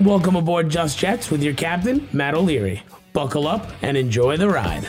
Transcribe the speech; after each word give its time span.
Welcome 0.00 0.34
aboard 0.34 0.70
Just 0.70 0.98
Jets 0.98 1.30
with 1.30 1.42
your 1.42 1.52
captain, 1.52 2.08
Matt 2.10 2.32
O'Leary. 2.32 2.82
Buckle 3.12 3.46
up 3.46 3.70
and 3.82 3.98
enjoy 3.98 4.38
the 4.38 4.48
ride. 4.48 4.84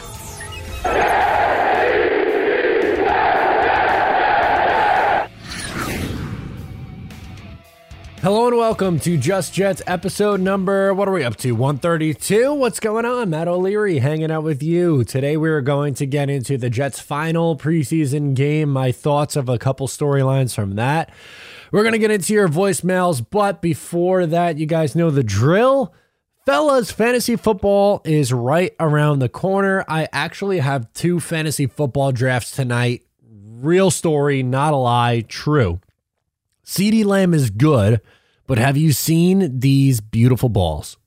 Hello 8.22 8.48
and 8.48 8.56
welcome 8.56 9.02
to 9.02 9.18
Just 9.18 9.54
Jets 9.54 9.82
episode 9.86 10.40
number, 10.40 10.94
what 10.94 11.10
are 11.10 11.12
we 11.12 11.26
up 11.26 11.36
to? 11.38 11.52
132? 11.52 12.54
What's 12.54 12.80
going 12.80 13.04
on? 13.04 13.32
Matt 13.32 13.50
O'Leary 13.50 14.00
hanging 14.00 14.32
out 14.32 14.44
with 14.44 14.64
you. 14.64 15.04
Today 15.04 15.36
we 15.36 15.50
are 15.50 15.60
going 15.60 15.94
to 15.96 16.06
get 16.06 16.30
into 16.30 16.58
the 16.58 16.70
Jets' 16.70 17.02
final 17.02 17.58
preseason 17.58 18.34
game, 18.34 18.70
my 18.70 18.94
thoughts 18.94 19.36
of 19.36 19.50
a 19.50 19.58
couple 19.58 19.90
storylines 19.90 20.56
from 20.56 20.76
that. 20.76 21.10
We're 21.72 21.84
going 21.84 21.94
to 21.94 22.00
get 22.00 22.12
into 22.12 22.34
your 22.34 22.50
voicemails, 22.50 23.26
but 23.28 23.62
before 23.62 24.26
that, 24.26 24.58
you 24.58 24.66
guys 24.66 24.96
know 24.96 25.10
the 25.10 25.24
drill. 25.24 25.94
Fellas, 26.46 26.92
fantasy 26.92 27.38
football 27.38 28.02
is 28.04 28.34
right 28.34 28.76
around 28.80 29.20
the 29.20 29.30
corner. 29.30 29.86
I 29.88 30.10
actually 30.12 30.60
have 30.60 30.92
two 30.92 31.22
fantasy 31.22 31.68
football 31.68 32.12
drafts 32.12 32.52
tonight. 32.52 33.06
Real 33.24 33.90
story, 33.90 34.44
not 34.44 34.74
a 34.74 34.78
lie, 34.78 35.22
true. 35.22 35.80
CeeDee 36.66 37.06
Lamb 37.06 37.34
is 37.34 37.50
good, 37.50 38.02
but 38.48 38.58
have 38.58 38.76
you 38.76 38.92
seen 38.92 39.60
these 39.60 40.02
beautiful 40.02 40.50
balls? 40.50 40.98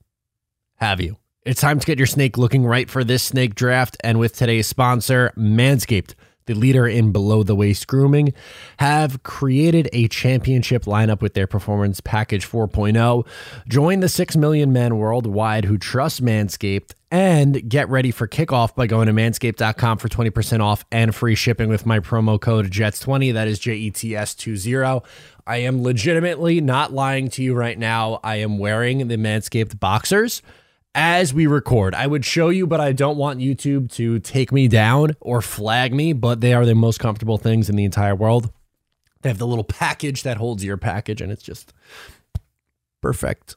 Have 0.77 0.99
you? 0.99 1.17
It's 1.43 1.61
time 1.61 1.79
to 1.79 1.85
get 1.85 1.99
your 1.99 2.07
snake 2.07 2.39
looking 2.39 2.65
right 2.65 2.89
for 2.89 3.03
this 3.03 3.21
snake 3.21 3.53
draft. 3.53 3.97
And 4.03 4.17
with 4.17 4.35
today's 4.35 4.65
sponsor, 4.65 5.31
Manscaped, 5.37 6.15
the 6.45 6.53
leader 6.53 6.87
in 6.87 7.11
below 7.11 7.43
the 7.43 7.55
waist 7.55 7.87
grooming, 7.87 8.33
have 8.79 9.23
created 9.23 9.89
a 9.93 10.07
championship 10.07 10.83
lineup 10.83 11.21
with 11.21 11.33
their 11.33 11.47
Performance 11.47 12.01
Package 12.01 12.47
4.0. 12.47 13.25
Join 13.67 13.99
the 13.99 14.09
6 14.09 14.35
million 14.37 14.71
men 14.71 14.97
worldwide 14.97 15.65
who 15.65 15.77
trust 15.77 16.23
Manscaped 16.23 16.91
and 17.11 17.69
get 17.69 17.87
ready 17.89 18.11
for 18.11 18.27
kickoff 18.27 18.75
by 18.75 18.87
going 18.87 19.07
to 19.07 19.13
manscaped.com 19.13 19.97
for 19.97 20.09
20% 20.09 20.59
off 20.59 20.83
and 20.91 21.15
free 21.15 21.35
shipping 21.35 21.69
with 21.69 21.85
my 21.85 21.99
promo 21.99 22.39
code 22.39 22.69
JETS20. 22.69 23.33
That 23.33 23.47
is 23.47 23.59
J 23.59 23.73
E 23.75 23.91
T 23.91 24.15
S 24.15 24.35
20. 24.35 25.01
I 25.47 25.57
am 25.57 25.83
legitimately 25.83 26.59
not 26.59 26.91
lying 26.91 27.29
to 27.29 27.43
you 27.43 27.53
right 27.53 27.77
now. 27.77 28.19
I 28.23 28.37
am 28.37 28.57
wearing 28.57 29.07
the 29.07 29.17
Manscaped 29.17 29.79
boxers 29.79 30.41
as 30.95 31.33
we 31.33 31.45
record. 31.45 31.93
I 31.93 32.07
would 32.07 32.25
show 32.25 32.49
you, 32.49 32.65
but 32.65 32.79
I 32.79 32.93
don't 32.93 33.17
want 33.17 33.39
YouTube 33.39 33.91
to 33.93 34.17
take 34.19 34.51
me 34.51 34.67
down 34.67 35.15
or 35.19 35.41
flag 35.41 35.93
me, 35.93 36.13
but 36.13 36.41
they 36.41 36.53
are 36.53 36.65
the 36.65 36.73
most 36.73 36.99
comfortable 36.99 37.37
things 37.37 37.69
in 37.69 37.75
the 37.75 37.83
entire 37.83 38.15
world. 38.15 38.51
They 39.21 39.29
have 39.29 39.37
the 39.37 39.45
little 39.45 39.63
package 39.65 40.23
that 40.23 40.37
holds 40.37 40.63
your 40.63 40.77
package, 40.77 41.21
and 41.21 41.31
it's 41.31 41.43
just 41.43 41.73
perfect. 43.01 43.55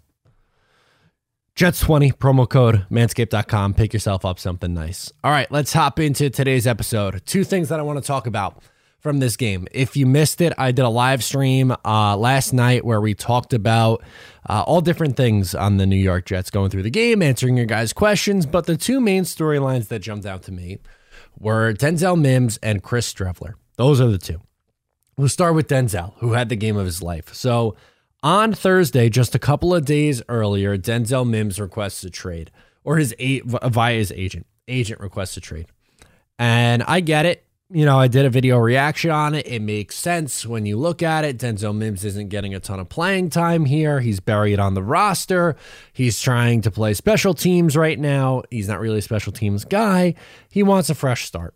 Jets20 1.55 2.12
promo 2.14 2.48
code 2.48 2.86
manscaped.com. 2.91 3.75
Pick 3.75 3.92
yourself 3.92 4.25
up 4.25 4.39
something 4.39 4.75
nice. 4.75 5.12
All 5.25 5.30
right, 5.30 5.50
let's 5.50 5.73
hop 5.73 5.98
into 5.98 6.30
today's 6.30 6.67
episode. 6.67 7.23
Two 7.25 7.45
things 7.45 7.69
that 7.69 7.80
I 7.80 7.83
want 7.83 8.00
to 8.00 8.06
talk 8.06 8.27
about 8.27 8.62
from 8.98 9.20
this 9.20 9.36
game. 9.36 9.66
If 9.72 9.96
you 9.96 10.06
missed 10.06 10.41
it, 10.41 10.52
I 10.58 10.72
did 10.72 10.84
a 10.84 10.88
live 10.88 11.22
stream 11.22 11.74
uh, 11.84 12.16
last 12.16 12.52
night 12.52 12.84
where 12.84 13.00
we 13.00 13.14
talked 13.14 13.52
about 13.52 14.02
uh, 14.48 14.64
all 14.66 14.80
different 14.80 15.16
things 15.16 15.55
on 15.55 15.77
the 15.77 15.86
New 15.86 15.96
York 15.96 16.27
Jets 16.27 16.50
going 16.50 16.70
through 16.70 16.82
the 16.82 16.90
game, 16.90 17.22
answering 17.22 17.56
your 17.56 17.66
guys' 17.66 17.92
questions. 17.92 18.46
But 18.46 18.66
the 18.66 18.77
two 18.77 19.00
main 19.00 19.22
storylines 19.24 19.88
that 19.88 20.00
jumped 20.00 20.27
out 20.27 20.42
to 20.44 20.52
me 20.52 20.78
were 21.38 21.72
Denzel 21.72 22.20
Mims 22.20 22.58
and 22.62 22.82
Chris 22.82 23.12
Streveler. 23.12 23.55
Those 23.77 24.00
are 24.00 24.08
the 24.08 24.18
two. 24.18 24.40
We'll 25.16 25.28
start 25.28 25.55
with 25.55 25.68
Denzel, 25.68 26.14
who 26.18 26.33
had 26.33 26.48
the 26.48 26.56
game 26.56 26.77
of 26.77 26.86
his 26.86 27.02
life. 27.02 27.34
So 27.34 27.77
on 28.22 28.52
Thursday, 28.52 29.08
just 29.08 29.34
a 29.34 29.38
couple 29.38 29.74
of 29.74 29.84
days 29.84 30.23
earlier, 30.28 30.77
Denzel 30.77 31.28
Mims 31.28 31.61
requests 31.61 32.02
a 32.05 32.11
trade, 32.11 32.50
or 32.84 32.96
his 32.96 33.14
via 33.18 33.94
his 33.96 34.12
agent. 34.12 34.46
Agent 34.67 35.00
requests 35.00 35.36
a 35.36 35.40
trade, 35.40 35.67
and 36.39 36.83
I 36.83 37.00
get 37.00 37.24
it 37.24 37.48
you 37.70 37.84
know, 37.84 37.98
I 37.98 38.08
did 38.08 38.24
a 38.24 38.30
video 38.30 38.56
reaction 38.56 39.11
on 39.11 39.34
it. 39.34 39.46
It 39.46 39.61
makes 39.61 39.95
sense 39.95 40.46
when 40.46 40.64
you 40.64 40.79
look 40.79 41.02
at 41.02 41.24
it. 41.24 41.36
Denzel 41.36 41.77
Mims 41.77 42.02
isn't 42.02 42.30
getting 42.30 42.55
a 42.55 42.61
ton 42.61 42.80
of 42.80 42.89
playing 42.89 43.29
time 43.29 43.67
here. 43.67 44.01
He's 44.01 44.20
buried 44.20 44.58
on 44.58 44.73
the 44.73 44.83
roster. 44.83 45.55
He's 45.92 46.20
trying 46.20 46.62
to 46.62 46.70
play 46.70 46.95
special 46.95 47.34
teams 47.34 47.77
right 47.77 47.98
now. 47.98 48.42
He's 48.51 48.68
not 48.68 48.80
really 48.80 48.98
a 48.98 49.02
special 49.02 49.33
teams 49.33 49.67
guy. 49.67 50.14
He 50.51 50.62
wants 50.62 50.89
a 50.89 50.95
fresh 50.95 51.27
start. 51.27 51.55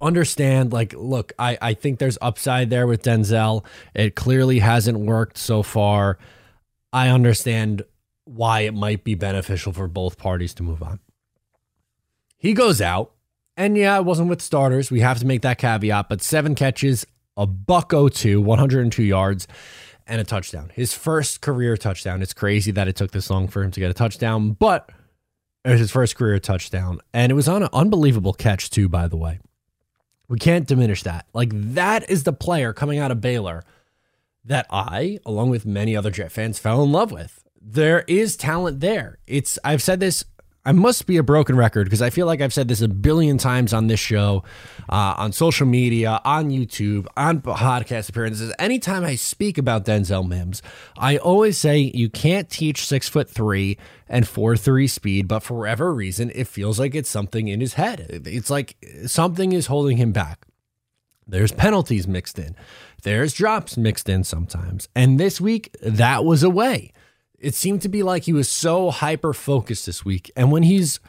Understand, 0.00 0.72
like, 0.72 0.92
look, 0.94 1.32
I, 1.38 1.56
I 1.62 1.74
think 1.74 2.00
there's 2.00 2.18
upside 2.20 2.68
there 2.68 2.88
with 2.88 3.04
Denzel. 3.04 3.64
It 3.94 4.16
clearly 4.16 4.58
hasn't 4.58 4.98
worked 4.98 5.38
so 5.38 5.62
far. 5.62 6.18
I 6.92 7.08
understand 7.08 7.82
why 8.24 8.62
it 8.62 8.74
might 8.74 9.04
be 9.04 9.14
beneficial 9.14 9.72
for 9.72 9.86
both 9.86 10.18
parties 10.18 10.54
to 10.54 10.64
move 10.64 10.82
on. 10.82 10.98
He 12.36 12.52
goes 12.52 12.80
out 12.80 13.12
and 13.56 13.76
yeah, 13.76 13.96
it 13.96 14.04
wasn't 14.04 14.28
with 14.28 14.42
starters. 14.42 14.90
We 14.90 15.00
have 15.00 15.18
to 15.20 15.26
make 15.26 15.42
that 15.42 15.58
caveat, 15.58 16.08
but 16.08 16.22
seven 16.22 16.54
catches, 16.54 17.06
a 17.36 17.46
buck 17.46 17.92
02, 17.92 18.40
102 18.40 19.02
yards, 19.02 19.46
and 20.06 20.20
a 20.20 20.24
touchdown. 20.24 20.70
His 20.74 20.92
first 20.92 21.40
career 21.40 21.76
touchdown. 21.76 22.22
It's 22.22 22.34
crazy 22.34 22.70
that 22.72 22.88
it 22.88 22.96
took 22.96 23.10
this 23.10 23.30
long 23.30 23.48
for 23.48 23.62
him 23.62 23.70
to 23.72 23.80
get 23.80 23.90
a 23.90 23.94
touchdown, 23.94 24.52
but 24.52 24.90
it 25.64 25.70
was 25.70 25.80
his 25.80 25.90
first 25.90 26.16
career 26.16 26.38
touchdown. 26.38 27.00
And 27.12 27.32
it 27.32 27.34
was 27.34 27.48
on 27.48 27.62
an 27.62 27.70
unbelievable 27.72 28.32
catch, 28.32 28.70
too, 28.70 28.88
by 28.88 29.08
the 29.08 29.16
way. 29.16 29.40
We 30.28 30.38
can't 30.38 30.66
diminish 30.66 31.02
that. 31.04 31.26
Like, 31.32 31.50
that 31.52 32.08
is 32.10 32.24
the 32.24 32.32
player 32.32 32.72
coming 32.72 32.98
out 32.98 33.10
of 33.10 33.20
Baylor 33.20 33.64
that 34.44 34.66
I, 34.70 35.18
along 35.26 35.50
with 35.50 35.66
many 35.66 35.96
other 35.96 36.10
Jet 36.10 36.30
fans, 36.30 36.58
fell 36.58 36.82
in 36.82 36.92
love 36.92 37.10
with. 37.10 37.42
There 37.60 38.04
is 38.06 38.36
talent 38.36 38.80
there. 38.80 39.18
It's 39.26 39.58
I've 39.64 39.82
said 39.82 39.98
this 39.98 40.24
I 40.66 40.72
must 40.72 41.06
be 41.06 41.16
a 41.16 41.22
broken 41.22 41.56
record 41.56 41.86
because 41.86 42.02
I 42.02 42.10
feel 42.10 42.26
like 42.26 42.40
I've 42.40 42.52
said 42.52 42.66
this 42.66 42.82
a 42.82 42.88
billion 42.88 43.38
times 43.38 43.72
on 43.72 43.86
this 43.86 44.00
show, 44.00 44.42
uh, 44.88 45.14
on 45.16 45.30
social 45.30 45.64
media, 45.64 46.20
on 46.24 46.50
YouTube, 46.50 47.06
on 47.16 47.40
podcast 47.40 48.08
appearances. 48.08 48.52
Anytime 48.58 49.04
I 49.04 49.14
speak 49.14 49.58
about 49.58 49.84
Denzel 49.84 50.26
Mims, 50.26 50.62
I 50.98 51.18
always 51.18 51.56
say 51.56 51.78
you 51.78 52.10
can't 52.10 52.50
teach 52.50 52.84
six 52.84 53.08
foot 53.08 53.30
three 53.30 53.78
and 54.08 54.26
four 54.26 54.56
three 54.56 54.88
speed, 54.88 55.28
but 55.28 55.44
for 55.44 55.58
whatever 55.58 55.94
reason, 55.94 56.32
it 56.34 56.48
feels 56.48 56.80
like 56.80 56.96
it's 56.96 57.08
something 57.08 57.46
in 57.46 57.60
his 57.60 57.74
head. 57.74 58.22
It's 58.26 58.50
like 58.50 58.76
something 59.06 59.52
is 59.52 59.66
holding 59.66 59.98
him 59.98 60.10
back. 60.10 60.46
There's 61.28 61.52
penalties 61.52 62.08
mixed 62.08 62.40
in. 62.40 62.56
There's 63.04 63.32
drops 63.34 63.76
mixed 63.76 64.08
in 64.08 64.24
sometimes. 64.24 64.88
And 64.96 65.20
this 65.20 65.40
week, 65.40 65.76
that 65.80 66.24
was 66.24 66.42
a 66.42 66.50
way 66.50 66.92
it 67.38 67.54
seemed 67.54 67.82
to 67.82 67.88
be 67.88 68.02
like 68.02 68.24
he 68.24 68.32
was 68.32 68.48
so 68.48 68.90
hyper 68.90 69.32
focused 69.32 69.86
this 69.86 70.04
week. 70.04 70.30
And 70.36 70.50
when 70.50 70.62
he's 70.62 71.00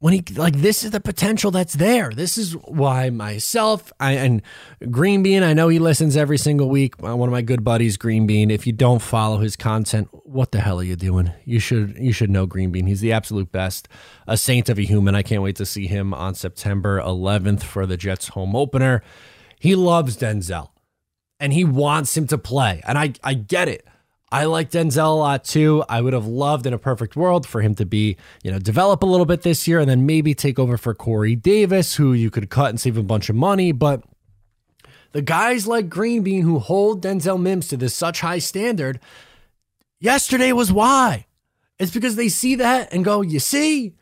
when 0.00 0.12
he 0.14 0.22
like 0.36 0.56
this 0.56 0.84
is 0.84 0.92
the 0.92 1.00
potential 1.00 1.50
that's 1.50 1.74
there. 1.74 2.10
This 2.10 2.38
is 2.38 2.52
why 2.52 3.10
myself 3.10 3.92
I, 3.98 4.12
and 4.12 4.42
Green 4.90 5.22
Bean. 5.22 5.42
I 5.42 5.54
know 5.54 5.68
he 5.68 5.80
listens 5.80 6.16
every 6.16 6.38
single 6.38 6.68
week. 6.68 7.00
One 7.02 7.20
of 7.20 7.32
my 7.32 7.42
good 7.42 7.64
buddies, 7.64 7.96
Green 7.96 8.26
Bean. 8.26 8.50
If 8.50 8.66
you 8.66 8.72
don't 8.72 9.02
follow 9.02 9.38
his 9.38 9.56
content, 9.56 10.08
what 10.12 10.52
the 10.52 10.60
hell 10.60 10.78
are 10.78 10.84
you 10.84 10.94
doing? 10.94 11.32
You 11.44 11.58
should 11.58 11.96
you 11.98 12.12
should 12.12 12.30
know 12.30 12.46
Green 12.46 12.70
Bean. 12.70 12.86
He's 12.86 13.00
the 13.00 13.12
absolute 13.12 13.50
best, 13.50 13.88
a 14.26 14.36
saint 14.36 14.68
of 14.68 14.78
a 14.78 14.82
human. 14.82 15.16
I 15.16 15.22
can't 15.22 15.42
wait 15.42 15.56
to 15.56 15.66
see 15.66 15.88
him 15.88 16.14
on 16.14 16.34
September 16.34 17.00
11th 17.00 17.62
for 17.62 17.84
the 17.84 17.96
Jets 17.96 18.28
home 18.28 18.54
opener. 18.54 19.02
He 19.58 19.74
loves 19.74 20.16
Denzel, 20.16 20.70
and 21.40 21.52
he 21.52 21.64
wants 21.64 22.16
him 22.16 22.28
to 22.28 22.38
play, 22.38 22.82
and 22.86 22.96
I 22.96 23.14
I 23.24 23.34
get 23.34 23.68
it. 23.68 23.84
I 24.30 24.44
like 24.44 24.70
Denzel 24.70 25.06
a 25.06 25.08
lot 25.08 25.44
too. 25.44 25.84
I 25.88 26.02
would 26.02 26.12
have 26.12 26.26
loved 26.26 26.66
in 26.66 26.74
a 26.74 26.78
perfect 26.78 27.16
world 27.16 27.46
for 27.46 27.62
him 27.62 27.74
to 27.76 27.86
be, 27.86 28.16
you 28.42 28.50
know, 28.50 28.58
develop 28.58 29.02
a 29.02 29.06
little 29.06 29.24
bit 29.24 29.42
this 29.42 29.66
year 29.66 29.80
and 29.80 29.88
then 29.88 30.04
maybe 30.04 30.34
take 30.34 30.58
over 30.58 30.76
for 30.76 30.94
Corey 30.94 31.34
Davis, 31.34 31.94
who 31.94 32.12
you 32.12 32.30
could 32.30 32.50
cut 32.50 32.68
and 32.68 32.80
save 32.80 32.98
a 32.98 33.02
bunch 33.02 33.30
of 33.30 33.36
money. 33.36 33.72
But 33.72 34.04
the 35.12 35.22
guys 35.22 35.66
like 35.66 35.88
Green 35.88 36.22
Bean 36.22 36.42
who 36.42 36.58
hold 36.58 37.02
Denzel 37.02 37.40
Mims 37.40 37.68
to 37.68 37.78
this 37.78 37.94
such 37.94 38.20
high 38.20 38.38
standard, 38.38 39.00
yesterday 39.98 40.52
was 40.52 40.70
why. 40.70 41.26
It's 41.78 41.92
because 41.92 42.16
they 42.16 42.28
see 42.28 42.56
that 42.56 42.92
and 42.92 43.04
go, 43.04 43.22
you 43.22 43.38
see, 43.38 43.94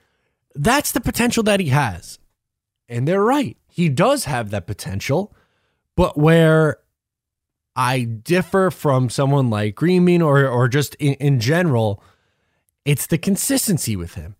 that's 0.54 0.90
the 0.92 1.00
potential 1.00 1.44
that 1.44 1.60
he 1.60 1.68
has. 1.68 2.18
And 2.88 3.06
they're 3.06 3.22
right. 3.22 3.56
He 3.68 3.88
does 3.88 4.24
have 4.24 4.50
that 4.50 4.66
potential, 4.66 5.34
but 5.94 6.16
where 6.16 6.78
I 7.76 8.04
differ 8.04 8.70
from 8.70 9.10
someone 9.10 9.50
like 9.50 9.74
Green 9.74 10.04
Bean 10.04 10.22
or 10.22 10.48
or 10.48 10.66
just 10.68 10.94
in, 10.96 11.14
in 11.14 11.40
general, 11.40 12.02
it's 12.84 13.06
the 13.06 13.18
consistency 13.18 13.96
with 13.96 14.14
him. 14.14 14.36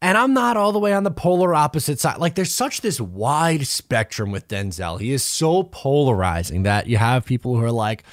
And 0.00 0.16
I'm 0.16 0.32
not 0.32 0.56
all 0.56 0.70
the 0.70 0.78
way 0.78 0.92
on 0.92 1.02
the 1.02 1.10
polar 1.10 1.54
opposite 1.54 1.98
side. 1.98 2.18
Like 2.18 2.36
there's 2.36 2.54
such 2.54 2.82
this 2.82 3.00
wide 3.00 3.66
spectrum 3.66 4.30
with 4.30 4.46
Denzel. 4.46 5.00
He 5.00 5.12
is 5.12 5.24
so 5.24 5.64
polarizing 5.64 6.62
that 6.62 6.86
you 6.86 6.98
have 6.98 7.24
people 7.24 7.56
who 7.56 7.64
are 7.64 7.72
like, 7.72 8.04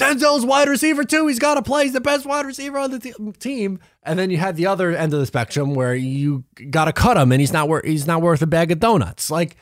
Denzel's 0.00 0.46
wide 0.46 0.68
receiver 0.68 1.04
too. 1.04 1.26
He's 1.26 1.38
got 1.38 1.54
to 1.54 1.62
play. 1.62 1.84
He's 1.84 1.92
the 1.92 2.00
best 2.00 2.24
wide 2.24 2.46
receiver 2.46 2.78
on 2.78 2.90
the 2.90 3.34
team. 3.38 3.80
And 4.02 4.18
then 4.18 4.30
you 4.30 4.38
have 4.38 4.56
the 4.56 4.66
other 4.66 4.96
end 4.96 5.12
of 5.12 5.20
the 5.20 5.26
spectrum 5.26 5.74
where 5.74 5.94
you 5.94 6.44
got 6.70 6.86
to 6.86 6.92
cut 6.92 7.18
him, 7.18 7.32
and 7.32 7.40
he's 7.40 7.52
not 7.52 7.68
worth 7.68 7.84
he's 7.84 8.06
not 8.06 8.22
worth 8.22 8.40
a 8.40 8.46
bag 8.46 8.70
of 8.70 8.80
donuts. 8.80 9.30
Like 9.30 9.56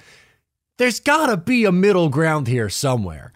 there's 0.76 1.00
got 1.00 1.26
to 1.26 1.36
be 1.36 1.64
a 1.64 1.72
middle 1.72 2.08
ground 2.08 2.46
here 2.46 2.68
somewhere. 2.68 3.32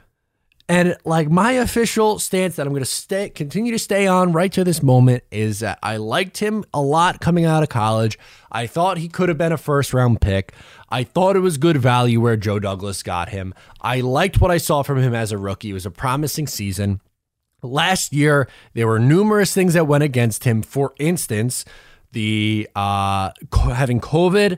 And 0.72 0.96
like 1.04 1.28
my 1.28 1.52
official 1.52 2.18
stance 2.18 2.56
that 2.56 2.66
I'm 2.66 2.72
going 2.72 2.82
to 2.82 2.86
stay 2.86 3.28
continue 3.28 3.72
to 3.72 3.78
stay 3.78 4.06
on 4.06 4.32
right 4.32 4.50
to 4.52 4.64
this 4.64 4.82
moment 4.82 5.22
is 5.30 5.58
that 5.58 5.78
I 5.82 5.98
liked 5.98 6.38
him 6.38 6.64
a 6.72 6.80
lot 6.80 7.20
coming 7.20 7.44
out 7.44 7.62
of 7.62 7.68
college. 7.68 8.18
I 8.50 8.66
thought 8.66 8.96
he 8.96 9.10
could 9.10 9.28
have 9.28 9.36
been 9.36 9.52
a 9.52 9.58
first 9.58 9.92
round 9.92 10.22
pick. 10.22 10.54
I 10.88 11.04
thought 11.04 11.36
it 11.36 11.40
was 11.40 11.58
good 11.58 11.76
value 11.76 12.22
where 12.22 12.38
Joe 12.38 12.58
Douglas 12.58 13.02
got 13.02 13.28
him. 13.28 13.52
I 13.82 14.00
liked 14.00 14.40
what 14.40 14.50
I 14.50 14.56
saw 14.56 14.82
from 14.82 14.96
him 14.96 15.14
as 15.14 15.30
a 15.30 15.36
rookie. 15.36 15.68
It 15.68 15.74
was 15.74 15.84
a 15.84 15.90
promising 15.90 16.46
season. 16.46 17.02
Last 17.60 18.14
year, 18.14 18.48
there 18.72 18.86
were 18.86 18.98
numerous 18.98 19.52
things 19.52 19.74
that 19.74 19.86
went 19.86 20.04
against 20.04 20.44
him. 20.44 20.62
For 20.62 20.94
instance, 20.98 21.66
the 22.12 22.66
uh, 22.74 23.32
having 23.52 24.00
COVID, 24.00 24.56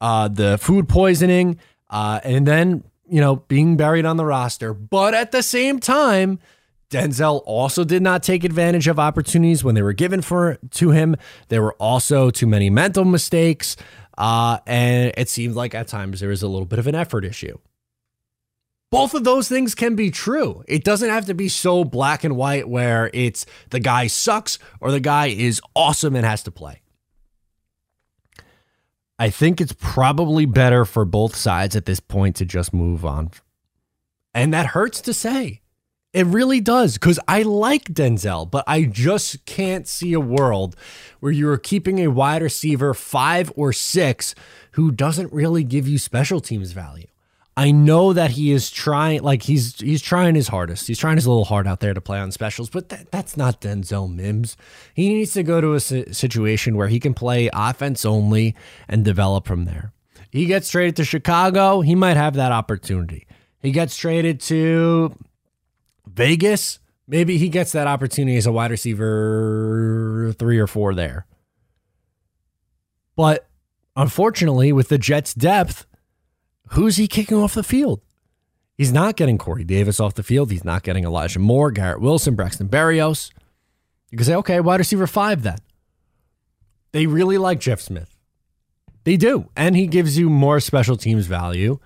uh, 0.00 0.28
the 0.28 0.58
food 0.58 0.88
poisoning, 0.88 1.58
uh, 1.90 2.20
and 2.22 2.46
then 2.46 2.84
you 3.08 3.20
know 3.20 3.36
being 3.36 3.76
buried 3.76 4.04
on 4.04 4.16
the 4.16 4.24
roster. 4.24 4.72
But 4.74 5.14
at 5.14 5.32
the 5.32 5.42
same 5.42 5.80
time, 5.80 6.38
Denzel 6.90 7.42
also 7.46 7.84
did 7.84 8.02
not 8.02 8.22
take 8.22 8.44
advantage 8.44 8.88
of 8.88 8.98
opportunities 8.98 9.64
when 9.64 9.74
they 9.74 9.82
were 9.82 9.92
given 9.92 10.22
for 10.22 10.58
to 10.72 10.90
him. 10.90 11.16
There 11.48 11.62
were 11.62 11.74
also 11.74 12.30
too 12.30 12.46
many 12.46 12.70
mental 12.70 13.04
mistakes, 13.04 13.76
uh, 14.16 14.58
and 14.66 15.12
it 15.16 15.28
seemed 15.28 15.54
like 15.54 15.74
at 15.74 15.88
times 15.88 16.20
there 16.20 16.28
was 16.28 16.42
a 16.42 16.48
little 16.48 16.66
bit 16.66 16.78
of 16.78 16.86
an 16.86 16.94
effort 16.94 17.24
issue. 17.24 17.58
Both 18.92 19.14
of 19.14 19.24
those 19.24 19.48
things 19.48 19.74
can 19.74 19.96
be 19.96 20.12
true. 20.12 20.62
It 20.68 20.84
doesn't 20.84 21.10
have 21.10 21.26
to 21.26 21.34
be 21.34 21.48
so 21.48 21.82
black 21.84 22.22
and 22.22 22.36
white 22.36 22.68
where 22.68 23.10
it's 23.12 23.44
the 23.70 23.80
guy 23.80 24.06
sucks 24.06 24.60
or 24.80 24.92
the 24.92 25.00
guy 25.00 25.26
is 25.26 25.60
awesome 25.74 26.14
and 26.14 26.24
has 26.24 26.44
to 26.44 26.52
play. 26.52 26.82
I 29.18 29.30
think 29.30 29.60
it's 29.60 29.74
probably 29.78 30.44
better 30.44 30.84
for 30.84 31.04
both 31.04 31.34
sides 31.34 31.74
at 31.74 31.86
this 31.86 32.00
point 32.00 32.36
to 32.36 32.44
just 32.44 32.74
move 32.74 33.04
on. 33.04 33.30
And 34.34 34.52
that 34.52 34.66
hurts 34.66 35.00
to 35.02 35.14
say. 35.14 35.62
It 36.12 36.26
really 36.26 36.60
does 36.60 36.94
because 36.94 37.18
I 37.28 37.42
like 37.42 37.84
Denzel, 37.84 38.50
but 38.50 38.64
I 38.66 38.84
just 38.84 39.44
can't 39.44 39.86
see 39.86 40.12
a 40.12 40.20
world 40.20 40.76
where 41.20 41.32
you're 41.32 41.58
keeping 41.58 41.98
a 41.98 42.10
wide 42.10 42.42
receiver 42.42 42.94
five 42.94 43.52
or 43.56 43.72
six 43.72 44.34
who 44.72 44.90
doesn't 44.90 45.32
really 45.32 45.64
give 45.64 45.88
you 45.88 45.98
special 45.98 46.40
teams 46.40 46.72
value. 46.72 47.06
I 47.58 47.70
know 47.70 48.12
that 48.12 48.32
he 48.32 48.52
is 48.52 48.70
trying, 48.70 49.22
like 49.22 49.42
he's 49.42 49.80
he's 49.80 50.02
trying 50.02 50.34
his 50.34 50.48
hardest. 50.48 50.86
He's 50.86 50.98
trying 50.98 51.16
his 51.16 51.26
little 51.26 51.46
heart 51.46 51.66
out 51.66 51.80
there 51.80 51.94
to 51.94 52.02
play 52.02 52.18
on 52.18 52.30
specials, 52.30 52.68
but 52.68 52.90
that, 52.90 53.10
that's 53.10 53.34
not 53.34 53.62
Denzel 53.62 54.14
Mims. 54.14 54.58
He 54.92 55.08
needs 55.08 55.32
to 55.32 55.42
go 55.42 55.62
to 55.62 55.72
a 55.72 55.80
situation 55.80 56.76
where 56.76 56.88
he 56.88 57.00
can 57.00 57.14
play 57.14 57.48
offense 57.54 58.04
only 58.04 58.54
and 58.88 59.04
develop 59.04 59.46
from 59.46 59.64
there. 59.64 59.92
He 60.30 60.44
gets 60.44 60.68
traded 60.68 60.96
to 60.96 61.04
Chicago, 61.04 61.80
he 61.80 61.94
might 61.94 62.18
have 62.18 62.34
that 62.34 62.52
opportunity. 62.52 63.26
He 63.60 63.70
gets 63.70 63.96
traded 63.96 64.40
to 64.42 65.16
Vegas, 66.06 66.78
maybe 67.08 67.38
he 67.38 67.48
gets 67.48 67.72
that 67.72 67.86
opportunity 67.86 68.36
as 68.36 68.44
a 68.44 68.52
wide 68.52 68.70
receiver 68.70 70.34
three 70.38 70.58
or 70.58 70.66
four 70.66 70.94
there. 70.94 71.24
But 73.16 73.48
unfortunately, 73.96 74.72
with 74.72 74.90
the 74.90 74.98
Jets' 74.98 75.32
depth 75.32 75.86
who's 76.70 76.96
he 76.96 77.08
kicking 77.08 77.36
off 77.36 77.54
the 77.54 77.62
field? 77.62 78.00
He's 78.76 78.92
not 78.92 79.16
getting 79.16 79.38
Corey 79.38 79.64
Davis 79.64 80.00
off 80.00 80.14
the 80.14 80.22
field. 80.22 80.50
He's 80.50 80.64
not 80.64 80.82
getting 80.82 81.04
Elijah 81.04 81.38
Moore, 81.38 81.70
Garrett 81.70 82.00
Wilson, 82.00 82.34
Braxton 82.34 82.68
Berrios. 82.68 83.30
You 84.10 84.18
can 84.18 84.26
say, 84.26 84.34
okay, 84.34 84.60
wide 84.60 84.80
receiver 84.80 85.06
five 85.06 85.42
then. 85.42 85.58
They 86.92 87.06
really 87.06 87.38
like 87.38 87.58
Jeff 87.58 87.80
Smith. 87.80 88.14
They 89.04 89.16
do. 89.16 89.50
And 89.56 89.76
he 89.76 89.86
gives 89.86 90.18
you 90.18 90.28
more 90.28 90.60
special 90.60 90.96
teams 90.96 91.26
value 91.26 91.78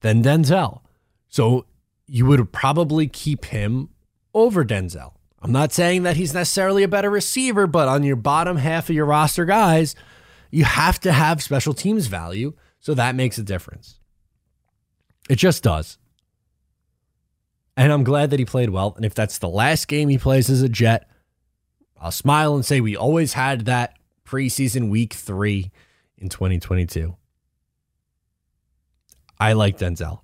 than 0.00 0.22
Denzel. 0.22 0.80
So 1.28 1.66
you 2.06 2.26
would 2.26 2.52
probably 2.52 3.08
keep 3.08 3.46
him 3.46 3.88
over 4.32 4.64
Denzel. 4.64 5.12
I'm 5.40 5.52
not 5.52 5.72
saying 5.72 6.02
that 6.02 6.16
he's 6.16 6.34
necessarily 6.34 6.82
a 6.82 6.88
better 6.88 7.10
receiver, 7.10 7.66
but 7.66 7.88
on 7.88 8.02
your 8.02 8.16
bottom 8.16 8.56
half 8.56 8.88
of 8.88 8.94
your 8.94 9.06
roster 9.06 9.44
guys, 9.44 9.94
you 10.50 10.64
have 10.64 10.98
to 11.00 11.12
have 11.12 11.42
special 11.42 11.74
teams 11.74 12.06
value. 12.06 12.54
So 12.80 12.94
that 12.94 13.14
makes 13.14 13.38
a 13.38 13.42
difference. 13.42 13.97
It 15.28 15.36
just 15.36 15.62
does. 15.62 15.98
And 17.76 17.92
I'm 17.92 18.04
glad 18.04 18.30
that 18.30 18.38
he 18.38 18.44
played 18.44 18.70
well. 18.70 18.94
And 18.96 19.04
if 19.04 19.14
that's 19.14 19.38
the 19.38 19.48
last 19.48 19.86
game 19.86 20.08
he 20.08 20.18
plays 20.18 20.50
as 20.50 20.62
a 20.62 20.68
Jet, 20.68 21.08
I'll 22.00 22.10
smile 22.10 22.54
and 22.54 22.64
say 22.64 22.80
we 22.80 22.96
always 22.96 23.34
had 23.34 23.66
that 23.66 23.98
preseason 24.26 24.88
week 24.88 25.14
three 25.14 25.70
in 26.16 26.28
2022. 26.28 27.16
I 29.38 29.52
like 29.52 29.78
Denzel. 29.78 30.20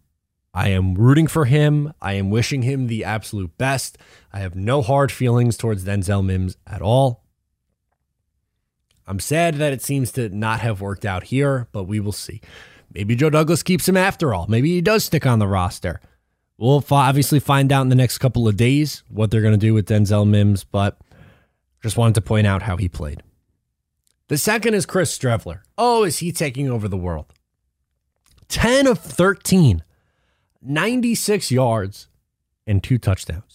I 0.52 0.68
am 0.68 0.94
rooting 0.94 1.26
for 1.26 1.46
him. 1.46 1.92
I 2.00 2.14
am 2.14 2.30
wishing 2.30 2.62
him 2.62 2.86
the 2.86 3.04
absolute 3.04 3.56
best. 3.58 3.98
I 4.32 4.38
have 4.38 4.54
no 4.54 4.82
hard 4.82 5.10
feelings 5.10 5.56
towards 5.56 5.84
Denzel 5.84 6.24
Mims 6.24 6.56
at 6.66 6.82
all. 6.82 7.24
I'm 9.06 9.20
sad 9.20 9.56
that 9.56 9.72
it 9.72 9.82
seems 9.82 10.12
to 10.12 10.28
not 10.28 10.60
have 10.60 10.80
worked 10.80 11.04
out 11.04 11.24
here, 11.24 11.68
but 11.72 11.84
we 11.84 12.00
will 12.00 12.12
see. 12.12 12.40
Maybe 12.94 13.16
Joe 13.16 13.30
Douglas 13.30 13.62
keeps 13.62 13.88
him 13.88 13.96
after 13.96 14.32
all. 14.32 14.46
Maybe 14.48 14.70
he 14.70 14.80
does 14.80 15.04
stick 15.04 15.26
on 15.26 15.40
the 15.40 15.48
roster. 15.48 16.00
We'll 16.56 16.84
obviously 16.90 17.40
find 17.40 17.72
out 17.72 17.82
in 17.82 17.88
the 17.88 17.96
next 17.96 18.18
couple 18.18 18.46
of 18.46 18.56
days 18.56 19.02
what 19.08 19.30
they're 19.30 19.42
going 19.42 19.58
to 19.58 19.58
do 19.58 19.74
with 19.74 19.88
Denzel 19.88 20.26
Mims, 20.28 20.62
but 20.62 20.98
just 21.82 21.96
wanted 21.96 22.14
to 22.14 22.20
point 22.20 22.46
out 22.46 22.62
how 22.62 22.76
he 22.76 22.88
played. 22.88 23.22
The 24.28 24.38
second 24.38 24.74
is 24.74 24.86
Chris 24.86 25.16
Streveler. 25.16 25.60
Oh, 25.76 26.04
is 26.04 26.18
he 26.18 26.30
taking 26.32 26.70
over 26.70 26.86
the 26.88 26.96
world? 26.96 27.26
10 28.48 28.86
of 28.86 29.00
13, 29.00 29.82
96 30.62 31.50
yards, 31.50 32.08
and 32.66 32.82
two 32.82 32.98
touchdowns. 32.98 33.53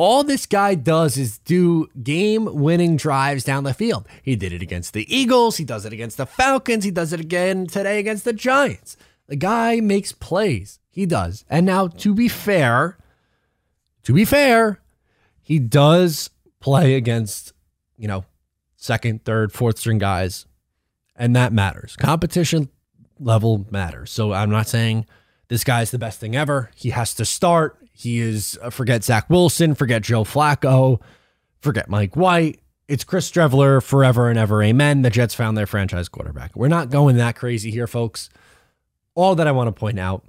All 0.00 0.24
this 0.24 0.46
guy 0.46 0.76
does 0.76 1.18
is 1.18 1.36
do 1.40 1.86
game 2.02 2.46
winning 2.46 2.96
drives 2.96 3.44
down 3.44 3.64
the 3.64 3.74
field. 3.74 4.08
He 4.22 4.34
did 4.34 4.50
it 4.50 4.62
against 4.62 4.94
the 4.94 5.04
Eagles. 5.14 5.58
He 5.58 5.64
does 5.64 5.84
it 5.84 5.92
against 5.92 6.16
the 6.16 6.24
Falcons. 6.24 6.84
He 6.84 6.90
does 6.90 7.12
it 7.12 7.20
again 7.20 7.66
today 7.66 7.98
against 7.98 8.24
the 8.24 8.32
Giants. 8.32 8.96
The 9.26 9.36
guy 9.36 9.80
makes 9.80 10.12
plays. 10.12 10.78
He 10.88 11.04
does. 11.04 11.44
And 11.50 11.66
now, 11.66 11.86
to 11.86 12.14
be 12.14 12.28
fair, 12.28 12.96
to 14.04 14.14
be 14.14 14.24
fair, 14.24 14.80
he 15.42 15.58
does 15.58 16.30
play 16.60 16.94
against, 16.94 17.52
you 17.98 18.08
know, 18.08 18.24
second, 18.76 19.26
third, 19.26 19.52
fourth 19.52 19.78
string 19.78 19.98
guys. 19.98 20.46
And 21.14 21.36
that 21.36 21.52
matters. 21.52 21.96
Competition 21.96 22.70
level 23.18 23.66
matters. 23.70 24.10
So 24.10 24.32
I'm 24.32 24.48
not 24.48 24.66
saying 24.66 25.04
this 25.48 25.62
guy's 25.62 25.90
the 25.90 25.98
best 25.98 26.20
thing 26.20 26.34
ever. 26.34 26.70
He 26.74 26.88
has 26.88 27.12
to 27.16 27.26
start. 27.26 27.76
He 28.00 28.18
is, 28.18 28.58
uh, 28.62 28.70
forget 28.70 29.04
Zach 29.04 29.28
Wilson, 29.28 29.74
forget 29.74 30.00
Joe 30.00 30.24
Flacco, 30.24 31.00
forget 31.60 31.90
Mike 31.90 32.16
White. 32.16 32.60
It's 32.88 33.04
Chris 33.04 33.30
Streveler 33.30 33.82
forever 33.82 34.30
and 34.30 34.38
ever. 34.38 34.62
Amen. 34.62 35.02
The 35.02 35.10
Jets 35.10 35.34
found 35.34 35.56
their 35.56 35.66
franchise 35.66 36.08
quarterback. 36.08 36.56
We're 36.56 36.68
not 36.68 36.88
going 36.88 37.16
that 37.18 37.36
crazy 37.36 37.70
here, 37.70 37.86
folks. 37.86 38.30
All 39.14 39.34
that 39.34 39.46
I 39.46 39.52
want 39.52 39.68
to 39.68 39.78
point 39.78 39.98
out 39.98 40.24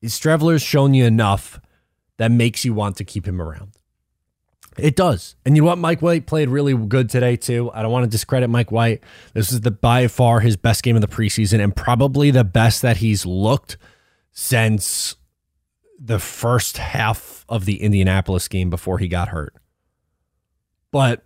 is 0.00 0.14
Streveler's 0.14 0.62
shown 0.62 0.94
you 0.94 1.04
enough 1.04 1.60
that 2.18 2.30
makes 2.30 2.64
you 2.64 2.72
want 2.72 2.96
to 2.96 3.04
keep 3.04 3.26
him 3.26 3.42
around. 3.42 3.72
It 4.78 4.94
does. 4.94 5.34
And 5.44 5.56
you 5.56 5.62
know 5.62 5.66
what? 5.66 5.78
Mike 5.78 6.02
White 6.02 6.26
played 6.26 6.48
really 6.48 6.72
good 6.72 7.10
today, 7.10 7.36
too. 7.36 7.68
I 7.74 7.82
don't 7.82 7.90
want 7.90 8.04
to 8.04 8.10
discredit 8.10 8.48
Mike 8.48 8.70
White. 8.70 9.02
This 9.34 9.50
is 9.50 9.62
the 9.62 9.72
by 9.72 10.06
far 10.06 10.38
his 10.38 10.56
best 10.56 10.84
game 10.84 10.94
of 10.94 11.02
the 11.02 11.08
preseason 11.08 11.62
and 11.62 11.74
probably 11.74 12.30
the 12.30 12.44
best 12.44 12.80
that 12.82 12.98
he's 12.98 13.26
looked 13.26 13.76
since 14.30 15.16
the 15.98 16.18
first 16.18 16.78
half 16.78 17.44
of 17.48 17.64
the 17.64 17.82
Indianapolis 17.82 18.48
game 18.48 18.70
before 18.70 18.98
he 18.98 19.08
got 19.08 19.28
hurt. 19.28 19.54
But 20.90 21.24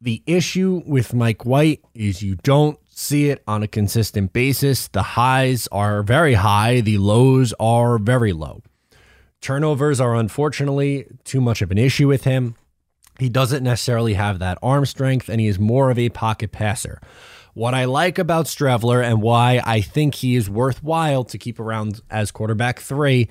the 0.00 0.22
issue 0.26 0.82
with 0.86 1.14
Mike 1.14 1.46
White 1.46 1.82
is 1.94 2.22
you 2.22 2.36
don't 2.36 2.78
see 2.90 3.30
it 3.30 3.42
on 3.46 3.62
a 3.62 3.68
consistent 3.68 4.32
basis. 4.32 4.88
The 4.88 5.02
highs 5.02 5.66
are 5.68 6.02
very 6.02 6.34
high, 6.34 6.80
the 6.80 6.98
lows 6.98 7.54
are 7.58 7.98
very 7.98 8.32
low. 8.32 8.62
Turnovers 9.40 10.00
are 10.00 10.14
unfortunately 10.14 11.06
too 11.24 11.40
much 11.40 11.62
of 11.62 11.70
an 11.70 11.78
issue 11.78 12.08
with 12.08 12.24
him. 12.24 12.54
He 13.18 13.28
doesn't 13.28 13.62
necessarily 13.62 14.14
have 14.14 14.38
that 14.40 14.58
arm 14.62 14.86
strength, 14.86 15.28
and 15.28 15.40
he 15.40 15.46
is 15.46 15.58
more 15.58 15.90
of 15.90 15.98
a 15.98 16.08
pocket 16.08 16.50
passer. 16.50 17.00
What 17.54 17.72
I 17.72 17.84
like 17.84 18.18
about 18.18 18.46
Streveler 18.46 19.02
and 19.04 19.22
why 19.22 19.60
I 19.64 19.80
think 19.80 20.16
he 20.16 20.34
is 20.34 20.50
worthwhile 20.50 21.24
to 21.24 21.38
keep 21.38 21.60
around 21.60 22.00
as 22.10 22.32
quarterback 22.32 22.80
three 22.80 23.28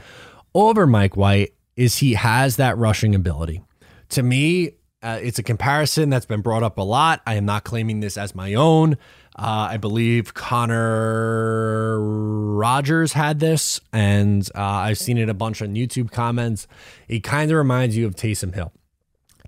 over 0.54 0.88
Mike 0.88 1.18
White 1.18 1.54
is 1.76 1.98
he 1.98 2.14
has 2.14 2.58
that 2.58 2.78
rushing 2.78 3.16
ability. 3.16 3.62
To 4.10 4.24
me, 4.24 4.72
uh, 5.02 5.20
it's 5.22 5.40
a 5.40 5.44
comparison 5.44 6.10
that's 6.10 6.26
been 6.26 6.42
brought 6.42 6.64
up 6.64 6.78
a 6.78 6.82
lot. 6.82 7.22
I 7.28 7.36
am 7.36 7.46
not 7.46 7.64
claiming 7.64 8.00
this 8.00 8.18
as 8.18 8.34
my 8.34 8.54
own. 8.54 8.94
Uh, 9.36 9.68
I 9.72 9.78
believe 9.78 10.34
Connor 10.34 12.00
Rogers 12.00 13.14
had 13.14 13.40
this, 13.40 13.82
and 13.92 14.48
uh, 14.56 14.62
I've 14.62 14.98
seen 15.00 15.18
it 15.18 15.28
a 15.28 15.34
bunch 15.34 15.62
on 15.62 15.76
YouTube 15.76 16.12
comments. 16.12 16.68
It 17.08 17.22
kind 17.22 17.52
of 17.52 17.58
reminds 17.58 17.98
you 17.98 18.06
of 18.06 18.16
Taysom 18.16 18.54
Hill. 18.54 18.72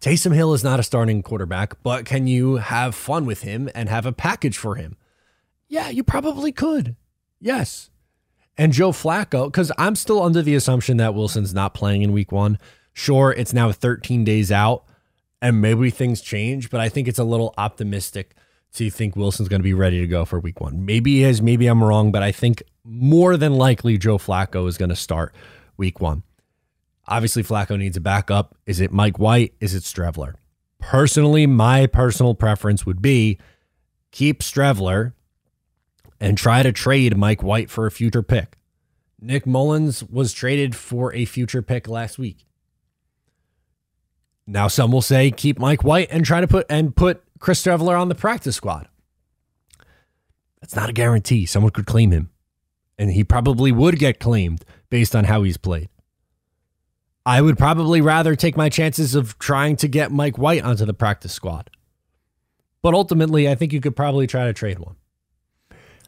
Taysom 0.01 0.33
Hill 0.33 0.53
is 0.53 0.63
not 0.63 0.79
a 0.79 0.83
starting 0.83 1.23
quarterback, 1.23 1.81
but 1.83 2.05
can 2.05 2.27
you 2.27 2.57
have 2.57 2.95
fun 2.95 3.25
with 3.25 3.43
him 3.43 3.69
and 3.73 3.87
have 3.87 4.05
a 4.05 4.11
package 4.11 4.57
for 4.57 4.75
him? 4.75 4.97
Yeah, 5.67 5.89
you 5.89 6.03
probably 6.03 6.51
could. 6.51 6.95
Yes. 7.39 7.89
And 8.57 8.71
Joe 8.71 8.91
Flacco, 8.91 9.47
because 9.47 9.71
I'm 9.77 9.95
still 9.95 10.21
under 10.21 10.41
the 10.41 10.55
assumption 10.55 10.97
that 10.97 11.13
Wilson's 11.13 11.53
not 11.53 11.73
playing 11.73 12.01
in 12.01 12.11
week 12.11 12.31
one. 12.31 12.57
Sure, 12.93 13.31
it's 13.31 13.53
now 13.53 13.71
13 13.71 14.23
days 14.23 14.51
out 14.51 14.85
and 15.41 15.61
maybe 15.61 15.89
things 15.89 16.21
change, 16.21 16.69
but 16.69 16.79
I 16.79 16.89
think 16.89 17.07
it's 17.07 17.19
a 17.19 17.23
little 17.23 17.53
optimistic 17.57 18.35
to 18.73 18.89
think 18.89 19.15
Wilson's 19.15 19.49
going 19.49 19.59
to 19.59 19.63
be 19.63 19.73
ready 19.73 19.99
to 19.99 20.07
go 20.07 20.25
for 20.25 20.39
week 20.39 20.61
one. 20.61 20.85
Maybe 20.85 21.17
he 21.17 21.23
is, 21.23 21.41
maybe 21.41 21.67
I'm 21.67 21.83
wrong, 21.83 22.11
but 22.11 22.23
I 22.23 22.31
think 22.31 22.63
more 22.83 23.37
than 23.37 23.53
likely 23.53 23.97
Joe 23.97 24.17
Flacco 24.17 24.67
is 24.67 24.77
going 24.77 24.89
to 24.89 24.95
start 24.95 25.33
week 25.77 25.99
one. 25.99 26.23
Obviously, 27.07 27.43
Flacco 27.43 27.77
needs 27.77 27.97
a 27.97 28.01
backup. 28.01 28.55
Is 28.65 28.79
it 28.79 28.91
Mike 28.91 29.19
White? 29.19 29.53
Is 29.59 29.75
it 29.75 29.83
Streveler? 29.83 30.35
Personally, 30.79 31.45
my 31.45 31.85
personal 31.87 32.33
preference 32.35 32.85
would 32.85 33.01
be 33.01 33.37
keep 34.11 34.41
Streveler 34.41 35.13
and 36.19 36.37
try 36.37 36.63
to 36.63 36.71
trade 36.71 37.17
Mike 37.17 37.43
White 37.43 37.69
for 37.69 37.85
a 37.85 37.91
future 37.91 38.23
pick. 38.23 38.57
Nick 39.19 39.45
Mullens 39.45 40.03
was 40.03 40.33
traded 40.33 40.75
for 40.75 41.13
a 41.13 41.25
future 41.25 41.61
pick 41.61 41.87
last 41.87 42.17
week. 42.17 42.45
Now 44.47 44.67
some 44.67 44.91
will 44.91 45.01
say 45.01 45.31
keep 45.31 45.57
Mike 45.57 45.83
White 45.83 46.09
and 46.11 46.23
try 46.25 46.41
to 46.41 46.47
put 46.47 46.65
and 46.69 46.95
put 46.95 47.23
Chris 47.39 47.63
Streveler 47.63 47.99
on 47.99 48.09
the 48.09 48.15
practice 48.15 48.55
squad. 48.55 48.87
That's 50.61 50.75
not 50.75 50.89
a 50.89 50.93
guarantee. 50.93 51.45
Someone 51.45 51.71
could 51.71 51.85
claim 51.85 52.11
him. 52.11 52.29
And 52.97 53.11
he 53.11 53.23
probably 53.23 53.71
would 53.71 53.99
get 53.99 54.19
claimed 54.19 54.63
based 54.89 55.15
on 55.15 55.25
how 55.25 55.43
he's 55.43 55.57
played. 55.57 55.89
I 57.25 57.41
would 57.41 57.57
probably 57.57 58.01
rather 58.01 58.35
take 58.35 58.55
my 58.55 58.69
chances 58.69 59.15
of 59.15 59.37
trying 59.39 59.75
to 59.77 59.87
get 59.87 60.11
Mike 60.11 60.37
White 60.37 60.63
onto 60.63 60.85
the 60.85 60.93
practice 60.93 61.33
squad. 61.33 61.71
But 62.81 62.93
ultimately, 62.93 63.49
I 63.49 63.55
think 63.55 63.73
you 63.73 63.81
could 63.81 63.95
probably 63.95 64.27
try 64.27 64.45
to 64.45 64.53
trade 64.53 64.77
one. 64.79 64.95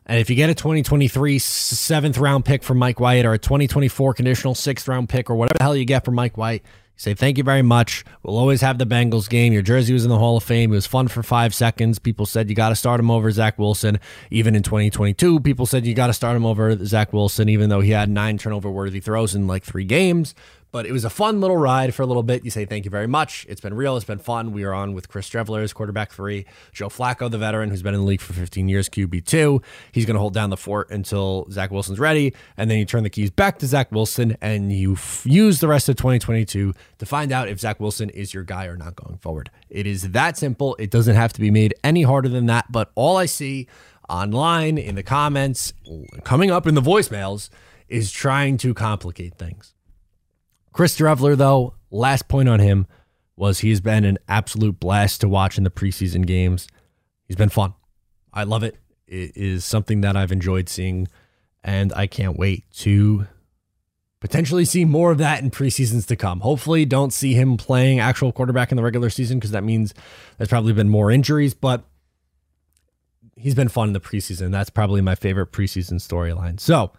And 0.07 0.19
if 0.19 0.29
you 0.29 0.37
get 0.37 0.49
a 0.49 0.55
2023 0.55 1.37
seventh 1.37 2.17
round 2.17 2.45
pick 2.45 2.63
from 2.63 2.77
Mike 2.77 2.99
White 2.99 3.25
or 3.25 3.33
a 3.33 3.37
2024 3.37 4.13
conditional 4.13 4.55
sixth 4.55 4.87
round 4.87 5.09
pick 5.09 5.29
or 5.29 5.35
whatever 5.35 5.57
the 5.57 5.63
hell 5.63 5.75
you 5.75 5.83
get 5.83 6.05
from 6.05 6.15
Mike 6.15 6.37
White, 6.37 6.63
say 6.95 7.13
thank 7.13 7.37
you 7.37 7.43
very 7.43 7.61
much. 7.61 8.05
We'll 8.23 8.37
always 8.37 8.61
have 8.61 8.77
the 8.77 8.85
Bengals 8.85 9.29
game. 9.29 9.51
Your 9.51 9.61
jersey 9.61 9.91
was 9.91 10.05
in 10.05 10.09
the 10.09 10.17
Hall 10.17 10.37
of 10.37 10.43
Fame. 10.43 10.71
It 10.71 10.75
was 10.75 10.87
fun 10.87 11.09
for 11.09 11.23
five 11.23 11.53
seconds. 11.53 11.99
People 11.99 12.25
said 12.25 12.49
you 12.49 12.55
got 12.55 12.69
to 12.69 12.75
start 12.75 13.01
him 13.01 13.11
over 13.11 13.29
Zach 13.31 13.59
Wilson. 13.59 13.99
Even 14.31 14.55
in 14.55 14.63
2022, 14.63 15.41
people 15.41 15.65
said 15.65 15.85
you 15.85 15.93
got 15.93 16.07
to 16.07 16.13
start 16.13 16.37
him 16.37 16.45
over 16.45 16.85
Zach 16.85 17.11
Wilson, 17.11 17.49
even 17.49 17.67
though 17.67 17.81
he 17.81 17.91
had 17.91 18.09
nine 18.09 18.37
turnover 18.37 18.71
worthy 18.71 19.01
throws 19.01 19.35
in 19.35 19.45
like 19.45 19.65
three 19.65 19.83
games. 19.83 20.33
But 20.77 20.85
it 20.85 20.91
was 20.91 21.05
a 21.05 21.09
fun 21.09 21.41
little 21.41 21.57
ride 21.57 21.95
for 21.95 22.03
a 22.03 22.05
little 22.05 22.21
bit. 22.21 22.45
You 22.45 22.51
say 22.51 22.63
thank 22.65 22.85
you 22.85 22.91
very 22.91 23.07
much. 23.07 23.47
It's 23.49 23.59
been 23.59 23.73
real. 23.73 23.97
It's 23.97 24.05
been 24.05 24.19
fun. 24.19 24.51
We 24.51 24.63
are 24.63 24.75
on 24.75 24.93
with 24.93 25.09
Chris 25.09 25.27
Streveler 25.27 25.63
as 25.63 25.73
quarterback 25.73 26.11
three, 26.11 26.45
Joe 26.71 26.87
Flacco, 26.87 27.31
the 27.31 27.39
veteran 27.39 27.71
who's 27.71 27.81
been 27.81 27.95
in 27.95 28.01
the 28.01 28.05
league 28.05 28.21
for 28.21 28.33
15 28.33 28.69
years, 28.69 28.87
QB 28.87 29.25
two. 29.25 29.59
He's 29.91 30.05
going 30.05 30.13
to 30.13 30.19
hold 30.19 30.35
down 30.35 30.51
the 30.51 30.55
fort 30.55 30.91
until 30.91 31.47
Zach 31.49 31.71
Wilson's 31.71 31.97
ready, 31.97 32.31
and 32.57 32.69
then 32.69 32.77
you 32.77 32.85
turn 32.85 33.01
the 33.01 33.09
keys 33.09 33.31
back 33.31 33.57
to 33.57 33.65
Zach 33.65 33.91
Wilson, 33.91 34.37
and 34.39 34.71
you 34.71 34.93
f- 34.93 35.25
use 35.25 35.61
the 35.61 35.67
rest 35.67 35.89
of 35.89 35.95
2022 35.95 36.75
to 36.99 37.05
find 37.07 37.31
out 37.31 37.47
if 37.47 37.59
Zach 37.59 37.79
Wilson 37.79 38.11
is 38.11 38.31
your 38.31 38.43
guy 38.43 38.67
or 38.67 38.77
not 38.77 38.95
going 38.95 39.17
forward. 39.17 39.49
It 39.71 39.87
is 39.87 40.11
that 40.11 40.37
simple. 40.37 40.75
It 40.77 40.91
doesn't 40.91 41.15
have 41.15 41.33
to 41.33 41.39
be 41.39 41.49
made 41.49 41.73
any 41.83 42.03
harder 42.03 42.29
than 42.29 42.45
that. 42.45 42.71
But 42.71 42.91
all 42.93 43.17
I 43.17 43.25
see 43.25 43.67
online 44.07 44.77
in 44.77 44.93
the 44.93 45.01
comments, 45.01 45.73
coming 46.23 46.51
up 46.51 46.67
in 46.67 46.75
the 46.75 46.83
voicemails, 46.83 47.49
is 47.89 48.11
trying 48.11 48.57
to 48.57 48.75
complicate 48.75 49.39
things. 49.39 49.73
Chris 50.77 50.95
Streveler, 50.95 51.35
though, 51.35 51.73
last 51.89 52.27
point 52.27 52.47
on 52.47 52.59
him 52.59 52.85
was 53.35 53.61
he's 53.61 53.81
been 53.81 54.05
an 54.05 54.19
absolute 54.27 54.79
blast 54.79 55.21
to 55.21 55.27
watch 55.27 55.57
in 55.57 55.63
the 55.63 55.71
preseason 55.71 56.23
games. 56.23 56.67
He's 57.27 57.35
been 57.35 57.49
fun. 57.49 57.73
I 58.31 58.43
love 58.43 58.61
it. 58.61 58.77
It 59.07 59.35
is 59.35 59.65
something 59.65 60.01
that 60.01 60.15
I've 60.15 60.31
enjoyed 60.31 60.69
seeing, 60.69 61.07
and 61.63 61.91
I 61.95 62.05
can't 62.05 62.37
wait 62.37 62.69
to 62.81 63.25
potentially 64.19 64.65
see 64.65 64.85
more 64.85 65.11
of 65.11 65.17
that 65.17 65.41
in 65.41 65.49
preseasons 65.49 66.05
to 66.09 66.15
come. 66.15 66.41
Hopefully, 66.41 66.85
don't 66.85 67.11
see 67.11 67.33
him 67.33 67.57
playing 67.57 67.99
actual 67.99 68.31
quarterback 68.31 68.71
in 68.71 68.75
the 68.75 68.83
regular 68.83 69.09
season 69.09 69.39
because 69.39 69.49
that 69.49 69.63
means 69.63 69.95
there's 70.37 70.49
probably 70.49 70.73
been 70.73 70.89
more 70.89 71.09
injuries, 71.09 71.55
but 71.55 71.85
he's 73.35 73.55
been 73.55 73.67
fun 73.67 73.89
in 73.89 73.93
the 73.93 73.99
preseason. 73.99 74.51
That's 74.51 74.69
probably 74.69 75.01
my 75.01 75.15
favorite 75.15 75.51
preseason 75.51 75.93
storyline. 75.93 76.59
So, 76.59 76.91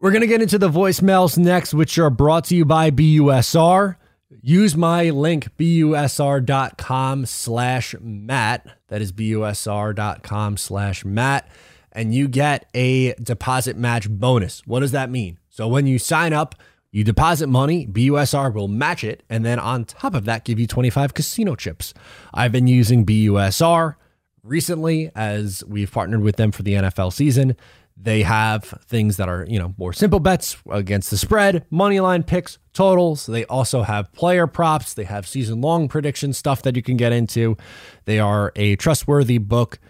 we're 0.00 0.12
going 0.12 0.20
to 0.20 0.28
get 0.28 0.42
into 0.42 0.58
the 0.58 0.68
voicemails 0.68 1.36
next, 1.36 1.74
which 1.74 1.98
are 1.98 2.10
brought 2.10 2.44
to 2.44 2.56
you 2.56 2.64
by 2.64 2.90
BUSR. 2.90 3.96
Use 4.42 4.76
my 4.76 5.10
link, 5.10 5.48
busr.com 5.56 7.26
slash 7.26 7.94
Matt. 8.00 8.66
That 8.88 9.02
is 9.02 9.12
busr.com 9.12 10.56
slash 10.56 11.04
Matt. 11.04 11.48
And 11.90 12.14
you 12.14 12.28
get 12.28 12.68
a 12.74 13.14
deposit 13.14 13.76
match 13.76 14.08
bonus. 14.08 14.64
What 14.66 14.80
does 14.80 14.92
that 14.92 15.10
mean? 15.10 15.38
So 15.48 15.66
when 15.66 15.86
you 15.86 15.98
sign 15.98 16.32
up, 16.32 16.54
you 16.92 17.02
deposit 17.02 17.48
money, 17.48 17.86
BUSR 17.86 18.54
will 18.54 18.68
match 18.68 19.02
it. 19.02 19.24
And 19.28 19.44
then 19.44 19.58
on 19.58 19.84
top 19.84 20.14
of 20.14 20.24
that, 20.26 20.44
give 20.44 20.60
you 20.60 20.66
25 20.66 21.12
casino 21.14 21.56
chips. 21.56 21.92
I've 22.32 22.52
been 22.52 22.68
using 22.68 23.04
BUSR 23.04 23.96
recently 24.44 25.10
as 25.14 25.64
we've 25.66 25.90
partnered 25.90 26.22
with 26.22 26.36
them 26.36 26.52
for 26.52 26.62
the 26.62 26.74
NFL 26.74 27.12
season. 27.12 27.56
They 28.00 28.22
have 28.22 28.64
things 28.86 29.16
that 29.16 29.28
are, 29.28 29.44
you 29.48 29.58
know, 29.58 29.74
more 29.76 29.92
simple 29.92 30.20
bets 30.20 30.56
against 30.70 31.10
the 31.10 31.18
spread, 31.18 31.66
money 31.70 31.98
line 31.98 32.22
picks, 32.22 32.58
totals. 32.72 33.26
They 33.26 33.44
also 33.46 33.82
have 33.82 34.12
player 34.12 34.46
props. 34.46 34.94
They 34.94 35.04
have 35.04 35.26
season 35.26 35.60
long 35.60 35.88
prediction 35.88 36.32
stuff 36.32 36.62
that 36.62 36.76
you 36.76 36.82
can 36.82 36.96
get 36.96 37.12
into. 37.12 37.56
They 38.04 38.20
are 38.20 38.52
a 38.54 38.76
trustworthy 38.76 39.38
book. 39.38 39.80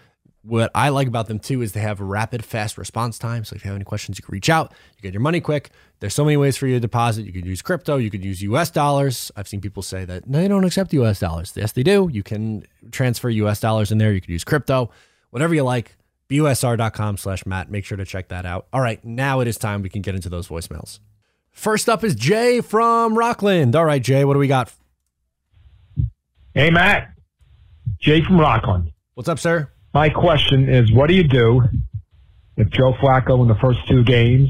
What 0.41 0.71
I 0.73 0.89
like 0.89 1.07
about 1.07 1.27
them 1.27 1.37
too 1.37 1.61
is 1.61 1.73
they 1.73 1.81
have 1.81 1.99
rapid, 1.99 2.43
fast 2.43 2.79
response 2.79 3.19
time. 3.19 3.45
So 3.45 3.55
if 3.55 3.63
you 3.63 3.69
have 3.69 3.75
any 3.75 3.85
questions, 3.85 4.17
you 4.17 4.23
can 4.23 4.33
reach 4.33 4.49
out. 4.49 4.73
You 4.95 5.03
get 5.03 5.13
your 5.13 5.21
money 5.21 5.39
quick. 5.39 5.69
There's 5.99 6.15
so 6.15 6.25
many 6.25 6.37
ways 6.37 6.57
for 6.57 6.65
you 6.65 6.73
to 6.75 6.79
deposit. 6.79 7.27
You 7.27 7.33
could 7.33 7.45
use 7.45 7.61
crypto. 7.61 7.97
You 7.97 8.09
could 8.09 8.25
use 8.25 8.41
US 8.41 8.71
dollars. 8.71 9.31
I've 9.35 9.47
seen 9.47 9.61
people 9.61 9.83
say 9.83 10.05
that 10.05 10.23
they 10.25 10.47
don't 10.47 10.63
accept 10.63 10.91
US 10.93 11.19
dollars. 11.19 11.53
Yes, 11.55 11.73
they 11.73 11.83
do. 11.83 12.09
You 12.11 12.23
can 12.23 12.63
transfer 12.91 13.29
US 13.29 13.59
dollars 13.59 13.91
in 13.91 13.99
there. 13.99 14.11
You 14.13 14.21
could 14.21 14.31
use 14.31 14.43
crypto. 14.43 14.89
Whatever 15.29 15.53
you 15.53 15.63
like 15.63 15.95
busr.com 16.29 17.17
slash 17.17 17.45
Matt. 17.45 17.71
Make 17.71 17.85
sure 17.85 17.97
to 17.97 18.05
check 18.05 18.27
that 18.29 18.45
out. 18.45 18.67
All 18.71 18.81
right, 18.81 19.03
now 19.03 19.39
it 19.39 19.47
is 19.47 19.57
time 19.57 19.81
we 19.81 19.89
can 19.89 20.01
get 20.01 20.15
into 20.15 20.29
those 20.29 20.47
voicemails. 20.47 20.99
First 21.51 21.89
up 21.89 22.03
is 22.03 22.15
Jay 22.15 22.61
from 22.61 23.17
Rockland. 23.17 23.75
All 23.75 23.85
right, 23.85 24.01
Jay, 24.01 24.23
what 24.23 24.33
do 24.33 24.39
we 24.39 24.47
got? 24.47 24.71
Hey, 26.53 26.69
Matt. 26.69 27.11
Jay 27.99 28.23
from 28.23 28.39
Rockland. 28.39 28.91
What's 29.15 29.27
up, 29.27 29.39
sir? 29.39 29.69
My 29.93 30.09
question 30.09 30.69
is 30.69 30.91
what 30.91 31.07
do 31.09 31.15
you 31.15 31.27
do 31.27 31.63
if 32.57 32.69
Joe 32.69 32.93
Flacco 32.93 33.41
in 33.41 33.47
the 33.47 33.55
first 33.55 33.79
two 33.87 34.03
games 34.03 34.49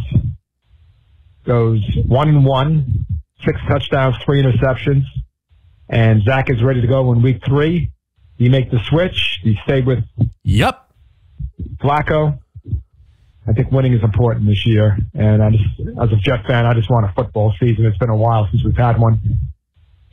goes 1.45 1.81
one 2.05 2.29
and 2.29 2.45
one, 2.45 3.05
six 3.45 3.59
touchdowns, 3.67 4.15
three 4.23 4.43
interceptions, 4.43 5.03
and 5.87 6.23
Zach 6.23 6.49
is 6.49 6.61
ready 6.61 6.81
to 6.81 6.87
go 6.87 7.11
in 7.11 7.21
week 7.21 7.43
three? 7.45 7.91
Do 8.37 8.43
you 8.43 8.49
make 8.51 8.69
the 8.69 8.79
switch? 8.87 9.39
Do 9.43 9.49
you 9.51 9.57
stay 9.63 9.81
with 9.81 10.03
Yep. 10.43 10.88
Flacco. 11.77 12.39
I 13.47 13.53
think 13.53 13.71
winning 13.71 13.93
is 13.93 14.03
important 14.03 14.45
this 14.45 14.65
year, 14.65 14.97
and 15.15 15.41
I 15.41 15.49
just, 15.49 15.63
as 15.99 16.11
a 16.11 16.17
Jet 16.17 16.45
fan, 16.45 16.67
I 16.67 16.73
just 16.73 16.89
want 16.89 17.05
a 17.05 17.13
football 17.13 17.53
season. 17.59 17.85
It's 17.85 17.97
been 17.97 18.09
a 18.09 18.15
while 18.15 18.47
since 18.51 18.63
we've 18.63 18.77
had 18.77 18.99
one, 18.99 19.19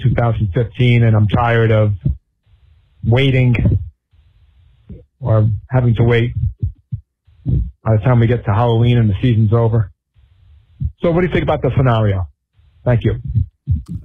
2015, 0.00 1.02
and 1.02 1.14
I'm 1.14 1.28
tired 1.28 1.70
of 1.70 1.94
waiting 3.04 3.78
or 5.20 5.50
having 5.70 5.94
to 5.96 6.02
wait 6.02 6.32
by 7.44 7.96
the 7.96 8.02
time 8.02 8.20
we 8.20 8.26
get 8.26 8.44
to 8.46 8.54
Halloween 8.54 8.96
and 8.96 9.10
the 9.10 9.14
season's 9.20 9.52
over. 9.52 9.92
So, 11.00 11.10
what 11.10 11.20
do 11.20 11.26
you 11.26 11.32
think 11.32 11.42
about 11.42 11.62
the 11.62 11.70
scenario? 11.76 12.28
Thank 12.84 13.04
you. 13.04 13.20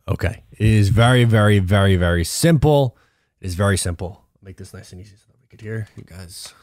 Okay. 0.07 0.43
It 0.51 0.67
is 0.67 0.89
very, 0.89 1.23
very, 1.23 1.59
very, 1.59 1.95
very 1.95 2.23
simple. 2.23 2.97
It 3.39 3.47
is 3.47 3.55
very 3.55 3.77
simple. 3.77 4.23
Make 4.41 4.57
this 4.57 4.73
nice 4.73 4.91
and 4.91 5.01
easy 5.01 5.15
so 5.15 5.25
that 5.29 5.37
we 5.41 5.47
could 5.47 5.61
hear. 5.61 5.87
You 5.95 6.03
guys 6.03 6.53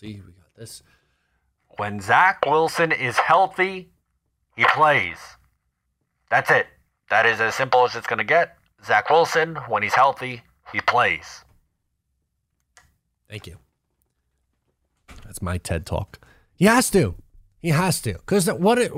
see, 0.00 0.22
we 0.26 0.32
got 0.32 0.54
this. 0.56 0.82
When 1.76 2.00
Zach 2.00 2.44
Wilson 2.46 2.92
is 2.92 3.18
healthy, 3.18 3.90
he 4.56 4.64
plays. 4.74 5.18
That's 6.30 6.50
it. 6.50 6.66
That 7.10 7.26
is 7.26 7.40
as 7.40 7.54
simple 7.54 7.84
as 7.84 7.94
it's 7.94 8.06
going 8.06 8.18
to 8.18 8.24
get. 8.24 8.56
Zach 8.84 9.10
Wilson, 9.10 9.56
when 9.68 9.82
he's 9.82 9.94
healthy, 9.94 10.42
he 10.72 10.80
plays. 10.80 11.44
Thank 13.28 13.46
you. 13.46 13.56
That's 15.24 15.42
my 15.42 15.58
TED 15.58 15.86
talk. 15.86 16.18
He 16.54 16.64
has 16.64 16.90
to. 16.90 17.14
He 17.58 17.68
has 17.68 18.00
to. 18.02 18.14
Because 18.14 18.50
what? 18.50 18.78
It, 18.78 18.92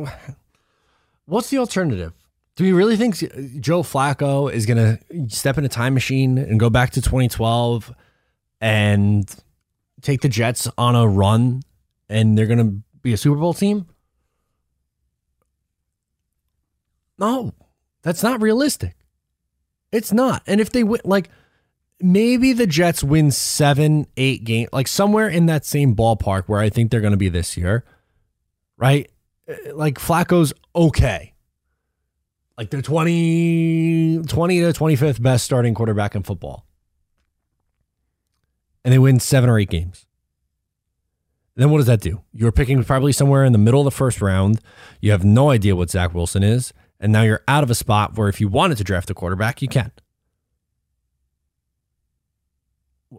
what's 1.26 1.50
the 1.50 1.58
alternative? 1.58 2.12
Do 2.54 2.64
we 2.64 2.72
really 2.72 2.96
think 2.96 3.16
Joe 3.60 3.82
Flacco 3.82 4.52
is 4.52 4.66
going 4.66 4.98
to 4.98 5.34
step 5.34 5.58
in 5.58 5.64
a 5.64 5.68
time 5.68 5.94
machine 5.94 6.38
and 6.38 6.60
go 6.60 6.68
back 6.70 6.90
to 6.90 7.00
2012 7.00 7.94
and 8.60 9.34
take 10.02 10.20
the 10.20 10.28
Jets 10.28 10.68
on 10.76 10.94
a 10.94 11.06
run 11.06 11.62
and 12.08 12.36
they're 12.36 12.46
going 12.46 12.58
to 12.58 12.82
be 13.02 13.12
a 13.12 13.16
Super 13.16 13.36
Bowl 13.40 13.54
team? 13.54 13.86
No, 17.18 17.52
that's 18.02 18.22
not 18.22 18.42
realistic. 18.42 18.96
It's 19.92 20.12
not. 20.12 20.42
And 20.46 20.60
if 20.60 20.70
they 20.72 20.82
win, 20.82 21.00
like, 21.04 21.28
maybe 22.00 22.52
the 22.52 22.66
Jets 22.66 23.04
win 23.04 23.30
seven, 23.30 24.06
eight 24.16 24.44
games, 24.44 24.70
like 24.72 24.88
somewhere 24.88 25.28
in 25.28 25.46
that 25.46 25.64
same 25.64 25.94
ballpark 25.94 26.44
where 26.46 26.60
I 26.60 26.68
think 26.68 26.90
they're 26.90 27.00
going 27.00 27.12
to 27.12 27.16
be 27.16 27.28
this 27.28 27.56
year, 27.56 27.84
right? 28.76 29.10
Uh, 29.48 29.74
like 29.74 29.98
Flacco's 29.98 30.52
okay. 30.74 31.34
Like 32.58 32.70
they're 32.70 32.82
20, 32.82 34.22
20 34.26 34.60
to 34.60 34.66
25th 34.72 35.22
best 35.22 35.44
starting 35.44 35.74
quarterback 35.74 36.14
in 36.14 36.22
football. 36.22 36.66
And 38.84 38.92
they 38.92 38.98
win 38.98 39.20
seven 39.20 39.48
or 39.48 39.58
eight 39.58 39.70
games. 39.70 40.06
Then 41.54 41.70
what 41.70 41.78
does 41.78 41.86
that 41.86 42.00
do? 42.00 42.22
You're 42.32 42.52
picking 42.52 42.82
probably 42.84 43.12
somewhere 43.12 43.44
in 43.44 43.52
the 43.52 43.58
middle 43.58 43.80
of 43.80 43.84
the 43.84 43.90
first 43.90 44.20
round. 44.20 44.60
You 45.00 45.10
have 45.10 45.24
no 45.24 45.50
idea 45.50 45.76
what 45.76 45.90
Zach 45.90 46.14
Wilson 46.14 46.42
is. 46.42 46.72
And 46.98 47.12
now 47.12 47.22
you're 47.22 47.42
out 47.46 47.62
of 47.62 47.70
a 47.70 47.74
spot 47.74 48.16
where 48.16 48.28
if 48.28 48.40
you 48.40 48.48
wanted 48.48 48.78
to 48.78 48.84
draft 48.84 49.10
a 49.10 49.14
quarterback, 49.14 49.60
you 49.60 49.68
can. 49.68 49.92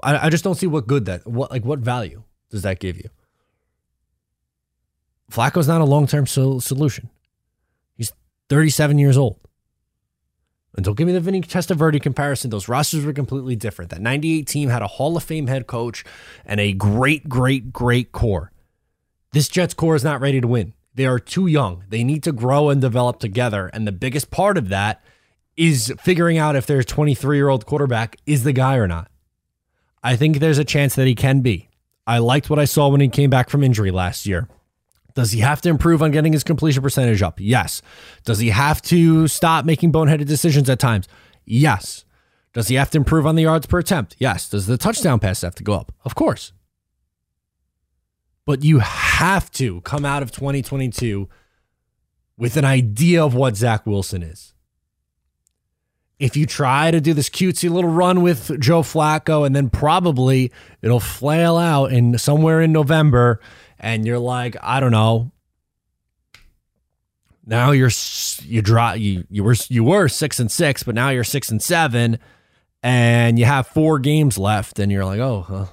I, 0.02 0.28
I 0.28 0.30
just 0.30 0.44
don't 0.44 0.56
see 0.56 0.68
what 0.68 0.88
good 0.88 1.06
that 1.06 1.28
what 1.28 1.52
like 1.52 1.66
what 1.66 1.80
value 1.80 2.24
does 2.50 2.64
that 2.64 2.80
give 2.80 2.98
you? 2.98 3.10
Flacco's 5.32 5.68
not 5.68 5.82
a 5.82 5.86
long 5.86 6.08
term 6.08 6.26
so, 6.26 6.60
solution. 6.60 7.10
He's 7.96 8.14
37 8.50 8.98
years 8.98 9.18
old. 9.18 9.40
And 10.76 10.84
don't 10.84 10.98
give 10.98 11.06
me 11.06 11.14
the 11.14 11.20
Vinny 11.20 11.42
Testaverde 11.42 12.02
comparison. 12.02 12.50
Those 12.50 12.68
rosters 12.68 13.06
were 13.06 13.14
completely 13.14 13.56
different. 13.56 13.92
That 13.92 14.02
98 14.02 14.48
team 14.48 14.70
had 14.70 14.82
a 14.82 14.88
Hall 14.88 15.16
of 15.16 15.24
Fame 15.24 15.48
head 15.48 15.68
coach 15.68 16.04
and 16.46 16.60
a 16.60 16.74
great, 16.74 17.30
great, 17.30 17.72
great 17.72 18.12
core. 18.12 18.52
This 19.34 19.50
Jets 19.50 19.74
core 19.74 19.96
is 19.96 20.04
not 20.04 20.22
ready 20.22 20.42
to 20.42 20.48
win. 20.48 20.74
They 20.96 21.06
are 21.06 21.20
too 21.20 21.48
young. 21.48 21.84
They 21.90 22.04
need 22.04 22.24
to 22.24 22.32
grow 22.32 22.70
and 22.70 22.82
develop 22.82 23.20
together. 23.20 23.70
And 23.74 23.88
the 23.88 23.92
biggest 23.92 24.32
part 24.32 24.58
of 24.58 24.70
that 24.70 25.04
is 25.56 25.94
figuring 26.00 26.38
out 26.38 26.56
if 26.56 26.66
their 26.66 26.84
23 26.84 27.38
year 27.38 27.50
old 27.50 27.66
quarterback 27.66 28.18
is 28.26 28.44
the 28.44 28.54
guy 28.54 28.78
or 28.78 28.88
not. 28.88 29.10
I 30.04 30.16
think 30.16 30.40
there's 30.40 30.58
a 30.58 30.66
chance 30.66 30.96
that 30.96 31.08
he 31.08 31.16
can 31.16 31.42
be. 31.42 31.70
I 32.06 32.18
liked 32.18 32.50
what 32.50 32.60
I 32.60 32.66
saw 32.66 32.90
when 32.90 33.00
he 33.00 33.08
came 33.08 33.30
back 33.30 33.50
from 33.50 33.64
injury 33.64 33.92
last 33.92 34.26
year. 34.26 34.48
Does 35.16 35.32
he 35.32 35.42
have 35.42 35.62
to 35.62 35.70
improve 35.70 36.02
on 36.02 36.12
getting 36.12 36.34
his 36.34 36.44
completion 36.44 36.82
percentage 36.82 37.22
up? 37.22 37.40
Yes. 37.40 37.82
Does 38.26 38.40
he 38.40 38.50
have 38.50 38.82
to 38.84 39.28
stop 39.28 39.66
making 39.66 39.92
boneheaded 39.92 40.26
decisions 40.26 40.70
at 40.70 40.80
times? 40.80 41.08
Yes. 41.46 42.06
Does 42.54 42.68
he 42.68 42.76
have 42.76 42.90
to 42.92 42.98
improve 42.98 43.26
on 43.26 43.36
the 43.36 43.44
yards 43.44 43.66
per 43.66 43.80
attempt? 43.80 44.16
Yes. 44.20 44.50
Does 44.50 44.66
the 44.68 44.78
touchdown 44.78 45.20
pass 45.20 45.42
have 45.42 45.56
to 45.56 45.64
go 45.64 45.74
up? 45.74 45.92
Of 46.04 46.16
course. 46.16 46.52
But 48.46 48.64
you 48.64 48.80
have 48.80 49.50
to 49.52 49.82
come 49.82 50.04
out 50.06 50.24
of 50.24 50.32
2022 50.32 51.30
with 52.38 52.58
an 52.58 52.66
idea 52.66 53.24
of 53.24 53.36
what 53.36 53.56
Zach 53.56 53.86
Wilson 53.86 54.24
is. 54.24 54.53
If 56.20 56.38
you 56.38 56.46
try 56.46 56.92
to 56.92 57.02
do 57.02 57.14
this 57.14 57.30
cutesy 57.30 57.70
little 57.70 57.90
run 57.90 58.22
with 58.22 58.60
Joe 58.60 58.82
Flacco 58.82 59.46
and 59.46 59.56
then 59.56 59.70
probably 59.70 60.52
it'll 60.82 61.00
flail 61.00 61.58
out 61.58 61.92
in 61.92 62.18
somewhere 62.18 62.62
in 62.62 62.72
November 62.72 63.42
and 63.80 64.06
you're 64.06 64.20
like, 64.20 64.56
I 64.62 64.80
don't 64.80 64.92
know. 64.92 65.32
Now 67.46 67.72
you're 67.72 67.92
you 68.44 68.62
draw 68.62 68.94
you 68.94 69.26
you 69.30 69.44
were 69.44 69.56
you 69.68 69.84
were 69.84 70.08
six 70.08 70.40
and 70.40 70.50
six, 70.50 70.84
but 70.84 70.96
now 70.96 71.10
you're 71.10 71.26
six 71.26 71.52
and 71.52 71.62
seven, 71.62 72.20
and 72.82 73.38
you 73.38 73.44
have 73.44 73.68
four 73.68 74.00
games 74.00 74.38
left, 74.38 74.80
and 74.80 74.90
you're 74.90 75.04
like, 75.04 75.20
oh, 75.20 75.46
uh, 75.50 75.66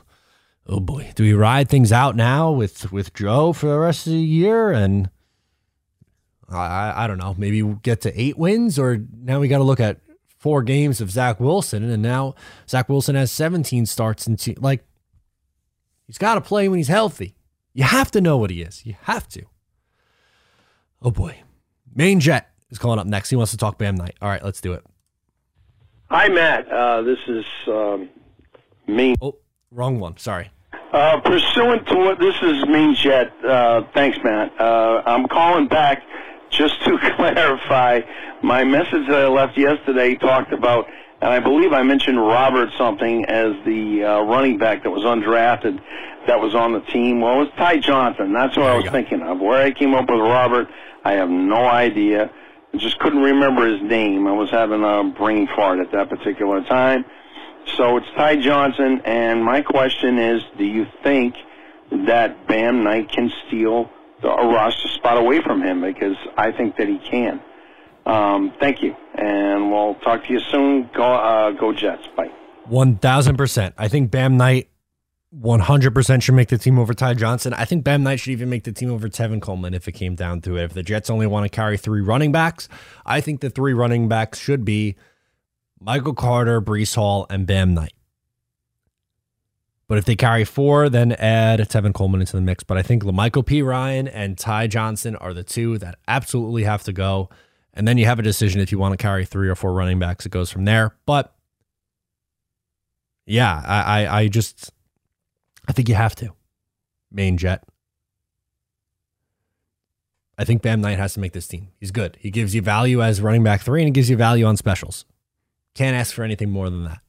oh 0.67 0.81
boy, 0.81 1.13
do 1.15 1.23
we 1.23 1.33
ride 1.33 1.69
things 1.69 1.93
out 1.93 2.17
now 2.17 2.51
with 2.51 2.91
with 2.91 3.15
Joe 3.15 3.53
for 3.53 3.69
the 3.69 3.79
rest 3.79 4.09
of 4.09 4.15
the 4.15 4.19
year? 4.19 4.73
And 4.73 5.11
I 6.49 7.05
I 7.05 7.07
don't 7.07 7.19
know, 7.19 7.37
maybe 7.39 7.63
we'll 7.63 7.77
get 7.77 8.01
to 8.01 8.21
eight 8.21 8.37
wins, 8.37 8.77
or 8.77 8.99
now 9.23 9.39
we 9.39 9.47
got 9.47 9.59
to 9.59 9.65
look 9.65 9.79
at 9.79 10.01
four 10.41 10.63
games 10.63 11.01
of 11.01 11.11
Zach 11.11 11.39
Wilson, 11.39 11.89
and 11.89 12.03
now 12.03 12.35
Zach 12.69 12.89
Wilson 12.89 13.15
has 13.15 13.31
17 13.31 13.87
starts 13.87 14.27
and 14.27 14.43
like 14.59 14.83
he's 16.07 16.19
got 16.19 16.35
to 16.35 16.41
play 16.41 16.69
when 16.69 16.79
he's 16.79 16.89
healthy. 16.89 17.37
You 17.73 17.85
have 17.85 18.11
to 18.13 18.21
know 18.21 18.37
what 18.37 18.51
he 18.51 18.63
is. 18.63 18.85
You 18.85 18.97
have 19.03 19.29
to. 19.29 19.45
Oh 21.01 21.11
boy. 21.13 21.43
Main 21.95 22.21
Jet 22.21 22.51
is 22.71 22.79
calling 22.79 22.99
up 22.99 23.07
next. 23.07 23.31
He 23.31 23.37
wants 23.37 23.53
to 23.53 23.57
talk 23.57 23.79
Bam 23.79 23.95
Knight. 23.97 24.17
All 24.21 24.29
right, 24.29 24.43
let's 24.43 24.61
do 24.61 24.73
it. 24.73 24.85
Hi, 26.11 26.29
Matt. 26.29 26.69
Uh, 26.69 27.03
this 27.03 27.19
is 27.29 27.45
um, 27.69 28.09
Main. 28.87 29.17
Oh, 29.21 29.37
wrong 29.71 30.01
one. 30.01 30.17
Sorry. 30.17 30.51
Uh, 30.93 31.21
pursuant 31.21 31.87
to 31.87 31.97
what 31.97 32.19
this 32.19 32.35
is 32.43 32.67
Main 32.67 32.95
Jet. 32.95 33.33
Uh, 33.45 33.83
thanks, 33.95 34.19
Matt. 34.25 34.59
Uh, 34.61 35.03
I'm 35.07 35.29
calling 35.29 35.69
back 35.69 36.03
just 36.51 36.83
to 36.85 36.99
clarify 37.17 38.01
my 38.43 38.65
message 38.65 39.07
that 39.09 39.23
I 39.25 39.29
left 39.29 39.57
yesterday 39.57 40.15
talked 40.17 40.53
about, 40.53 40.87
and 41.21 41.31
I 41.31 41.41
believe 41.41 41.73
I 41.73 41.83
mentioned 41.83 42.19
Robert 42.19 42.71
something 42.79 43.25
as 43.27 43.55
the 43.65 44.05
uh, 44.05 44.21
running 44.23 44.59
back 44.59 44.83
that 44.85 44.91
was 44.91 45.03
undrafted 45.03 45.81
that 46.27 46.41
was 46.41 46.55
on 46.55 46.73
the 46.73 46.81
team. 46.81 47.21
Well, 47.21 47.37
it 47.37 47.39
was 47.39 47.49
Ty 47.57 47.79
Johnson. 47.79 48.33
That's 48.33 48.57
what 48.57 48.67
I 48.67 48.77
was 48.77 48.87
thinking 48.91 49.23
of. 49.23 49.41
Where 49.41 49.63
I 49.63 49.71
came 49.73 49.95
up 49.95 50.09
with 50.11 50.21
Robert, 50.21 50.69
I 51.05 51.13
have 51.13 51.31
no 51.31 51.67
idea. 51.67 52.31
I 52.73 52.77
just 52.77 52.99
couldn't 52.99 53.23
remember 53.23 53.67
his 53.67 53.83
name. 53.83 54.27
I 54.27 54.33
was 54.33 54.51
having 54.51 54.85
a 54.85 55.05
brain 55.05 55.49
fart 55.55 55.81
at 55.81 55.93
that 55.93 56.09
particular 56.09 56.63
time. 56.65 57.05
So 57.77 57.97
it's 57.97 58.07
Ty 58.17 58.37
Johnson, 58.37 59.03
and 59.05 59.45
my 59.45 59.63
question 59.63 60.19
is, 60.19 60.43
do 60.57 60.65
you 60.65 60.87
think 61.03 61.35
that 62.07 62.47
Bam 62.47 62.85
Knight 62.85 63.11
can 63.11 63.31
steal 63.47 63.91
a 64.23 64.47
roster 64.47 64.89
spot 64.89 65.19
away 65.19 65.41
from 65.43 65.63
him? 65.63 65.81
Because 65.83 66.17
I 66.37 66.53
think 66.53 66.77
that 66.77 66.89
he 66.89 66.99
can. 66.99 67.41
Um, 68.07 68.53
thank 68.59 68.83
you, 68.83 68.97
and 69.15 69.71
we'll 69.71 69.95
talk 69.97 70.25
to 70.27 70.33
you 70.33 70.41
soon. 70.41 70.91
Go, 70.95 71.05
uh, 71.05 71.51
go 71.53 71.73
Jets. 71.73 72.07
Bye. 72.17 72.31
One 72.67 72.97
thousand 72.97 73.37
percent. 73.37 73.75
I 73.79 73.89
think 73.89 74.11
Bam 74.11 74.37
Knight 74.37 74.71
100% 75.39 76.23
should 76.23 76.35
make 76.35 76.49
the 76.49 76.59
team 76.59 76.79
over 76.79 76.93
Ty 76.93 77.15
Johnson. 77.15 77.55
I 77.55 77.65
think 77.65 77.85
Bam 77.85 78.03
Knight 78.03 78.19
should 78.19 78.33
even 78.33 78.51
make 78.51 78.65
the 78.65 78.73
team 78.73 78.91
over 78.91 79.09
Tevin 79.09 79.41
Coleman 79.41 79.75
if 79.75 79.87
it 79.87 79.93
came 79.93 80.17
down 80.17 80.41
to 80.43 80.57
it. 80.57 80.65
If 80.65 80.73
the 80.75 80.83
Jets 80.83 81.09
only 81.09 81.27
want 81.27 81.45
to 81.45 81.49
carry 81.49 81.77
three 81.77 82.01
running 82.01 82.33
backs, 82.33 82.69
I 83.07 83.21
think 83.21 83.41
the 83.41 83.51
three 83.51 83.73
running 83.73 84.09
backs 84.09 84.41
should 84.41 84.65
be 84.65 84.97
Michael 85.79 86.15
Carter, 86.15 86.61
Breece 86.61 86.97
Hall, 86.97 87.27
and 87.31 87.47
Bam 87.47 87.75
Knight. 87.75 87.93
But 89.91 89.99
if 89.99 90.05
they 90.05 90.15
carry 90.15 90.45
four, 90.45 90.89
then 90.89 91.11
add 91.11 91.59
Tevin 91.59 91.93
Coleman 91.93 92.21
into 92.21 92.37
the 92.37 92.41
mix. 92.41 92.63
But 92.63 92.79
I 92.79 92.83
think 92.83 93.03
La'Mical 93.03 93.45
Perine 93.45 94.09
and 94.15 94.39
Ty 94.39 94.69
Johnson 94.69 95.17
are 95.17 95.35
the 95.35 95.43
two 95.43 95.79
that 95.79 95.99
absolutely 96.07 96.63
have 96.63 96.85
to 96.85 96.93
go. 96.93 97.29
And 97.75 97.89
then 97.89 97.99
you 97.99 98.07
have 98.07 98.21
a 98.21 98.23
decision 98.23 98.61
if 98.61 98.71
you 98.71 98.79
want 98.79 98.93
to 98.93 98.97
carry 98.97 99.25
three 99.25 99.49
or 99.49 99.57
four 99.57 99.73
running 99.73 99.99
backs. 99.99 100.25
It 100.25 100.29
goes 100.29 100.49
from 100.49 100.65
there. 100.65 100.95
But 101.07 101.35
yeah, 103.27 103.65
I, 103.67 104.05
I, 104.05 104.21
I 104.21 104.29
just 104.29 104.71
I 105.67 105.73
think 105.73 105.89
you 105.89 105.97
have 105.97 106.15
to. 106.15 106.35
Main 107.11 107.37
jet. 107.37 107.65
I 110.39 110.45
think 110.45 110.63
Bam 110.63 110.81
Knight 110.81 110.99
has 110.99 111.15
to 111.15 111.21
make 111.21 111.33
this 111.33 111.49
team. 111.49 111.71
He's 111.81 111.91
good. 111.91 112.17
He 112.21 112.31
gives 112.31 112.55
you 112.55 112.63
value 112.63 113.03
as 113.03 113.21
running 113.21 113.43
back 113.43 113.63
three 113.63 113.81
and 113.81 113.89
he 113.89 113.93
gives 113.93 114.09
you 114.09 114.17
value 114.17 114.45
on 114.45 114.57
specials. 114.57 115.05
Can't 115.75 115.97
ask 115.97 116.15
for 116.15 116.23
anything 116.23 116.51
more 116.51 116.71
than 116.71 116.85
that. 116.85 117.01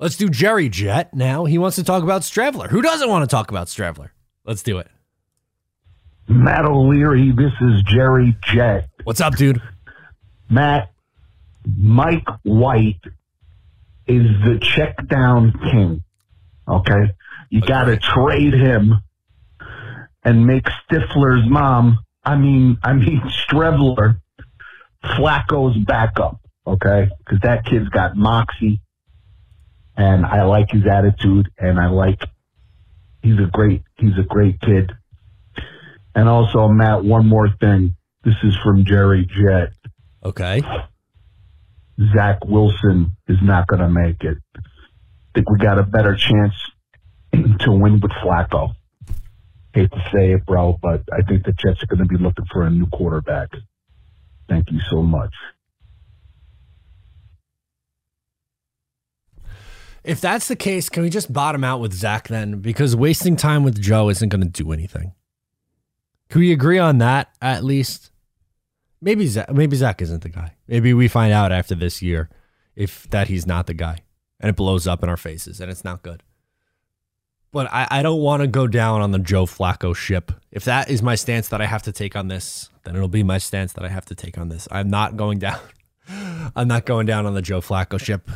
Let's 0.00 0.16
do 0.16 0.30
Jerry 0.30 0.70
Jet 0.70 1.12
now. 1.12 1.44
He 1.44 1.58
wants 1.58 1.76
to 1.76 1.84
talk 1.84 2.02
about 2.02 2.22
Streveler. 2.22 2.70
Who 2.70 2.80
doesn't 2.80 3.10
want 3.10 3.22
to 3.22 3.26
talk 3.28 3.50
about 3.50 3.66
Streveler? 3.66 4.08
Let's 4.46 4.62
do 4.62 4.78
it. 4.78 4.88
Matt 6.26 6.64
O'Leary, 6.64 7.32
this 7.32 7.52
is 7.60 7.82
Jerry 7.82 8.34
Jet. 8.42 8.88
What's 9.04 9.20
up, 9.20 9.36
dude? 9.36 9.60
Matt, 10.48 10.90
Mike 11.76 12.26
White 12.44 13.02
is 14.06 14.24
the 14.42 14.58
check 14.62 15.06
down 15.06 15.52
king. 15.70 16.02
Okay? 16.66 17.12
You 17.50 17.60
got 17.60 17.84
to 17.84 17.98
trade 17.98 18.54
him 18.54 19.02
and 20.24 20.46
make 20.46 20.64
Stifler's 20.64 21.46
mom, 21.46 21.98
I 22.24 22.36
mean, 22.36 22.78
I 22.82 22.94
mean, 22.94 23.20
Streveler, 23.20 24.18
Flacco's 25.04 25.76
backup. 25.84 26.40
Okay. 26.66 27.10
Cause 27.28 27.40
that 27.42 27.66
kid's 27.66 27.90
got 27.90 28.16
moxie 28.16 28.80
and 30.00 30.24
I 30.24 30.44
like 30.44 30.70
his 30.70 30.86
attitude 30.86 31.50
and 31.58 31.78
I 31.78 31.88
like, 31.88 32.24
he's 33.22 33.38
a 33.38 33.50
great, 33.52 33.82
he's 33.98 34.16
a 34.18 34.22
great 34.22 34.58
kid. 34.58 34.92
And 36.14 36.26
also, 36.26 36.68
Matt, 36.68 37.04
one 37.04 37.26
more 37.26 37.50
thing. 37.60 37.96
This 38.24 38.34
is 38.42 38.56
from 38.64 38.86
Jerry 38.86 39.26
Jet. 39.26 39.72
Okay. 40.24 40.62
Zach 42.14 42.38
Wilson 42.46 43.14
is 43.28 43.36
not 43.42 43.66
going 43.66 43.82
to 43.82 43.90
make 43.90 44.24
it. 44.24 44.38
I 44.56 44.60
think 45.34 45.50
we 45.50 45.58
got 45.58 45.78
a 45.78 45.82
better 45.82 46.16
chance 46.16 46.54
to 47.60 47.70
win 47.70 48.00
with 48.00 48.12
Flacco. 48.24 48.72
Hate 49.74 49.90
to 49.90 50.10
say 50.14 50.32
it, 50.32 50.46
bro, 50.46 50.78
but 50.80 51.02
I 51.12 51.20
think 51.28 51.44
the 51.44 51.52
Jets 51.52 51.82
are 51.82 51.86
going 51.86 51.98
to 51.98 52.06
be 52.06 52.16
looking 52.16 52.46
for 52.50 52.62
a 52.62 52.70
new 52.70 52.86
quarterback. 52.86 53.50
Thank 54.48 54.70
you 54.70 54.80
so 54.88 55.02
much. 55.02 55.34
If 60.02 60.20
that's 60.20 60.48
the 60.48 60.56
case, 60.56 60.88
can 60.88 61.02
we 61.02 61.10
just 61.10 61.32
bottom 61.32 61.62
out 61.62 61.80
with 61.80 61.92
Zach 61.92 62.28
then? 62.28 62.60
Because 62.60 62.96
wasting 62.96 63.36
time 63.36 63.64
with 63.64 63.80
Joe 63.80 64.08
isn't 64.08 64.28
going 64.30 64.40
to 64.42 64.48
do 64.48 64.72
anything. 64.72 65.12
Can 66.30 66.40
we 66.40 66.52
agree 66.52 66.78
on 66.78 66.98
that 66.98 67.28
at 67.42 67.64
least? 67.64 68.10
Maybe 69.02 69.26
Zach, 69.26 69.52
maybe 69.52 69.76
Zach 69.76 70.00
isn't 70.00 70.22
the 70.22 70.28
guy. 70.28 70.54
Maybe 70.68 70.94
we 70.94 71.08
find 71.08 71.32
out 71.32 71.52
after 71.52 71.74
this 71.74 72.00
year 72.02 72.30
if 72.76 73.08
that 73.10 73.28
he's 73.28 73.46
not 73.46 73.66
the 73.66 73.74
guy, 73.74 73.98
and 74.38 74.48
it 74.48 74.56
blows 74.56 74.86
up 74.86 75.02
in 75.02 75.08
our 75.08 75.16
faces, 75.16 75.60
and 75.60 75.70
it's 75.70 75.84
not 75.84 76.02
good. 76.02 76.22
but 77.52 77.68
I, 77.72 77.86
I 77.90 78.02
don't 78.02 78.20
want 78.20 78.42
to 78.42 78.46
go 78.46 78.66
down 78.66 79.00
on 79.02 79.10
the 79.10 79.18
Joe 79.18 79.44
Flacco 79.44 79.94
ship. 79.94 80.32
If 80.52 80.64
that 80.64 80.88
is 80.88 81.02
my 81.02 81.14
stance 81.16 81.48
that 81.48 81.60
I 81.60 81.66
have 81.66 81.82
to 81.82 81.92
take 81.92 82.14
on 82.14 82.28
this, 82.28 82.70
then 82.84 82.94
it'll 82.94 83.08
be 83.08 83.22
my 83.24 83.38
stance 83.38 83.72
that 83.74 83.84
I 83.84 83.88
have 83.88 84.04
to 84.06 84.14
take 84.14 84.38
on 84.38 84.48
this. 84.48 84.68
I'm 84.70 84.88
not 84.88 85.16
going 85.16 85.38
down. 85.40 85.58
I'm 86.56 86.68
not 86.68 86.86
going 86.86 87.06
down 87.06 87.26
on 87.26 87.34
the 87.34 87.42
Joe 87.42 87.60
Flacco 87.60 88.00
ship. 88.00 88.30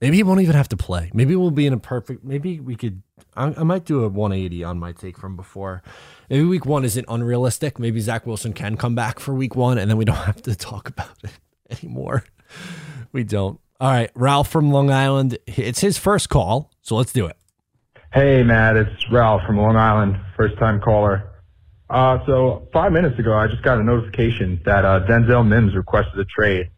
Maybe 0.00 0.16
he 0.16 0.22
won't 0.22 0.40
even 0.40 0.54
have 0.54 0.68
to 0.68 0.76
play. 0.76 1.10
Maybe 1.12 1.36
we'll 1.36 1.50
be 1.50 1.66
in 1.66 1.72
a 1.72 1.78
perfect. 1.78 2.24
Maybe 2.24 2.58
we 2.58 2.74
could. 2.74 3.02
I, 3.36 3.54
I 3.56 3.62
might 3.62 3.84
do 3.84 4.02
a 4.04 4.08
180 4.08 4.64
on 4.64 4.78
my 4.78 4.92
take 4.92 5.18
from 5.18 5.36
before. 5.36 5.82
Maybe 6.30 6.44
week 6.44 6.64
one 6.64 6.84
isn't 6.84 7.04
unrealistic. 7.08 7.78
Maybe 7.78 8.00
Zach 8.00 8.26
Wilson 8.26 8.52
can 8.52 8.76
come 8.76 8.94
back 8.94 9.20
for 9.20 9.34
week 9.34 9.54
one, 9.54 9.78
and 9.78 9.90
then 9.90 9.98
we 9.98 10.04
don't 10.04 10.16
have 10.26 10.42
to 10.42 10.54
talk 10.54 10.88
about 10.88 11.22
it 11.22 11.32
anymore. 11.70 12.24
We 13.12 13.24
don't. 13.24 13.60
All 13.80 13.90
right, 13.90 14.10
Ralph 14.14 14.48
from 14.48 14.70
Long 14.70 14.90
Island. 14.90 15.38
It's 15.46 15.80
his 15.80 15.96
first 15.96 16.28
call, 16.28 16.70
so 16.82 16.96
let's 16.96 17.12
do 17.12 17.26
it. 17.26 17.36
Hey, 18.12 18.42
Matt, 18.42 18.76
it's 18.76 19.10
Ralph 19.10 19.42
from 19.46 19.56
Long 19.56 19.76
Island, 19.76 20.16
first 20.36 20.58
time 20.58 20.80
caller. 20.80 21.30
Uh, 21.88 22.18
so 22.26 22.68
five 22.72 22.92
minutes 22.92 23.18
ago, 23.18 23.32
I 23.34 23.46
just 23.46 23.62
got 23.62 23.78
a 23.78 23.84
notification 23.84 24.60
that 24.64 24.84
uh, 24.84 25.06
Denzel 25.06 25.46
Mims 25.46 25.74
requested 25.74 26.18
a 26.18 26.24
trade, 26.24 26.70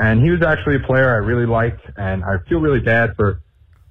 and 0.00 0.22
he 0.24 0.30
was 0.30 0.40
actually 0.42 0.76
a 0.76 0.86
player 0.86 1.10
I 1.10 1.18
really 1.18 1.46
liked, 1.46 1.82
and 1.96 2.24
I 2.24 2.38
feel 2.48 2.58
really 2.58 2.80
bad 2.80 3.10
for 3.16 3.42